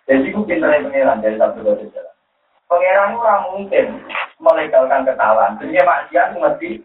Jadi 0.02 0.28
itu 0.28 0.44
pintarnya 0.44 0.84
pengiran 0.84 1.22
dari 1.24 1.38
satu 1.40 1.62
dua 1.62 1.78
tiga. 1.78 2.02
Pangeran 2.68 3.16
ora 3.16 3.48
mungkin 3.48 4.02
melegalkan 4.42 5.06
kesalahan. 5.08 5.56
Dunia 5.56 5.86
maksiat 5.86 6.36
mesti 6.36 6.82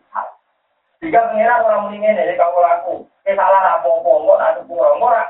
Jika 0.98 1.20
pengiran 1.30 1.62
orang 1.62 1.82
mendingin 1.88 2.18
dari 2.18 2.34
kamu 2.34 2.58
laku, 2.58 2.96
ini 3.22 3.38
salah 3.38 3.78
apa-apa, 3.78 4.12
nggak 4.18 4.40
ada 4.42 4.62
kurang, 4.66 4.98
nggak 4.98 5.28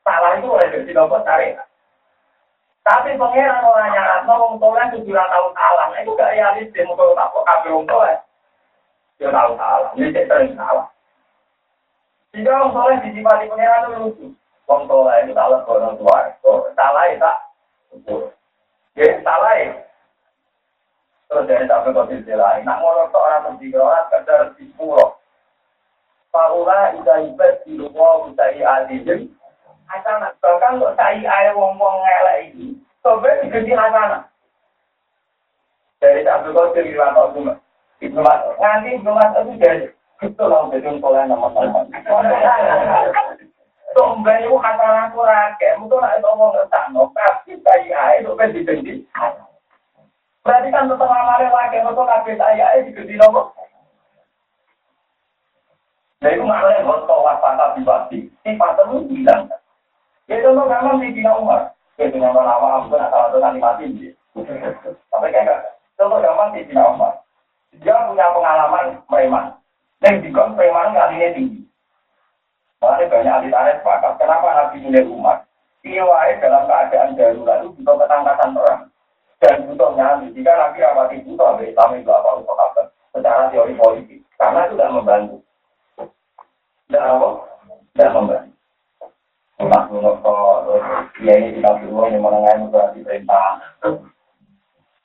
salah 0.00 0.30
itu 0.38 0.48
oleh 0.48 0.66
jadi 0.72 0.92
nopo 0.96 1.20
tarik. 1.26 1.60
Tapi 2.86 3.18
pengiran 3.18 3.66
orang 3.66 3.92
nyarat, 3.92 4.20
ngomong 4.24 4.62
tolong 4.62 4.88
tujuh 4.94 5.12
tahun 5.12 5.52
salah, 5.58 5.86
itu 5.98 6.14
gak 6.14 6.32
realistis, 6.38 6.86
mau 6.86 7.12
tak 7.18 7.28
kok 7.34 7.44
kabel 7.44 7.82
untuk 7.82 8.00
Dia 9.16 9.32
tahu 9.32 9.52
salah, 9.56 9.90
ini 9.96 10.12
saya 10.12 10.28
sering 10.28 10.52
salah. 10.56 10.86
Jika 12.36 12.52
orang 12.52 12.72
soleh 12.76 12.96
disifati 13.00 13.48
pengiran 13.48 13.84
itu 13.88 13.96
lucu. 13.96 14.26
Orang 14.68 14.84
soleh 14.92 15.16
itu 15.24 15.32
salah 15.32 15.60
orang 15.64 15.96
tua, 15.96 16.18
salah 16.76 17.04
itu 17.08 17.16
tak. 17.16 17.38
Ya, 18.96 19.08
salah 19.24 19.52
ya. 19.56 19.72
Terus 21.26 21.46
dari 21.50 21.66
sampai 21.66 21.90
kondisi 21.90 22.22
istilah, 22.22 22.62
nak 22.62 22.78
ngolok 22.78 23.10
seorang 23.10 23.42
tertiga 23.50 23.82
orang 23.82 24.06
kadar 24.14 24.40
di 24.54 24.70
sepuluh. 24.70 25.10
Paula 26.30 26.94
ida 26.94 27.14
ibad 27.26 27.64
di 27.66 27.80
rumah 27.80 28.28
usai 28.30 28.62
adilin. 28.62 29.32
Hasanah, 29.86 30.34
bahkan 30.42 30.78
untuk 30.78 30.94
saya 30.98 31.22
air 31.22 31.54
wong-wong 31.54 32.02
ngelak 32.02 32.50
ini, 32.50 32.74
diganti 33.02 33.70
hasanah. 33.70 34.26
Dari 36.02 36.26
sampai 36.26 36.52
kondisi 36.52 36.92
riwayat 36.92 37.30
cuma. 37.32 37.54
Nanti 38.00 38.88
Ibnu 38.96 39.12
itu 39.16 39.52
jadi 39.56 39.88
itu 40.24 40.44
lah 40.44 40.68
soleh 40.72 41.22
nama-nama. 41.28 41.80
Sombeng 43.96 44.44
itu 44.44 44.56
hasanah 44.60 45.08
kurang, 45.16 45.56
mungkin 45.80 46.04
nak 46.04 46.20
itu 46.20 46.28
ngomong 46.28 46.52
ngertano, 46.52 47.08
tapi 47.16 47.56
saya 47.64 48.20
itu 48.20 48.28
kan 48.36 48.52
hasanah. 48.52 49.48
Berarti 50.44 50.68
kan 50.68 50.86
tetap 50.86 51.10
amalnya 51.10 51.48
lagi, 51.48 51.80
untuk 51.80 52.04
kabeh 52.04 52.36
saya 52.36 52.76
ini 52.76 52.92
digede 52.92 53.16
nopo. 53.16 53.56
Nah 56.20 56.30
itu 56.32 56.44
maknanya 56.44 56.86
buat 56.86 57.08
tawaf 57.08 57.40
patah 57.42 57.74
dibati, 57.74 58.30
sifat 58.44 58.78
itu 58.78 58.96
bilang. 59.10 59.50
Ya 60.30 60.44
contoh 60.44 60.70
gampang 60.70 61.02
di 61.02 61.16
Dina 61.16 61.34
Umar. 61.34 61.74
Ya 61.98 62.12
dengan 62.12 62.36
aku 62.36 62.66
kan 62.66 62.88
salah 62.92 63.08
satu 63.10 63.36
nanti 63.42 63.58
mati. 63.58 63.86
Tapi 64.36 65.26
kayak 65.34 65.76
contoh 65.98 66.18
gampang 66.20 66.54
di 66.54 66.68
Dina 66.68 66.94
Umar. 66.94 67.25
Dia 67.80 67.96
punya 68.08 68.26
pengalaman 68.32 68.86
preman. 69.08 69.46
Dan 70.00 70.20
juga 70.22 70.52
preman 70.52 70.96
kalinya 70.96 71.28
tinggi. 71.32 71.60
Makanya 72.80 73.08
banyak 73.08 73.32
ahli 73.32 73.48
tarif 73.50 73.76
sepakat. 73.80 74.12
Kenapa 74.20 74.48
Nabi 74.52 74.76
milih 74.84 75.04
Umar? 75.10 75.48
Iya 75.86 76.04
dalam 76.42 76.66
keadaan 76.66 77.14
darurat 77.14 77.62
itu 77.62 77.78
juga 77.78 78.04
ketangkasan 78.04 78.50
perang 78.58 78.82
dan 79.40 79.68
butuh 79.68 79.90
nyali. 79.94 80.32
Jika 80.32 80.52
lagi 80.56 80.80
rapati 80.80 81.22
butuh, 81.22 81.60
Islam 81.60 81.90
itu 82.00 82.10
apa 82.10 82.30
untuk 82.40 82.56
apa? 82.56 82.82
Secara 83.12 83.52
teori 83.52 83.74
politik. 83.76 84.20
Karena 84.36 84.66
itu 84.66 84.74
tidak 84.76 84.92
membantu. 84.92 85.36
Tidak 86.88 87.04
apa? 87.04 87.28
Tidak 87.94 88.10
membantu. 88.12 88.52
Nah, 89.56 89.82
menurut 89.88 90.20
ya 91.24 91.34
ini 91.40 91.56
kita 91.56 91.70
dulu 91.80 92.04
yang 92.12 92.20
menengah 92.20 92.52
itu 92.60 92.66
berarti 92.68 92.98
perintah. 93.00 93.56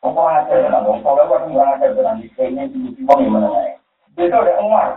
Ada 0.02 0.58
dengan 0.58 0.82
dong? 0.82 1.06
Kalau 1.06 1.30
kan 1.30 1.45
nggak 1.45 1.93
ini 1.93 2.18
di 2.18 2.28
sini 2.34 3.06
yang 3.06 3.30
menengah. 3.30 3.78
Itu 4.18 4.34
ada 4.34 4.58
Umar. 4.58 4.89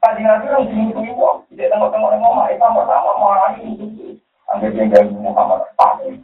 Kaji 0.00 0.22
nabi 0.24 0.48
orang 0.48 0.64
sini. 0.72 1.12
Tidak 1.52 1.68
tengok-tengok 1.68 2.10
ngomong. 2.16 2.48
Itu. 2.56 4.16
Ambil 4.48 4.72
yang 4.72 5.12
Muhammad. 5.20 5.68
Pasti. 5.76 6.16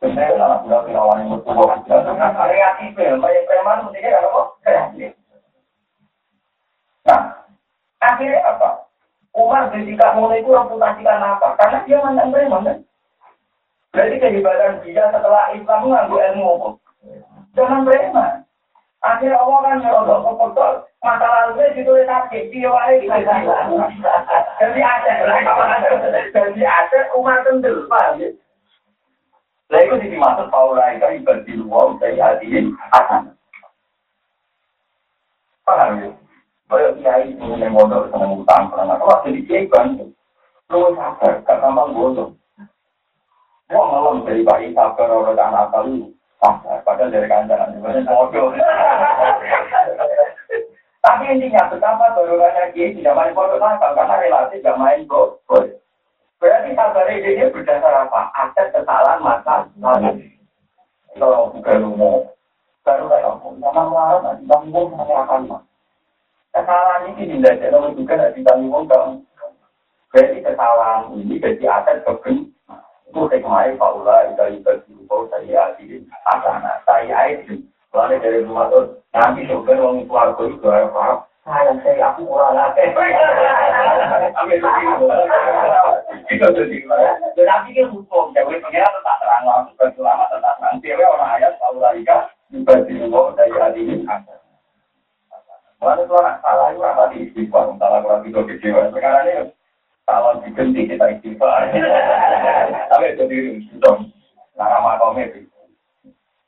Sebenarnya 0.00 0.40
banyak 3.18 3.44
preman 3.44 3.78
apa? 3.92 4.40
Kreatif. 4.64 5.10
Nah, 7.04 7.22
akhirnya 8.00 8.40
apa? 8.48 8.68
Umar 9.36 9.68
ketika 9.74 10.16
mulai 10.16 10.40
itu 10.40 10.50
reputasi 10.54 11.04
karena 11.04 11.36
apa? 11.36 11.52
Karena 11.60 11.78
dia 11.84 11.98
mantan 12.00 12.32
preman 12.32 12.64
kan? 12.64 12.78
Berarti 13.98 14.22
kehebatan 14.22 14.78
dia 14.86 15.10
setelah 15.10 15.50
Islam 15.58 15.90
mengambil 15.90 16.22
ilmu 16.30 16.46
apa? 16.54 16.68
Jangan 17.58 17.82
preman. 17.82 18.46
Akhirnya 19.02 19.42
Allah 19.42 19.58
kan 19.66 19.82
nyerobok 19.82 20.22
ke 20.22 20.32
betul. 20.38 20.74
Masa 21.02 21.26
lalunya 21.26 21.74
ditulis 21.74 22.06
sakit, 22.06 22.54
dia 22.54 22.70
wae 22.70 23.02
Jadi 24.62 24.80
ada, 24.86 25.10
jadi 26.30 26.62
ada 26.62 27.00
Umar 27.18 27.42
kendel, 27.42 27.90
Pak. 27.90 28.22
Lah 29.66 29.80
itu 29.82 29.94
dimaksud 29.98 30.46
Paula 30.46 30.94
itu 30.94 31.18
ibadi 31.18 31.58
luar 31.58 31.98
dari. 31.98 32.70
Paham 35.66 35.92
ya? 36.06 36.10
Kiai 36.70 37.34
mengenai 37.34 37.74
modal 37.74 38.06
senang 38.14 38.46
utang, 38.46 38.70
karena 38.70 38.94
kalau 38.94 39.26
jadi 39.26 39.40
kiai 39.42 39.66
bantu, 39.66 40.14
lu 40.70 40.94
sabar, 40.94 41.42
gak 41.42 41.66
bodoh. 41.90 42.38
Gua 43.68 43.84
malam 43.84 44.24
dari 44.24 44.40
bayi 44.40 44.72
sabar 44.72 45.12
orang 45.12 45.36
anak 45.36 45.68
kali, 45.68 46.08
sabar, 46.40 46.80
padahal 46.88 47.12
dari 47.12 47.28
kandangan 47.28 47.76
juga 47.76 48.00
bodoh. 48.08 48.56
Tapi 51.04 51.24
intinya 51.36 51.68
betapa 51.68 52.16
dorongannya 52.16 52.72
kiai 52.72 52.96
tidak 52.96 53.12
main 53.12 53.36
bodoh 53.36 53.60
nakal 53.60 53.92
karena 53.92 54.24
relasi 54.24 54.64
gak 54.64 54.80
main 54.80 55.04
bodoh. 55.04 55.68
Berarti 56.40 56.72
sabar 56.72 57.12
ini 57.12 57.44
berdasar 57.52 58.08
apa? 58.08 58.32
Aset 58.40 58.72
kesalahan 58.72 59.20
masa 59.20 59.68
lalu. 59.76 60.32
Kalau 61.18 61.52
bukan 61.52 61.92
umum, 61.92 62.24
baru 62.86 63.04
kayak 63.10 63.26
aku, 63.26 63.52
sama 63.58 63.82
melarat, 63.90 64.20
nanti 64.22 64.44
tanggung 64.48 64.96
mah. 64.96 65.60
Kesalahan 66.56 67.10
ini 67.10 67.36
tidak 67.36 67.68
ada 67.68 67.90
juga 67.92 68.14
nanti 68.16 68.40
tanggung 68.40 68.88
kamu. 68.88 69.20
Berarti 70.08 70.38
kesalahan 70.40 71.12
ini 71.20 71.36
jadi 71.36 71.64
aset 71.68 72.00
kebun. 72.08 72.48
Itu 73.08 73.24
hikmahnya 73.24 73.80
Paula, 73.80 74.28
itu 74.28 74.60
itu 74.60 74.72
itu 74.92 75.16
saya 75.32 75.72
adilin. 75.72 76.04
Asana, 76.28 76.72
saya 76.84 77.32
itu. 77.32 77.64
Soalnya 77.88 78.20
dari 78.20 78.44
rumah 78.44 78.68
tuh, 78.68 79.00
nanti 79.16 79.48
sopir 79.48 79.80
orang 79.80 80.04
itu 80.04 80.12
apa? 80.12 81.24
Saya 81.48 81.72
saya 81.80 82.12
aku 82.12 82.28
kurang 82.28 82.52
lagi. 82.52 82.84
Tetapi 87.32 87.68
kan 87.72 87.86
hukum, 87.88 88.24
jadi 88.36 88.60
pengiran 88.60 88.92
tetap 88.92 89.16
terang 89.24 89.44
langsung 89.48 89.76
berselama 89.80 90.28
tetap 90.28 90.60
terang. 90.60 90.76
Orang 91.08 91.32
ayat 91.32 91.56
juga 92.52 92.84
di 92.84 92.92
luar 93.00 93.32
dari 93.36 93.56
hari 93.56 93.80
ini 93.84 94.04
ada. 94.04 94.36
Mana 95.78 96.02
tuh 96.04 96.18
anak 96.18 96.42
salah 96.42 96.74
itu 96.74 96.82
apa 96.82 97.02
di 97.14 97.30
istighfar, 97.30 97.70
salah 97.78 98.02
kurang 98.02 98.26
tidur 98.26 98.42
kecewa. 98.44 98.90
Sekarang 98.90 99.24
ini 99.30 99.48
kalau 100.08 100.40
diganti 100.40 100.88
kita 100.88 101.04
istighfar. 101.20 101.68
Tapi 102.88 103.04
itu 103.12 103.24
diri 103.28 103.50
dong. 103.84 104.08
Nah, 104.56 104.66
nama 104.72 104.96
kau 104.96 105.12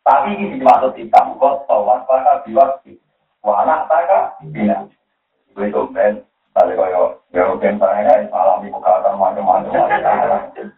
Tapi 0.00 0.28
ini 0.32 0.56
dimaksud 0.56 0.96
hitam, 0.96 1.36
kok 1.36 1.68
tawar 1.68 2.02
pada 2.08 2.40
biwak 2.48 2.80
Wala 3.40 3.88
taka 3.88 4.36
bina. 4.52 4.84
Itu 5.52 5.60
itu 5.64 5.80
ben. 5.92 6.24
Tadi 6.52 6.76
kaya 6.76 7.16
European 7.32 7.80
saya 7.80 8.26
alami 8.28 8.68
kekalahan 8.68 9.16
macam-macam. 9.16 10.68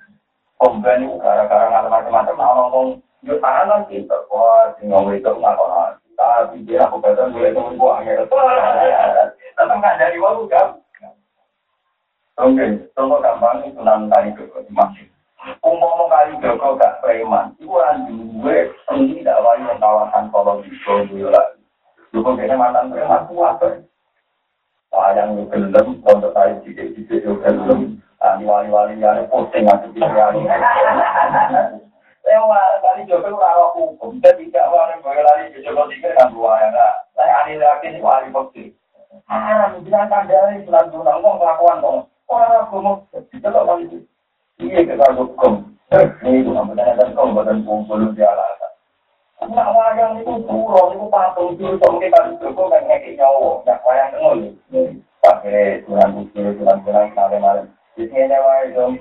Komplain 0.62 1.02
itu 1.02 1.16
gara-gara 1.18 1.90
macam-macam. 1.90 2.34
Nah 2.38 2.50
ngomong 2.54 2.88
yuk 3.26 3.42
tangan 3.42 3.66
kan 3.66 3.82
kita. 3.90 4.14
Wah, 4.30 4.70
tinggal 4.78 5.10
itu 5.10 5.26
ngakon 5.26 5.98
Tapi 6.14 6.62
dia 6.62 6.86
aku 6.86 7.02
kata 7.02 7.34
gue 7.34 7.50
itu 7.50 7.58
gue 7.58 7.90
akhirnya. 7.90 8.30
Tetap 9.58 9.74
nggak 9.74 9.98
dari 9.98 10.18
waktu 10.22 10.44
kan. 10.46 10.78
Oke, 12.40 12.64
contoh 12.96 13.20
gampang 13.20 13.68
itu 13.68 13.80
nanti 13.84 14.32
ke 14.32 14.48
masih. 14.72 15.04
Umum 15.60 16.06
kali 16.06 16.38
Joko 16.38 16.78
gak 16.78 17.02
preman, 17.02 17.52
itu 17.58 17.66
kan 17.66 18.06
juga 18.06 18.72
seni 18.86 19.26
dakwah 19.26 19.58
yang 19.58 19.76
kawasan 19.82 20.30
kalau 20.30 20.62
di 20.62 20.70
Boyolali. 20.86 21.60
Dukung 22.14 22.38
kayaknya 22.38 22.56
mantan 22.56 22.94
preman 22.94 23.26
kuat 23.26 23.58
kan. 23.58 23.84
Sayang 24.94 25.34
lu 25.34 25.44
gelem, 25.50 25.98
untuk 26.04 26.30
saya 26.32 26.56
jidik-jidik 26.62 27.26
lu 27.26 27.42
gelem. 27.42 27.98
Ani 28.22 28.46
wali-wali 28.46 29.02
yang 29.02 29.26
posting 29.28 29.66
aja 29.66 29.88
di 29.90 29.98
wali. 29.98 30.46
Lewat 32.22 32.72
kali 32.80 33.02
Joko 33.10 33.34
rawat 33.34 33.74
hukum, 33.74 34.22
dan 34.22 34.38
tidak 34.38 34.70
wali 34.70 34.94
boyo 35.02 35.20
lari 35.26 35.50
Joko 35.58 35.90
tiga 35.90 36.14
kan 36.16 36.30
dua 36.30 36.54
ya 36.62 36.70
enggak. 36.70 36.94
Saya 37.18 37.32
ani 37.42 37.54
lagi 37.58 37.98
wali 37.98 38.30
posting. 38.30 38.70
Ah, 39.26 39.74
bilang 39.82 40.06
kandang 40.06 40.54
ini 40.54 40.64
bulan 40.64 40.88
ngomong 40.88 41.36
kelakuan 41.42 41.82
dong. 41.82 42.11
Orang 42.32 42.72
mau 42.80 43.04
dicelok 43.28 43.64
kali 43.68 43.84
itu. 43.92 43.98
Iya 44.64 44.80
kita 44.88 45.12
hukum. 45.12 45.76
Ini 45.92 46.48
bukan 46.48 46.72
benar 46.72 46.96
dan 46.96 47.12
kau 47.12 47.28
badan 47.36 47.68
belum 47.68 48.16
dialasan. 48.16 48.72
Nak 49.52 49.68
wayang 49.76 50.24
itu 50.24 50.32
burung, 50.48 50.96
itu 50.96 51.06
patung, 51.12 51.52
itu 51.58 51.76
kita 51.76 52.16
kan 52.16 52.32
itu 52.32 52.46
tulang 52.56 52.88
tulang-tulang, 56.56 57.12
malam-malam. 57.12 57.66
Di 57.92 58.08
jadi 58.08 58.32
wayang. 58.40 58.96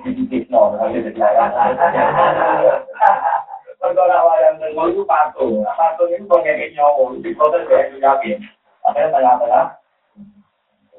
Kalau 3.80 4.04
nak 4.04 4.24
wayang 4.28 4.56
itu 4.60 5.02
patung, 5.08 5.64
patung 5.64 6.10
itu 6.12 6.28
kan 6.28 6.44
ngeki 6.44 6.76
nyawa, 6.76 7.02
itu 7.16 7.32
proses 7.32 7.64
dari 7.70 7.96
yakin. 7.96 8.36
Akhirnya 8.82 9.14
tengah-tengah, 9.14 9.64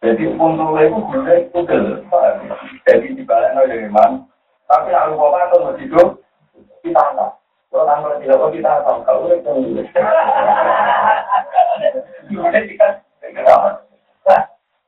Jadi 0.00 0.32
puntel 0.40 0.80
itu 0.80 0.96
gue 0.96 1.52
pukul. 1.52 2.00
Jadi 2.88 3.06
dibalik 3.12 3.52
dari 3.52 3.84
mana? 3.92 4.24
Tapi 4.64 4.88
nak 4.88 5.12
lupa 5.12 5.36
kan 5.36 5.52
tuh 5.52 5.76
hidup 5.76 6.08
kita 6.80 7.02
nggak. 7.12 7.30
Kalau 7.68 7.84
tanpa 7.84 8.16
tidak 8.16 8.48
kita 8.48 8.80
tahu 8.80 9.04
kalau 9.04 9.28
itu. 9.28 9.52
Kemudian 12.32 12.64
kita 12.64 12.86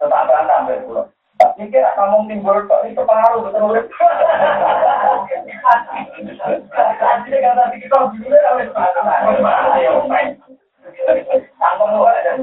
tetap 0.00 0.24
berantem 0.24 0.80
pulau. 0.88 1.04
Mikir 1.60 1.84
kamu 1.98 2.30
timbul 2.30 2.64
kok 2.64 2.86
itu 2.88 3.02
pengaruh 3.04 3.44
betul 3.44 3.76
betul. 3.76 4.12
Jadi 7.28 7.36
kata 7.36 7.62
kita 7.76 7.96
dulu 8.16 8.32
harus 8.32 8.72
Tanggung 11.60 12.00
Lagi 12.00 12.42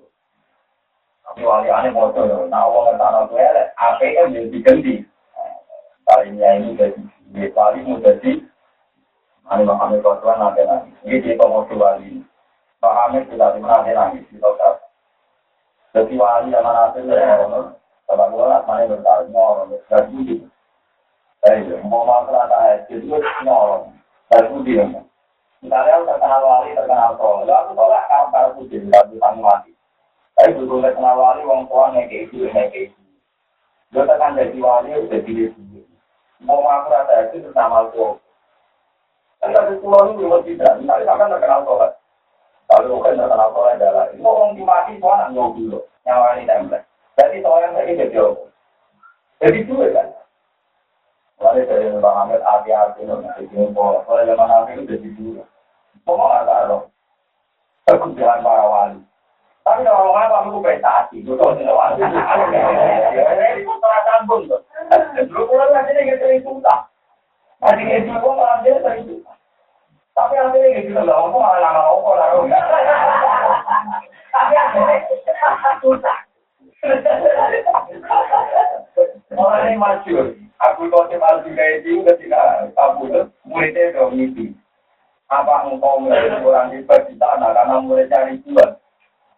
Tapi 1.31 1.47
wali 1.47 1.71
ane 1.71 1.95
motor, 1.95 2.27
nah 2.51 2.67
Allah 2.67 2.91
ngertakno 2.91 3.31
gue 3.31 3.39
apik 3.79 4.11
kan 4.19 4.35
jadi 4.35 4.51
diganti. 4.51 4.93
Kalinya 6.03 6.59
ini 6.59 6.75
jadi 6.75 6.99
wali 7.55 7.87
mau 7.87 8.03
jadi 8.03 8.43
Ani 9.47 9.63
Muhammad 9.63 10.03
Rasulullah 10.03 10.51
nanti 10.51 10.67
nanti. 10.67 10.91
Ini 11.07 11.23
di 11.23 11.39
tomo 11.39 11.63
wali. 11.71 12.19
Tidak 12.83 13.51
di 13.55 13.59
mana 13.63 13.87
nanti 13.87 14.27
di 14.27 14.35
tomo. 14.43 14.75
Jadi 15.95 16.13
wali 16.19 16.51
yang 16.51 16.67
mana 16.67 16.91
itu 16.99 17.07
ya, 17.07 17.39
kalau 18.11 18.27
gue 18.27 18.43
lah 18.51 18.59
mana 18.67 18.91
nyolong. 19.31 19.79
Eh, 21.47 21.63
mau 21.87 22.03
masalah 22.03 22.45
tak 22.51 22.91
itu 22.91 23.07
nyolong, 23.47 23.87
gak 24.27 24.51
budi 24.51 24.77
ya. 24.77 24.85
Misalnya 25.63 26.05
terkenal 26.05 26.43
wali, 26.43 26.75
terkenal 26.75 27.15
tol, 27.15 27.47
lalu 27.47 27.71
tolak 27.71 28.03
kalau 28.11 28.27
kalau 28.35 28.53
budi, 28.59 28.83
gak 28.91 29.07
bisa 29.07 29.31
mati. 29.39 29.71
Tapi 30.37 30.57
betul 30.57 30.79
terkenal 30.81 31.15
wali, 31.19 31.41
wong 31.43 31.67
tua 31.67 31.91
ngeke 31.91 32.27
itu, 32.27 32.47
ngeke 32.49 32.79
itu. 32.89 32.99
Gue 33.91 34.07
tekan 34.07 34.39
jadi 34.39 34.57
wali, 34.57 34.95
udah 34.95 35.19
diri 35.27 35.51
sendiri. 35.51 35.95
Mau 36.41 36.63
masalah 36.63 37.05
tak 37.05 37.35
itu 37.35 37.45
terkenal 37.45 37.91
tol. 37.91 38.17
Kan 39.41 39.57
dari 39.57 39.73
pulau 39.81 40.13
ini 40.13 40.21
belum 40.21 40.41
tidak, 40.45 40.77
misalnya 40.77 41.05
sampai 41.09 41.31
terkenal 41.33 41.61
sholat. 41.65 41.91
Lalu 42.71 43.01
kan 43.01 43.19
terkenal 43.19 43.49
sholat 43.51 43.73
adalah, 43.77 44.05
itu 44.13 44.21
orang 44.21 44.53
dimati 44.53 44.93
semua 44.97 45.13
anak 45.25 45.33
dulu, 45.33 45.79
nyawa 46.05 46.37
ini 46.37 46.49
template. 46.49 46.85
Jadi 47.17 47.37
sholat 47.41 47.73
lagi 47.73 47.99
jadi 47.99 48.15
apa? 48.21 48.43
Jadi 49.41 49.59
dua 49.65 49.85
kan? 49.89 50.07
Mulai 51.41 51.65
dari 51.65 51.89
Bang 51.97 52.17
Ahmed, 52.21 52.45
hati-hati, 52.45 53.01
nanti 53.01 53.49
pola. 53.73 54.05
Soalnya 54.05 54.37
zaman 54.37 54.45
nanti 54.45 54.71
itu 54.77 54.83
jadi 54.93 55.09
dua. 55.17 55.43
Mau 56.05 56.21
nggak 56.21 56.45
tahu? 56.45 56.79
Kebutuhan 57.89 58.45
para 58.45 58.65
wali. 58.69 59.01
Tapi 59.71 59.87
kalau 59.87 60.11
orang 60.11 60.51
prestasi, 60.59 61.23
itu 61.23 61.31
tidak. 61.31 61.95
Ini 61.95 63.63
pun 63.63 63.79
salah 63.79 64.01
sambung 64.03 64.51
tuh. 64.51 64.59
Dulu 65.31 65.47
pulang 65.47 65.71
nanti 65.71 65.95
dia 65.95 66.43
susah. 66.43 66.91
Nanti 67.63 67.87
dia 67.87 68.03
itu 68.03 68.11
kok 68.11 68.35
malah 68.35 68.59
dia 68.67 68.75
sering 68.83 69.23
tapi 70.11 70.35
gitu 70.83 71.01
loh, 71.01 71.31
aku 71.31 71.39
malah 71.39 71.87
opo 71.87 72.19
lah. 72.19 72.35
Tapi 74.31 74.53
akhirnya 74.59 74.97
susah. 75.79 76.17
Orang 79.39 79.63
ini 79.71 79.79
masyur. 79.79 80.35
Aku 80.61 80.91
kau 80.91 81.09
cepat 81.09 81.41
juga 81.47 81.63
itu 81.79 82.05
ketika 82.05 82.69
kabur 82.75 83.31
muridnya 83.47 83.97
udah 83.97 84.13
mimpi. 84.13 84.53
Apa 85.31 85.65
engkau 85.65 86.03
mulai 86.03 86.27
orang 86.43 86.75
di 86.75 86.83
sana 86.85 87.55
karena 87.55 87.81
mulai 87.81 88.05
cari 88.11 88.37
bulan. 88.43 88.80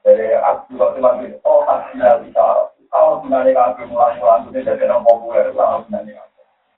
Jadi 0.03 0.35
aku 0.35 0.75
cepat 0.75 1.23
itu, 1.23 1.39
oh 1.47 1.63
tak 1.63 1.95
bisa. 1.95 2.67
Kalau 2.91 3.23
sebenarnya 3.23 3.55
kaki 3.55 3.87
mulang-mulang 3.87 4.51
itu 4.51 4.59
jadi 4.67 4.85
populer, 4.99 5.49
kalau 5.55 5.81
sebenarnya. 5.87 6.19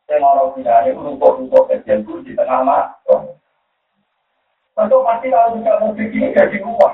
Saya 0.06 0.22
mau 0.22 0.54
sebenarnya 0.54 0.94
rukuk-rukuk 0.94 1.66
kecil 1.74 2.06
di 2.22 2.38
tengah 2.38 2.62
mak. 2.62 3.02
Tentu 4.76 4.98
pasti 5.02 5.28
kalau 5.34 5.58
bisa 5.58 5.82
mobil 5.82 6.08
ini 6.14 6.36
jadi 6.36 6.62
rumah. 6.62 6.85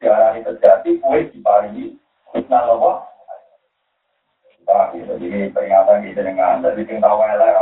diarani 0.03 0.43
terjadi 0.43 0.89
kue 0.99 1.19
diparingi 1.31 1.95
fitnah 2.35 2.67
apa 2.67 2.91
kita 4.63 5.15
jadi 5.15 5.47
peringatan 5.55 6.03
kita 6.11 6.21
dengan 6.27 6.59
jadi 6.59 6.99
tahu 6.99 7.17
elek 7.23 7.52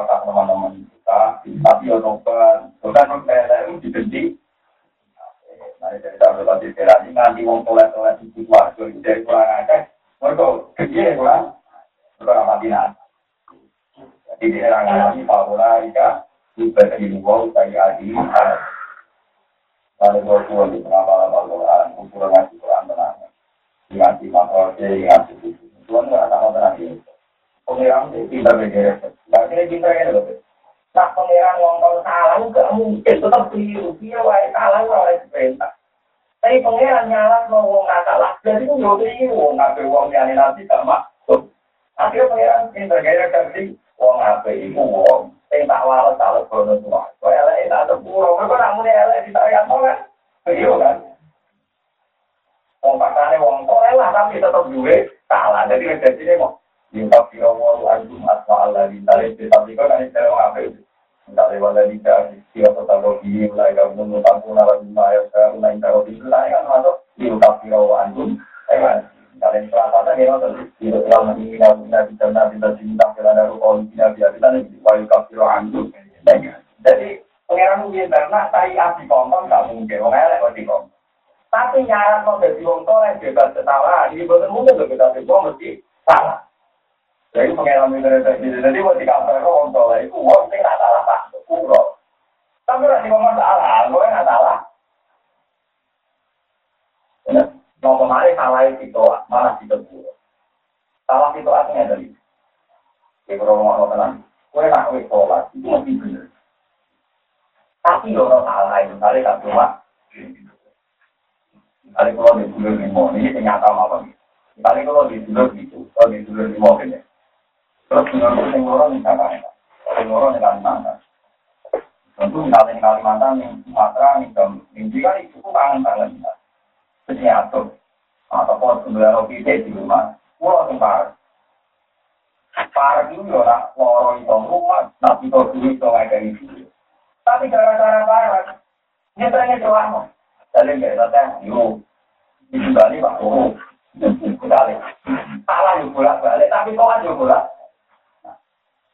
tapi 146.72 146.80
kau 146.80 146.88
aja 146.88 147.12
bolak. 147.12 147.44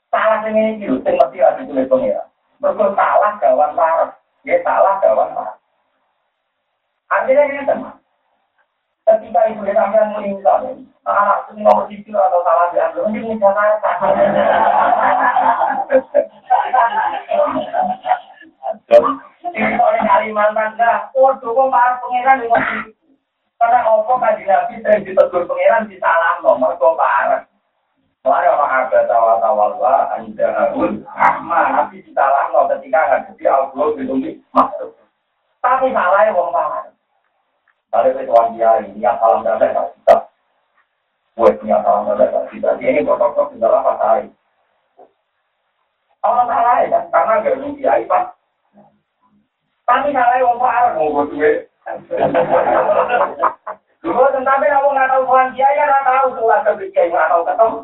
Salah 0.10 0.42
yang 0.50 0.82
ini 0.82 0.90
yuk, 0.90 1.06
yang 1.06 1.22
mesti 1.22 1.38
ada 1.46 1.62
tulis 1.62 1.86
pengira. 1.86 2.26
Mereka 2.58 2.98
salah 2.98 3.38
gawan 3.38 3.78
parah. 3.78 4.18
Dia 4.42 4.66
salah 4.66 4.98
gawan 4.98 5.30
parah. 5.38 5.62
Artinya 7.14 7.44
ini 7.46 7.70
teman. 7.70 7.94
Ketika 9.06 9.42
ibu 9.54 9.62
dia 9.62 10.10
meninggal, 10.18 10.74
anak 11.06 11.38
itu 11.48 11.62
nomor 11.62 11.86
sisi 11.86 12.10
atau 12.10 12.42
salah 12.42 12.74
diambil, 12.74 13.08
mungkin 13.14 13.38
bisa 13.38 13.50
Ini 19.48 19.80
oleh 19.80 20.02
Kalimantan, 20.02 20.76
nah, 20.76 21.08
waduh, 21.16 21.56
kok 21.56 21.72
para 21.72 22.02
pengiran 22.04 22.42
di 22.42 22.48
Karena 23.58 23.80
opo 23.90 24.20
kaji 24.20 24.44
nabi 24.44 24.82
sering 24.84 25.08
ditegur 25.08 25.48
pengiran 25.48 25.88
di 25.88 25.96
salam 26.04 26.42
nomor 26.44 26.76
kok 26.76 26.98
parah. 27.00 27.48
Mari 28.28 28.48
orang 28.52 28.92
ada 28.92 29.08
tawa-tawa 29.08 29.80
lah, 29.80 30.20
anda 30.20 30.52
harus 30.52 31.00
ahmad, 31.16 31.66
nabi 31.72 32.04
di 32.04 32.12
salam 32.12 32.52
nomor 32.52 32.76
ketika 32.76 33.08
ngadepi 33.08 33.48
Allah 33.48 33.88
itu 33.96 34.44
masuk. 34.52 34.92
Tapi 35.64 35.96
salahnya 35.96 36.36
wong 36.36 36.52
parah. 36.52 36.92
Kalau 37.88 38.52
dia 38.52 38.84
ini 38.84 39.00
yang 39.00 39.16
salam 39.24 39.48
dasar 39.48 39.96
bisa. 39.96 40.28
Buat 41.40 41.56
punya 41.64 41.80
salam 41.88 42.12
dasar 42.20 42.52
bisa. 42.52 42.76
Dia 42.76 42.90
ini 42.92 43.08
kotor-kotor 43.08 43.56
di 43.56 43.64
dalam. 43.64 43.88
Kalau 46.20 46.44
salah 46.52 46.84
ya, 46.84 47.00
karena 47.08 47.34
gak. 47.48 48.24
Tapi 49.88 50.08
salah 50.12 50.38
wong 50.44 50.60
parah 50.60 51.00
mau 51.00 51.16
buat 51.16 51.32
duit. 51.32 51.72
Dulu 54.08 54.24
tetapi 54.32 54.66
kamu 54.72 54.88
nggak 54.96 55.10
tahu 55.12 55.22
tuan 55.28 55.52
kiai 55.52 55.76
ya 55.76 55.84
nggak 55.84 56.08
tahu 56.08 56.26
tuh 56.40 56.48
ada 56.48 56.72
kiai 56.80 57.12
nggak 57.12 57.28
tahu 57.28 57.42
ketemu. 57.44 57.78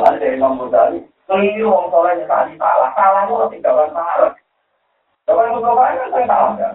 Ada 0.00 0.16
dari 0.16 0.36
Imam 0.40 0.56
Ghazali, 0.56 0.98
keliru 1.28 1.68
wong 1.68 1.92
soleh 1.92 2.24
tadi 2.24 2.56
salah, 2.56 2.90
salah 2.96 3.28
itu 3.28 3.44
tinggalan 3.52 3.92
parah. 3.92 4.32
Kalau 5.28 5.44
yang 5.44 5.60
mencoba 5.60 5.92
kan 5.92 6.08
saya 6.08 6.24
salah 6.24 6.52
kan. 6.56 6.74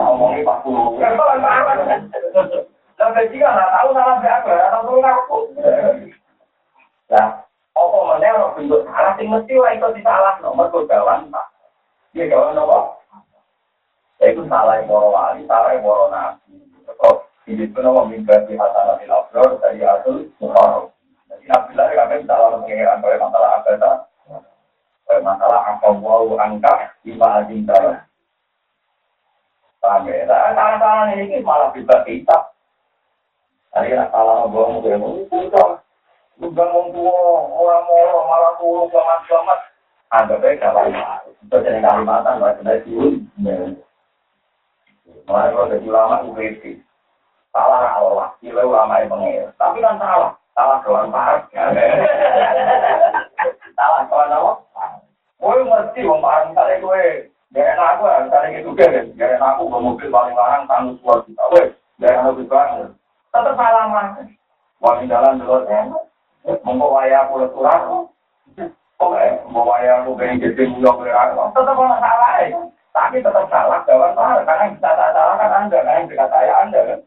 Ngomongin 0.00 0.48
Pak 0.48 0.58
Guru. 0.64 0.96
Tinggalan 0.96 1.44
parah. 1.44 1.76
Dan 2.96 3.08
ketika 3.20 3.48
nggak 3.52 3.72
tahu 3.74 3.88
salah 3.92 4.16
siapa, 4.24 4.54
atau 4.54 4.80
tuh 4.88 4.96
ngaku. 5.02 5.38
Nah, 7.12 7.44
apa 7.74 7.98
mana 8.06 8.28
orang 8.38 8.54
bentuk 8.56 8.86
salah 8.86 9.12
sing 9.18 9.28
mesti 9.28 9.54
lah 9.58 9.72
itu 9.74 9.88
disalah 9.98 10.34
nomor 10.40 10.70
kegawan 10.70 11.26
pak 11.26 11.46
iya 12.14 12.30
gawan 12.30 12.54
apa 12.54 12.78
itu 14.22 14.46
salah 14.46 14.78
yang 14.78 14.88
wali 14.88 15.42
salah 15.50 15.74
yang 15.74 15.82
nabi 16.14 16.54
ini 17.50 17.64
pun 17.70 17.84
nama 17.84 18.02
mimpi 18.08 18.34
di 18.48 18.54
hasan 18.56 18.84
nabi 18.88 19.04
labdor 19.08 19.60
dari 19.60 19.84
asul 19.84 20.28
muharram 20.40 20.90
jadi 21.28 21.44
nabi 21.48 21.70
lah 21.76 21.86
kami 21.92 22.24
salah 22.24 22.48
mengingatkan 22.60 23.00
kalau 23.04 23.18
masalah 23.20 23.50
agama 23.60 23.92
kalau 25.04 25.20
masalah 25.20 25.60
apa 25.68 25.88
wow 26.00 26.28
angka 26.40 26.74
lima 27.04 27.28
ajin 27.44 27.68
salah 27.68 28.04
paham 29.84 30.08
ya? 30.08 30.24
Salah-salah 30.24 31.12
ini 31.12 31.44
malah 31.44 31.68
bisa 31.76 32.00
kita 32.08 32.54
Tadi 33.74 33.90
salah 33.90 34.46
ngomong, 34.46 34.86
ngomong, 34.86 35.26
itu 35.26 35.50
Udah 36.38 36.66
mau 36.70 36.90
tua, 36.94 37.18
orang 37.58 37.84
moro, 37.90 38.18
malah 38.26 38.54
tua, 38.58 38.86
selamat-selamat. 38.90 39.60
Anggap 40.14 40.46
aja 40.46 40.70
kalau 40.70 40.82
itu 41.42 41.56
jadi 41.58 41.78
Kalimantan, 41.82 42.38
nggak 42.38 42.54
kena 42.62 42.74
siun. 42.86 43.14
Mulai 45.26 45.50
kalau 45.50 45.70
jadi 45.74 45.86
ulama 45.90 46.22
UPP, 46.26 46.62
salah 47.54 47.94
Allah, 47.94 48.28
kira 48.42 48.66
ulama 48.66 48.98
yang 48.98 49.14
pengir. 49.14 49.46
Tapi 49.54 49.78
kan 49.78 49.94
salah, 50.02 50.34
salah 50.58 50.78
kawan 50.82 51.14
parah. 51.14 51.46
salah 53.78 54.02
kawan 54.10 54.34
apa? 54.34 54.52
Gue 55.38 55.62
mesti 55.62 56.00
memahami 56.02 56.50
misalnya 56.50 56.76
gue, 56.82 57.02
gak 57.54 57.68
enak 57.78 57.88
aku, 57.94 58.04
misalnya 58.26 58.48
gitu 58.58 58.70
kan, 58.74 58.90
enak 59.14 59.50
aku, 59.54 59.62
gue 59.70 59.80
mobil 59.86 60.08
paling 60.10 60.34
larang, 60.34 60.64
tanggung 60.66 60.98
suara 60.98 61.22
kita, 61.22 61.44
gak 62.02 62.10
enak 62.10 62.26
lebih 62.34 62.46
banget. 62.50 62.90
Tetap 63.30 63.54
salah 63.54 63.84
mas. 63.86 64.26
Wangi 64.82 65.08
jalan 65.08 65.40
dulu, 65.40 65.64
membawa 66.66 67.06
aku 67.08 67.34
leturan, 67.40 68.08
Mau 69.04 69.76
yang 69.84 70.06
aku 70.06 70.16
pengen 70.16 70.40
jadi 70.40 70.64
mulia 70.70 70.96
berapa? 70.96 71.52
Tetap 71.52 71.76
orang 71.76 72.00
salah 72.00 72.32
ya. 72.40 72.60
Tapi 72.94 73.16
tetap 73.20 73.44
salah, 73.50 73.82
jawab 73.84 74.16
salah. 74.16 74.42
Karena 74.46 74.72
bisa 74.72 74.90
salah 74.96 75.34
kan 75.36 75.50
anda, 75.52 75.78
karena 75.82 75.98
yang 76.00 76.08
dekat 76.08 76.28
saya 76.30 76.52
anda 76.62 76.80
kan. 76.88 77.00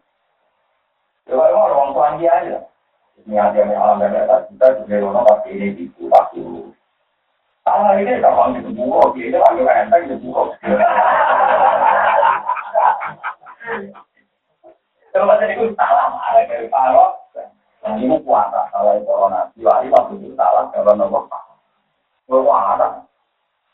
Ya 1.28 1.36
memang 1.36 1.72
orang 1.76 1.92
tua 1.92 2.16
dia 2.16 2.32
aja. 2.32 2.58
Ini 3.28 3.36
ada 3.36 3.60
yang 3.60 3.76
alam 3.76 4.00
kita 4.48 4.66
juga 4.88 5.24
pasti 5.28 5.50
ini 5.52 5.76
di. 5.76 5.86
Salah 7.68 8.00
ini 8.00 8.24
kalau 8.24 8.56
di 8.56 8.64
buku, 8.64 9.20
ini 9.20 9.36
lagi 9.92 10.16
di. 10.16 10.28
Coba 15.12 15.34
tadi 15.42 15.54
itu 15.58 15.76
salah, 15.76 16.16
ada 16.32 16.48
dari 16.48 16.72
kalau 16.72 17.20
ini 18.00 18.16
kuat, 18.24 18.48
salah 18.72 18.96
corona. 19.04 19.52
Diwali 19.58 19.92
waktu 19.92 20.14
itu 20.24 20.32
salah, 20.40 20.72
kalau 20.72 20.96
nomor 20.96 21.28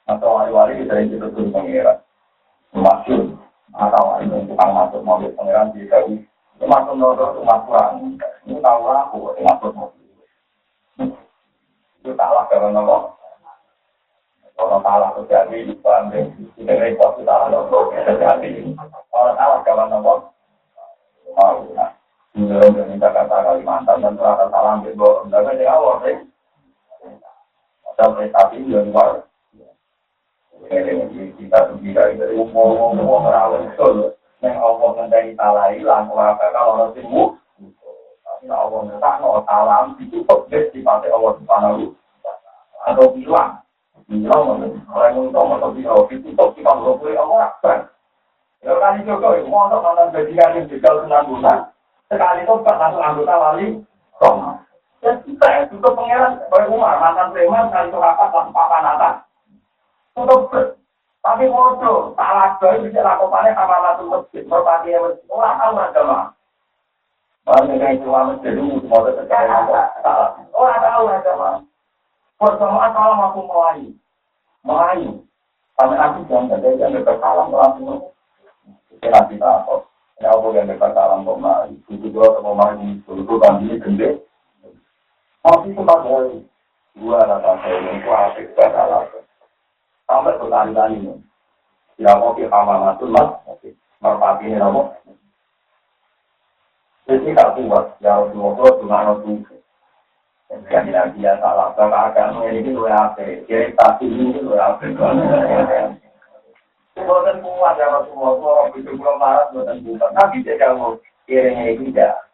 atau 0.04 0.30
wali-wali 0.36 0.84
yang 0.84 1.24
pengiran 1.50 1.98
masuk 2.76 3.34
atau 3.74 4.04
wali 4.14 4.28
yang 4.30 4.72
masuk 4.76 5.02
mobil 5.02 5.32
pengiran 5.34 5.72
di 5.72 5.88
rumah 7.12 7.60
kurang 7.68 8.16
ini 8.48 8.56
tahu 8.64 8.82
aku 8.88 9.20
masuk 9.44 9.73
mobil 9.73 9.73
mau 50.14 50.22
untuk 50.22 50.30
bajingan 50.30 50.56
yang 50.62 50.66
juga 50.70 50.90
senang 51.02 51.26
bulan, 51.26 51.60
sekali 52.06 52.46
itu 52.46 52.54
langsung 52.62 53.02
anggota 53.02 53.34
wali, 53.42 53.68
Roma. 54.22 54.52
Dan 55.02 55.20
kita 55.26 55.48
yang 55.50 55.66
tutup 55.74 55.98
pengeran, 55.98 56.40
Bapak 56.54 56.70
Umar, 56.70 57.02
mantan 57.02 57.34
preman, 57.34 57.74
kali 57.74 57.90
itu 57.90 57.98
apa, 57.98 58.24
langsung 58.30 58.54
papan 58.54 58.88
atas. 58.94 59.16
Tutup 60.14 60.78
tapi 61.24 61.48
bodoh, 61.48 62.12
salah 62.20 62.60
gue 62.60 62.84
bisa 62.84 63.00
lakukannya 63.00 63.56
sama 63.56 63.80
masuk 63.80 64.12
masjid, 64.12 64.44
merpati 64.44 64.92
yang 64.92 65.08
masjid, 65.08 65.24
orang 65.32 65.56
tahu 65.56 65.74
agama. 65.80 66.20
Yang 67.48 68.04
keluar 68.04 68.24
masjid 68.28 68.52
itu 68.60 68.84
salah. 68.92 70.36
Orang 70.52 70.84
tahu 70.84 71.04
agama. 71.08 71.50
Bersamaan 72.36 72.92
salam 72.92 73.24
aku 73.24 73.40
melayu. 73.48 73.90
Melayu. 74.68 75.12
Sampai 75.80 75.96
nanti 75.96 76.28
jangan 76.28 76.60
ada 76.60 76.70
yang 76.76 77.08
salam 77.08 77.48
langsung. 77.56 78.12
Kita 79.00 79.20
tahu. 79.24 79.93
Ya 80.24 80.32
Allah 80.32 80.56
yang 80.56 80.72
dekat 80.72 80.96
salam 80.96 81.28
melayu. 81.28 81.76
Itu 81.92 82.08
juga 82.08 82.40
mau 82.40 82.56
melayu. 82.56 82.96
Itu 83.04 83.36
tadi 83.44 83.76
gede. 83.76 84.10
Masih 85.44 85.76
sempat 85.76 86.00
dari 86.08 86.48
dua 86.96 87.28
rata 87.28 87.60
saya 87.60 87.92
itu 87.92 88.08
asik 88.08 88.56
bersalah. 88.56 89.04
Sampai 90.08 90.40
bertani-tani 90.40 91.04
ini. 91.04 91.20
Mau 92.00 92.32
kita 92.40 92.56
matul 92.56 93.12
mas, 93.12 93.36
merpati 94.00 94.48
ini 94.48 94.56
nopo. 94.56 94.96
Jadi 97.04 97.36
tak 97.36 97.60
kuat, 97.60 98.00
ya 98.00 98.24
Rasulullah 98.24 98.72
cuma 98.80 99.04
nopo. 99.04 99.44
Yang 100.72 100.84
tidak 100.88 101.08
dia 101.20 101.36
salah, 101.44 101.76
agama 101.76 102.48
ini 102.48 102.72
luar 102.72 103.12
apa? 103.12 103.28
Jadi 103.44 103.76
pasti 103.76 104.08
ini 104.08 104.40
luar? 104.40 104.80
Bukan 106.94 107.42
kuat 107.42 107.82
ya 107.82 107.90
Rasulullah, 107.90 108.38
orang 108.38 108.78
itu 108.78 108.94
belum 108.94 109.18
marah, 109.18 109.50
bukan 109.50 109.78
kuat. 109.82 110.12
Tapi 110.14 110.46
dia 110.46 111.42
itu 111.74 111.90
tidak 111.90 112.30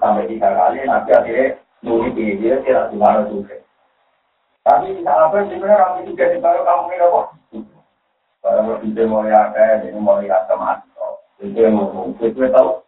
sampai 0.00 0.24
tiga 0.24 0.48
kali, 0.56 0.80
nanti 0.88 1.10
akhirnya 1.12 1.60
Nuri 1.84 2.16
dia 2.16 2.64
tidak 2.64 2.88
di 2.88 2.96
mana 2.96 3.28
juga. 3.28 3.60
Tapi 4.64 4.96
di 4.96 5.04
sana 5.04 5.28
pun 5.28 5.44
sebenarnya 5.52 5.76
orang 5.76 6.00
itu 6.00 6.16
jadi 6.16 6.40
baru 6.40 6.64
kamu 6.64 6.84
ini 6.88 7.04
apa? 7.04 7.22
Barang 8.40 8.64
berpikir 8.72 9.04
mau 9.04 9.24
ya 9.28 9.52
kayak 9.52 9.84
ini 9.88 10.00
mau 10.00 10.16
lihat 10.20 10.48
sama 10.48 10.80
Jadi 11.36 11.68
mau 11.68 12.08
itu 12.16 12.32
tahu. 12.32 12.80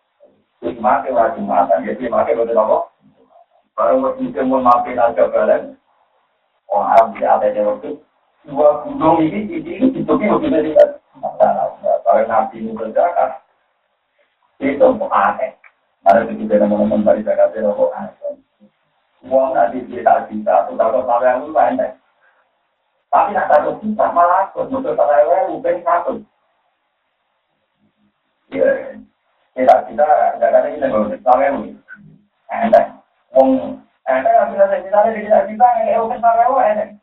Jadi 0.64 0.80
makai 0.80 1.12
wajib 1.12 1.44
makan. 1.44 1.84
Jadi 1.84 2.08
makai 2.08 2.32
betul 2.32 2.56
apa? 2.56 2.88
Barang 3.76 4.00
berpikir 4.00 4.40
mau 4.48 4.64
makan 4.64 4.96
aja 4.96 5.28
kalian. 5.28 5.76
Orang 6.72 6.88
Arab 6.96 7.06
di 7.12 7.22
atas 7.28 7.52
yang 7.52 7.68
waktu 7.68 7.90
dua 8.46 8.86
gunung 8.86 9.18
ini 9.20 9.42
ini 9.50 9.90
itu 9.90 10.06
lebih 10.06 10.50
dari 10.50 10.70
masalah. 11.18 11.74
Kalau 11.82 12.22
nabi 12.30 12.62
ini 12.62 12.70
berjalan 12.72 13.42
itu 14.62 14.86
aneh. 15.10 15.52
Ada 16.06 16.22
teman-teman 16.30 17.02
dari 17.02 17.26
Jakarta 17.26 17.58
itu 17.58 17.86
aneh. 17.90 18.14
Uang 19.26 19.58
nanti 19.58 19.82
kita 19.90 20.30
bisa, 20.30 20.70
ke 20.70 20.72
sampai 20.78 21.26
yang 21.26 21.50
pendek. 21.50 21.98
Tapi 23.10 23.34
nak 23.34 23.50
satu 23.50 23.74
juta 23.82 24.06
malah 24.14 24.46
ikut, 24.54 24.70
untuk 24.70 24.94
yang 24.94 25.50
mungkin 25.50 25.82
satu. 25.82 26.12
Ya, 28.54 28.94
kita 29.58 29.74
kita 29.90 30.06
nggak 30.38 30.50
ada 30.54 30.68
kita 30.70 30.86
nggak 30.86 31.18
sampai 31.26 31.46
yang 31.50 31.58
pendek. 32.46 32.86
Uang 33.34 33.82
pendek 34.06 34.30
nggak 34.30 34.48
bisa 34.54 34.64
kita 34.78 34.98
kita 35.10 35.38
kita 35.50 35.66
kita 35.66 35.66
yang 35.90 36.06
mungkin 36.06 37.02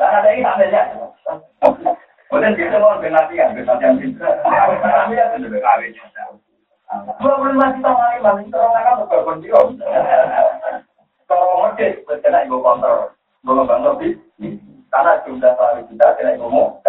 Karena 0.00 0.24
ada 0.24 0.28
ini 0.32 0.42
ada 0.48 0.64
ya. 0.64 0.82
Kemudian 2.32 2.56
kita 2.56 2.80
mau 2.80 2.96
benatian, 2.96 3.52
benatian 3.52 4.00
kita. 4.00 4.28
Kami 4.48 5.12
ya 5.12 5.28
sudah 5.36 5.60
kawin. 5.60 5.92
Dua 7.20 7.36
puluh 7.36 7.52
lima 7.52 7.76
juta 7.76 7.90
kali 7.92 8.16
masih 8.24 8.48
orang 8.56 8.72
nakal 8.72 8.94
berkorban 9.04 9.36
dia. 9.44 9.60
Kalau 11.28 11.68
ngecek, 11.68 12.02
kena 12.24 12.48
ibu 12.48 12.64
kontrol, 12.64 13.12
mengembang 13.44 13.84
lebih. 13.84 14.16
Karena 14.88 15.20
jumlah 15.22 15.52
kali 15.52 15.80
kita 15.92 16.16
kena 16.16 16.34
ibu 16.40 16.48
mau. 16.48 16.80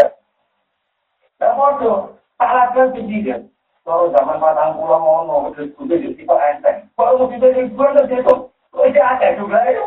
Dan 1.35 1.57
bodoh, 1.59 2.15
salah 2.39 2.71
kan 2.71 2.95
tinggi 2.95 3.27
kan. 3.27 3.43
Kalau 3.83 4.13
zaman 4.13 4.39
matang 4.39 4.77
pulau 4.77 5.01
mono, 5.01 5.51
udah 5.51 5.65
udah 5.67 5.97
jadi 5.99 6.13
tipe 6.13 6.31
enteng. 6.31 6.87
Kalau 6.95 7.27
mau 7.27 7.33
jadi 7.33 7.65
gue 7.65 7.87
udah 7.91 8.05
itu, 8.07 8.35
udah 8.77 9.05
ada 9.17 9.27
juga 9.35 9.57
itu. 9.67 9.85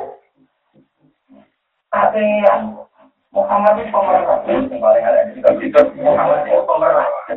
Atean, 1.94 2.74
Muhammad 3.34 3.82
itu 3.82 3.90
pemerintah. 3.90 4.38
Yang 4.46 4.78
paling 4.78 5.04
ada 5.04 5.26
di 5.26 5.42
Muhammad 5.98 6.46
itu 6.46 6.62
pemerintah. 6.62 7.36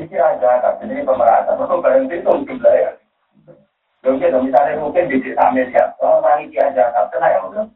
Iki 0.00 0.16
aja, 0.16 0.64
tapi 0.64 0.88
ini 0.88 1.04
itu 1.04 1.12
berhenti 1.12 2.24
itu 2.24 2.32
jumlah 2.48 2.72
ya. 2.72 2.96
Mungkin 4.00 4.32
misalnya 4.48 4.80
mungkin 4.80 5.12
di 5.12 5.20
desa 5.20 5.92
orang 6.00 6.24
orang 6.24 6.48
ini 6.48 6.56
aja 6.56 6.88
kan, 6.88 7.12
kena 7.12 7.28
ya 7.28 7.44
mungkin. 7.44 7.68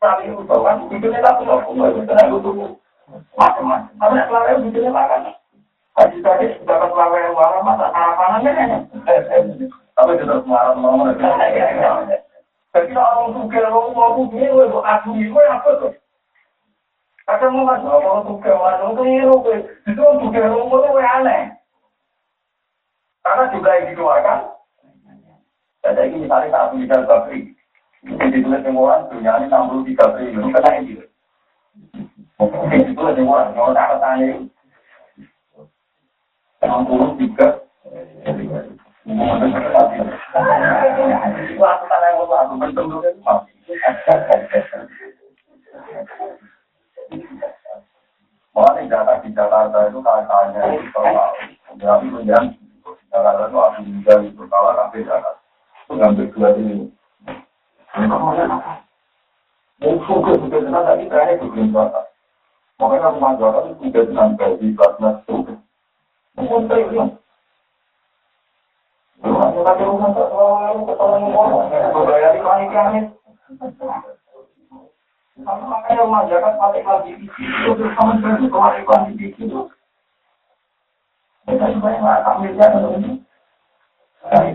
Tapi 0.00 0.32
itu 0.32 0.40
kan, 0.48 0.80
hidupnya 0.88 1.20
tak 1.20 1.36
punya, 1.36 1.60
punya 1.68 1.92
kena 2.08 2.24
itu 2.24 2.50
macam-macam. 3.36 3.92
Tapi 4.00 4.64
hidupnya 4.64 4.96
makan. 4.96 5.28
Haji 5.94 6.18
tadi 6.24 6.46
dapat 6.66 6.88
kelawar 6.90 7.20
yang 7.20 7.36
warna 7.36 7.60
masa 7.62 7.86
sarapanannya 7.92 8.50
kan. 8.56 8.70
Tapi 9.94 10.18
tetap 10.18 10.42
marah 10.48 10.74
mau 10.74 11.04
Jadi 12.74 12.90
orang 12.90 13.30
suka 13.38 13.60
orang 13.70 14.26
punya, 14.34 14.50
gue 14.50 14.66
aku 14.82 15.08
gue 15.14 15.44
apa 15.46 15.70
tuh? 15.78 15.94
Kadang 17.24 17.54
mau 17.54 17.70
masuk 17.70 17.88
orang 17.88 18.26
suka 18.26 18.50
orang 18.50 18.92
tuh 18.98 19.06
itu 19.06 19.34
itu 19.94 20.02
suka 20.02 20.40
orang 20.42 20.66
mau 20.66 20.98
aneh. 20.98 21.54
Karena 23.22 23.48
juga 23.54 23.78
yang 23.78 23.94
dikeluarkan 23.94 24.54
jadi 25.84 26.08
ini 26.08 26.24
misalnya 26.24 26.48
satu 26.48 26.80
miliar 26.80 27.04
bakri, 27.04 27.52
itu 28.08 28.24
ditulis 28.32 28.64
yang 28.64 28.80
orang 28.80 29.04
dunia 29.12 29.36
ini 29.36 29.52
63 29.52 30.16
triliun, 30.16 30.48
kena 30.56 30.70
ini. 30.80 30.96
Mungkin 32.40 32.88
ditulis 32.88 33.20
yang 33.20 33.28
orang, 33.28 33.52
kalau 33.52 33.76
tak 33.76 34.00
tanya, 34.00 34.48
63 36.64 37.64
Waktu 38.24 38.83
Mulai 39.04 39.52
data 48.88 49.20
di 49.20 49.28
Jakarta 49.34 49.78
itu 49.92 49.98
katanya 50.00 50.62
itu 50.72 50.88
tapi 50.94 52.06
Jakarta 53.12 53.44
itu 53.44 53.58
aku 53.60 53.80
juga 53.84 54.14
itu 54.24 54.42
kalau 54.48 54.72
sampai 54.72 55.04
Jakarta 55.04 55.42
mengambil 55.92 56.26
dua 56.32 56.48
ini. 56.56 56.88
Musuh 59.84 60.18
ke 60.22 60.32
sudah 60.38 60.60
tenang 60.64 60.84
tadi 60.88 61.04
terakhir 61.12 61.44
belum 61.44 61.76
berapa. 61.76 62.00
Makanya 62.80 63.12
rumah 63.12 63.36
Jakarta 63.36 63.68
itu 63.68 63.90
tenang 63.92 64.32
gaji 64.40 64.66
kelas 64.72 65.18
itu. 65.28 65.52
Mungkin 66.40 66.66
saya 66.72 66.88
bilang. 66.88 67.10
Tapi 69.14 69.30
rumah 69.30 69.43
tak 69.43 69.43
selalu 69.43 69.43
ketemu 69.43 69.43
orang. 69.43 69.43
Bayar 69.43 69.43
di 72.34 72.40
panik 72.42 72.70
Makanya 75.34 76.02
rumah 76.06 76.22
lagi 76.86 77.10
di. 77.18 77.26
Kita 81.44 81.66
juga 81.74 81.88
nggak 81.90 82.26
ambil 82.26 82.52
jalan 82.56 82.82
ini. 82.98 83.10
Itu. 84.24 84.54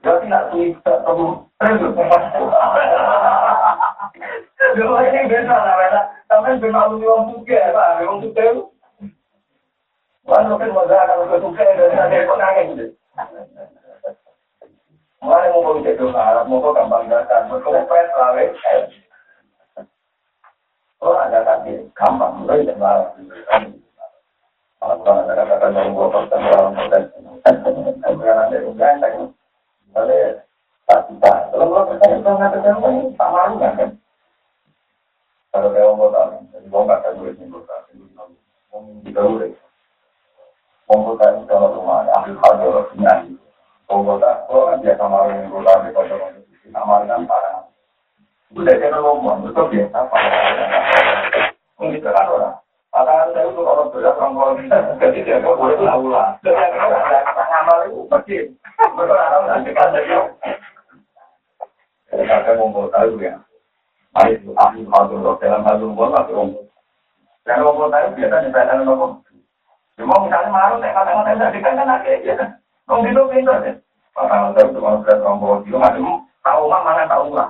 jadi 0.00 0.32
nak 0.32 0.48
kita 0.56 0.94
temu 1.04 1.44
ini 5.04 5.20
beda 5.28 5.56
lah. 5.60 6.04
Tapi 6.24 6.56
pak, 6.62 8.00
mau 8.00 8.16
kalau 8.16 8.32
kau. 8.32 8.72
Mulai 15.20 15.52
mau 15.52 15.76
mau 16.48 16.72
gampang 16.72 17.04
mau 17.12 17.60
ada 22.56 22.72
lawe. 22.72 23.04
Kalau 24.80 25.12
ada 25.12 25.44
kata 25.44 25.68
yang 25.76 25.92
gua 25.92 26.08
pasang 26.08 26.40
dalam 26.48 26.72
model, 26.72 27.02
sekarang 28.00 28.48
ada 28.48 28.58
ujian 28.64 28.96
lagi. 29.00 29.39
Oleh 29.94 30.42
kita, 30.90 31.32
kalau 31.50 31.86
tak 33.14 33.28
malu 33.30 33.54
kan? 33.58 33.90
Kalau 35.50 35.68
dia 35.74 35.82
mau 35.90 36.10
tahu, 36.14 36.46
jadi 36.54 36.66
gua 36.70 36.80
nggak 36.86 37.00
tahu 37.02 37.26
tahu, 39.10 39.34
tahu 41.18 41.38
kalau 41.46 41.68
rumah, 41.74 42.06
ambil 42.18 42.34
hal 42.38 42.52
dulu, 42.58 42.82
nyanyi. 42.98 43.34
Kota, 43.90 44.46
kalau 44.46 44.78
biasa 44.78 45.04
malu 45.10 45.30
yang 45.34 45.50
kota 45.50 45.72
di 45.82 45.90
kota 45.90 46.14
nama 46.70 47.02
kan 48.78 48.94
ngomong, 49.02 49.50
itu 49.50 49.58
kan. 52.14 52.62
Padahal 53.00 53.32
saya 53.32 53.48
itu 53.48 53.64
orang 53.64 53.88
jadi 55.00 55.40
boleh 55.40 55.76
tahu 55.80 56.12
lah. 56.12 56.36
Ngamal 56.44 57.88
itu 57.88 58.04
kan 58.12 58.20
ngomong 62.60 62.92
tahu 62.92 63.16
ya. 63.24 63.40
Dalam 64.20 65.64
hal 65.64 65.80
ngomong 65.80 66.12
atau 66.12 66.44
ngomong. 66.44 66.68
Dan 67.48 67.64
ngomong 67.64 67.88
tahu 67.88 68.06
biasa 68.20 68.44
di 68.44 68.52
dalam 68.52 68.84
ngomong. 68.84 69.12
Cuma 69.96 70.20
misalnya 70.20 70.52
malu, 70.52 70.76
saya 70.84 70.92
kata-kata 70.92 71.40
tadi 71.40 71.58
kan 71.64 71.80
kan 71.80 71.88
ada 71.96 72.12
ya. 72.20 72.36
Wong 72.84 73.08
itu 73.08 73.48
deh. 73.48 73.80
Orang 74.12 74.52
tahu 74.52 74.76
cuma 74.76 75.00
orang 75.00 75.64
kilo, 75.64 75.80
macam 75.80 76.20
tahu 76.44 76.68
mana 76.68 77.08
tahu 77.08 77.32
lah. 77.32 77.48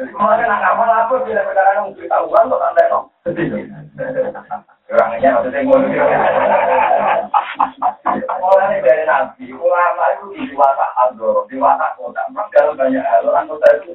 Kemarin 0.00 0.48
nak 0.48 0.60
ngapal 0.64 0.88
apa 0.88 1.14
bila 1.28 1.44
sekarang 1.44 1.92
mesti 1.92 2.08
tahu 2.08 2.32
kan 2.32 2.48
kok 2.48 2.64
anda. 2.64 2.84
Orangnya 4.88 5.28
maksudnya. 5.36 5.60
Mulai 8.40 8.80
dari 8.80 9.04
nabi, 9.04 9.52
ulama 9.52 10.04
itu 10.16 10.24
di 10.40 10.56
kota. 10.56 10.88
Dalam 12.48 12.80
banyak 12.80 13.04
hal, 13.04 13.28
orang 13.28 13.44
itu 13.52 13.92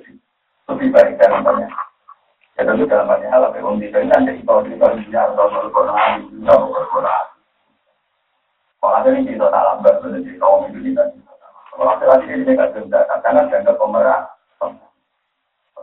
lebih 0.70 0.94
baik 0.94 1.18
dalam 1.18 1.42
banyak. 1.42 1.74
Ya 2.56 2.62
tentu 2.70 2.86
dalam 2.86 3.10
banyak 3.10 3.30
hal, 3.34 3.50
tapi 3.50 3.66
orang 3.66 3.82
di 3.82 3.90
nanti 3.90 4.46
kalau 4.46 4.62
di 4.62 4.78
kalau 4.78 4.94
di 5.02 5.10
atau 5.10 5.50
kalau 5.50 5.74
Quran, 5.74 6.12
kalau 6.46 6.86
Quran. 6.94 7.26
Kalau 8.78 8.94
ada 8.94 9.10
kita 9.10 9.50
di 10.22 10.94
itu. 10.94 11.20
Kalau 11.74 11.84
laki-laki 11.84 12.30
ini 12.30 12.46
tidak 12.46 12.72
denda, 12.78 13.02
karena 13.10 13.50
dianggap 13.50 13.76
pemerah. 13.82 14.35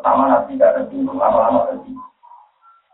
Pertama 0.02 0.26
nanti 0.26 0.58
tidak 0.58 0.82
ada 0.82 0.98
lama-lama 1.14 1.70
ada. 1.70 1.78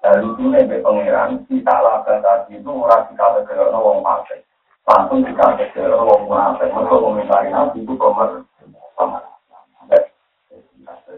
Dari 0.05 0.28
itu 0.28 0.44
nih 0.44 0.85
pangeran, 0.85 1.40
kita 1.48 1.72
lakukan 1.80 2.20
tadi 2.20 2.60
itu 2.60 2.68
orang 2.68 3.09
kita 3.09 3.48
tegak 3.48 3.72
wong 3.72 4.05
partai. 4.05 4.44
Langsung 4.85 5.24
kita 5.24 5.56
tegak 5.56 6.05
wong 6.05 6.28
munafik. 6.28 6.68
Mereka 6.68 7.01
komentari 7.01 7.48
nanti 7.48 7.80
itu 7.80 7.97
pemer. 7.97 8.44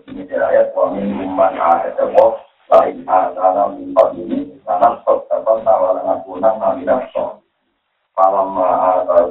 Ini 0.07 0.23
ayat 0.31 0.71
wa 0.79 0.95
min 0.95 1.11
umman 1.27 1.59
ada 1.59 1.91
Allah 1.99 2.39
lain 2.71 3.03
ada 3.11 3.75
mimpi 3.75 4.07
ini 4.15 4.39
karena 4.62 4.95
stok 5.03 5.27
terbang 5.27 5.59
tawaran 5.67 6.07
aku 6.07 6.39
nang 6.39 6.62
namidah 6.62 7.03
sok. 7.11 7.43
Falamma 8.15 8.69
ada 8.95 9.27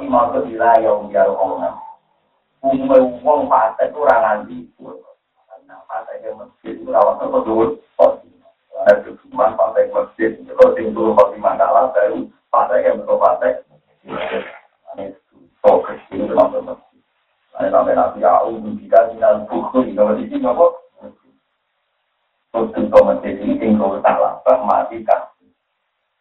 Pasti 0.00 0.16
mau 0.16 0.32
ke 0.32 0.40
wilayah 0.48 0.96
biar 1.12 1.28
orang 1.28 1.76
umum 2.64 3.20
wong 3.20 3.52
pasai 3.52 3.92
itu 3.92 4.00
orang 4.00 4.48
nanti. 4.48 4.56
Ke 4.80 6.32
masjid 6.40 6.72
itu 6.72 6.88
masjid. 9.92 10.32
Kalau 10.56 10.72
tinggal 10.72 11.12
pasti 11.12 11.36
masalah 11.36 11.92
baru 11.92 12.24
pasai 12.48 12.80
yang 12.80 13.04
betul 13.04 13.20
pasai 13.20 13.60
ini 14.96 15.12
fokus 15.60 16.00
ini 16.16 16.32
sampai 16.32 16.64
masjid. 16.64 17.00
Ini 17.60 17.68
sampai 17.68 17.92
nanti 17.92 18.24
aku 18.24 18.56
buku 19.52 19.84
di 19.84 20.24
sini 20.32 20.48
apa? 20.48 20.64
Menjadi 22.56 23.52
tinggal 23.60 24.00
salah, 24.00 24.40
matikan. 24.64 25.28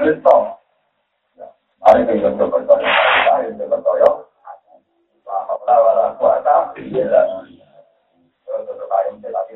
Kristo. 0.00 0.56
Mari 1.80 2.08
kita 2.08 2.32
coba 2.40 2.60
berdoa, 2.60 2.88
mari 3.28 3.52
kita 3.52 3.64
berdoa. 3.68 4.10
Bahwa 5.28 5.74
wala 5.76 6.06
kuasa 6.16 6.72
illa 6.80 7.22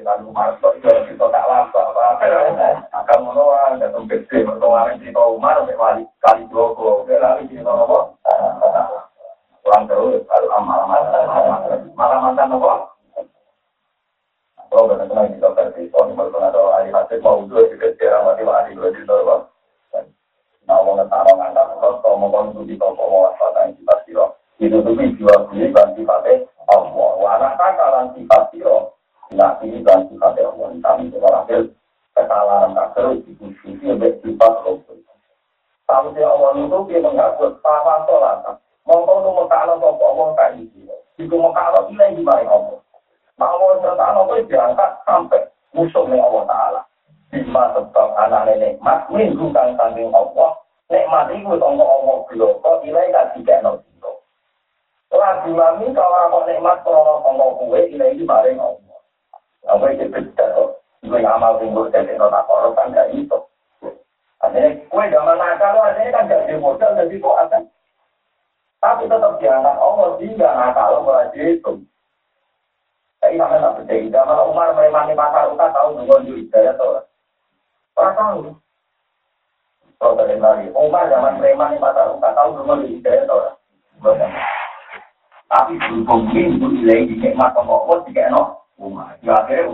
lalu 0.04 0.28
marto 0.36 0.68
itu 0.76 0.84
kita 0.84 1.24
tak 1.32 1.44
lama 1.48 1.72
apa 1.72 2.28
maka 2.92 3.14
mono 3.24 3.56
ada 3.56 3.88
tempat 3.88 4.20
sih 4.28 4.44
berdoa 4.44 4.92
kita 5.00 5.16
umar 5.16 5.64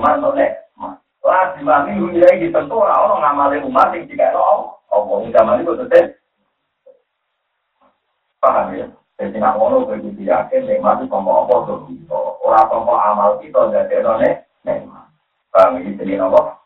umat 0.01 0.17
oleh 0.25 0.51
lah 1.21 1.53
di 1.53 1.61
mami 1.61 2.01
dunia 2.01 2.27
ini 2.33 2.49
tentu 2.49 2.81
orang 2.81 3.21
ngamali 3.21 3.61
umat 3.69 3.93
yang 3.93 4.09
tidak 4.09 4.33
tahu 4.33 4.73
Allah 4.89 5.21
zaman 5.29 5.61
itu 5.61 5.73
tetap 5.85 6.17
paham 8.41 8.73
ya? 8.73 8.89
Jadi 9.21 9.37
nak 9.37 9.61
mau 9.61 9.85
bagi 9.85 10.17
dia 10.17 10.49
yakin 10.49 10.65
nikmat 10.65 11.05
itu 11.05 11.13
sama 11.13 11.45
apa 11.45 11.55
tuh. 11.69 11.85
Orang 12.41 12.67
sama 12.73 12.95
amal 13.13 13.31
kita 13.45 13.69
jadi 13.69 14.01
none 14.01 14.43
nikmat 14.65 15.07
paham 15.53 15.77
ini 15.85 15.93
jadi 16.01 16.25
apa? 16.25 16.57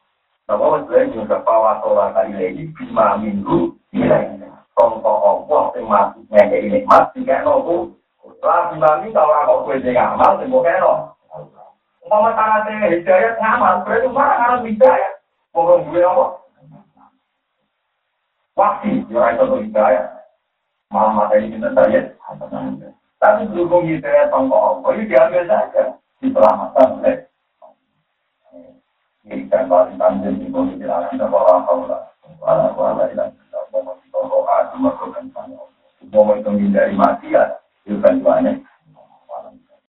Apa? 0.47 0.87
Sebenarnya 0.87 1.13
juga 1.13 1.37
pawatola 1.43 2.15
kali 2.15 2.39
lagi 2.39 2.53
di 2.55 2.65
bima 2.79 3.19
minggu 3.19 3.75
nilai 3.91 4.39
Kongko 4.75 5.13
Allah 5.23 5.65
yang 5.79 5.87
masih 5.87 6.23
ngekei 6.35 6.67
nikmat, 6.67 7.15
tidak 7.15 7.47
nopo. 7.47 7.95
Lah, 8.43 8.75
di 8.75 8.77
mami 8.83 9.15
kalau 9.15 9.39
aku 9.47 9.71
kue 9.71 9.79
sing 9.87 9.95
amal, 9.95 10.35
sing 10.43 10.51
bukan 10.51 10.83
nopo 10.83 11.14
yang 12.83 12.93
hidayat 12.99 13.35
ngamal, 13.39 13.75
berarti 13.85 14.07
orang 14.11 14.39
ngamal 14.39 14.61
hidayat. 14.67 15.13
Ngomong 15.55 15.83
gue 15.93 16.03
apa? 16.03 16.27
Waktu, 18.55 18.91
ya 19.11 19.17
orang 19.19 19.35
itu 19.39 19.57
hidayat. 19.71 20.07
Malah 20.95 21.13
materi 21.15 21.51
kita 21.51 21.69
saya, 21.75 22.01
tapi 23.19 23.41
berhubung 23.51 23.89
hidayat 23.89 24.31
sama 24.31 24.55
Allah, 24.55 24.91
itu 24.95 25.11
diambil 25.11 25.43
saja. 25.51 25.84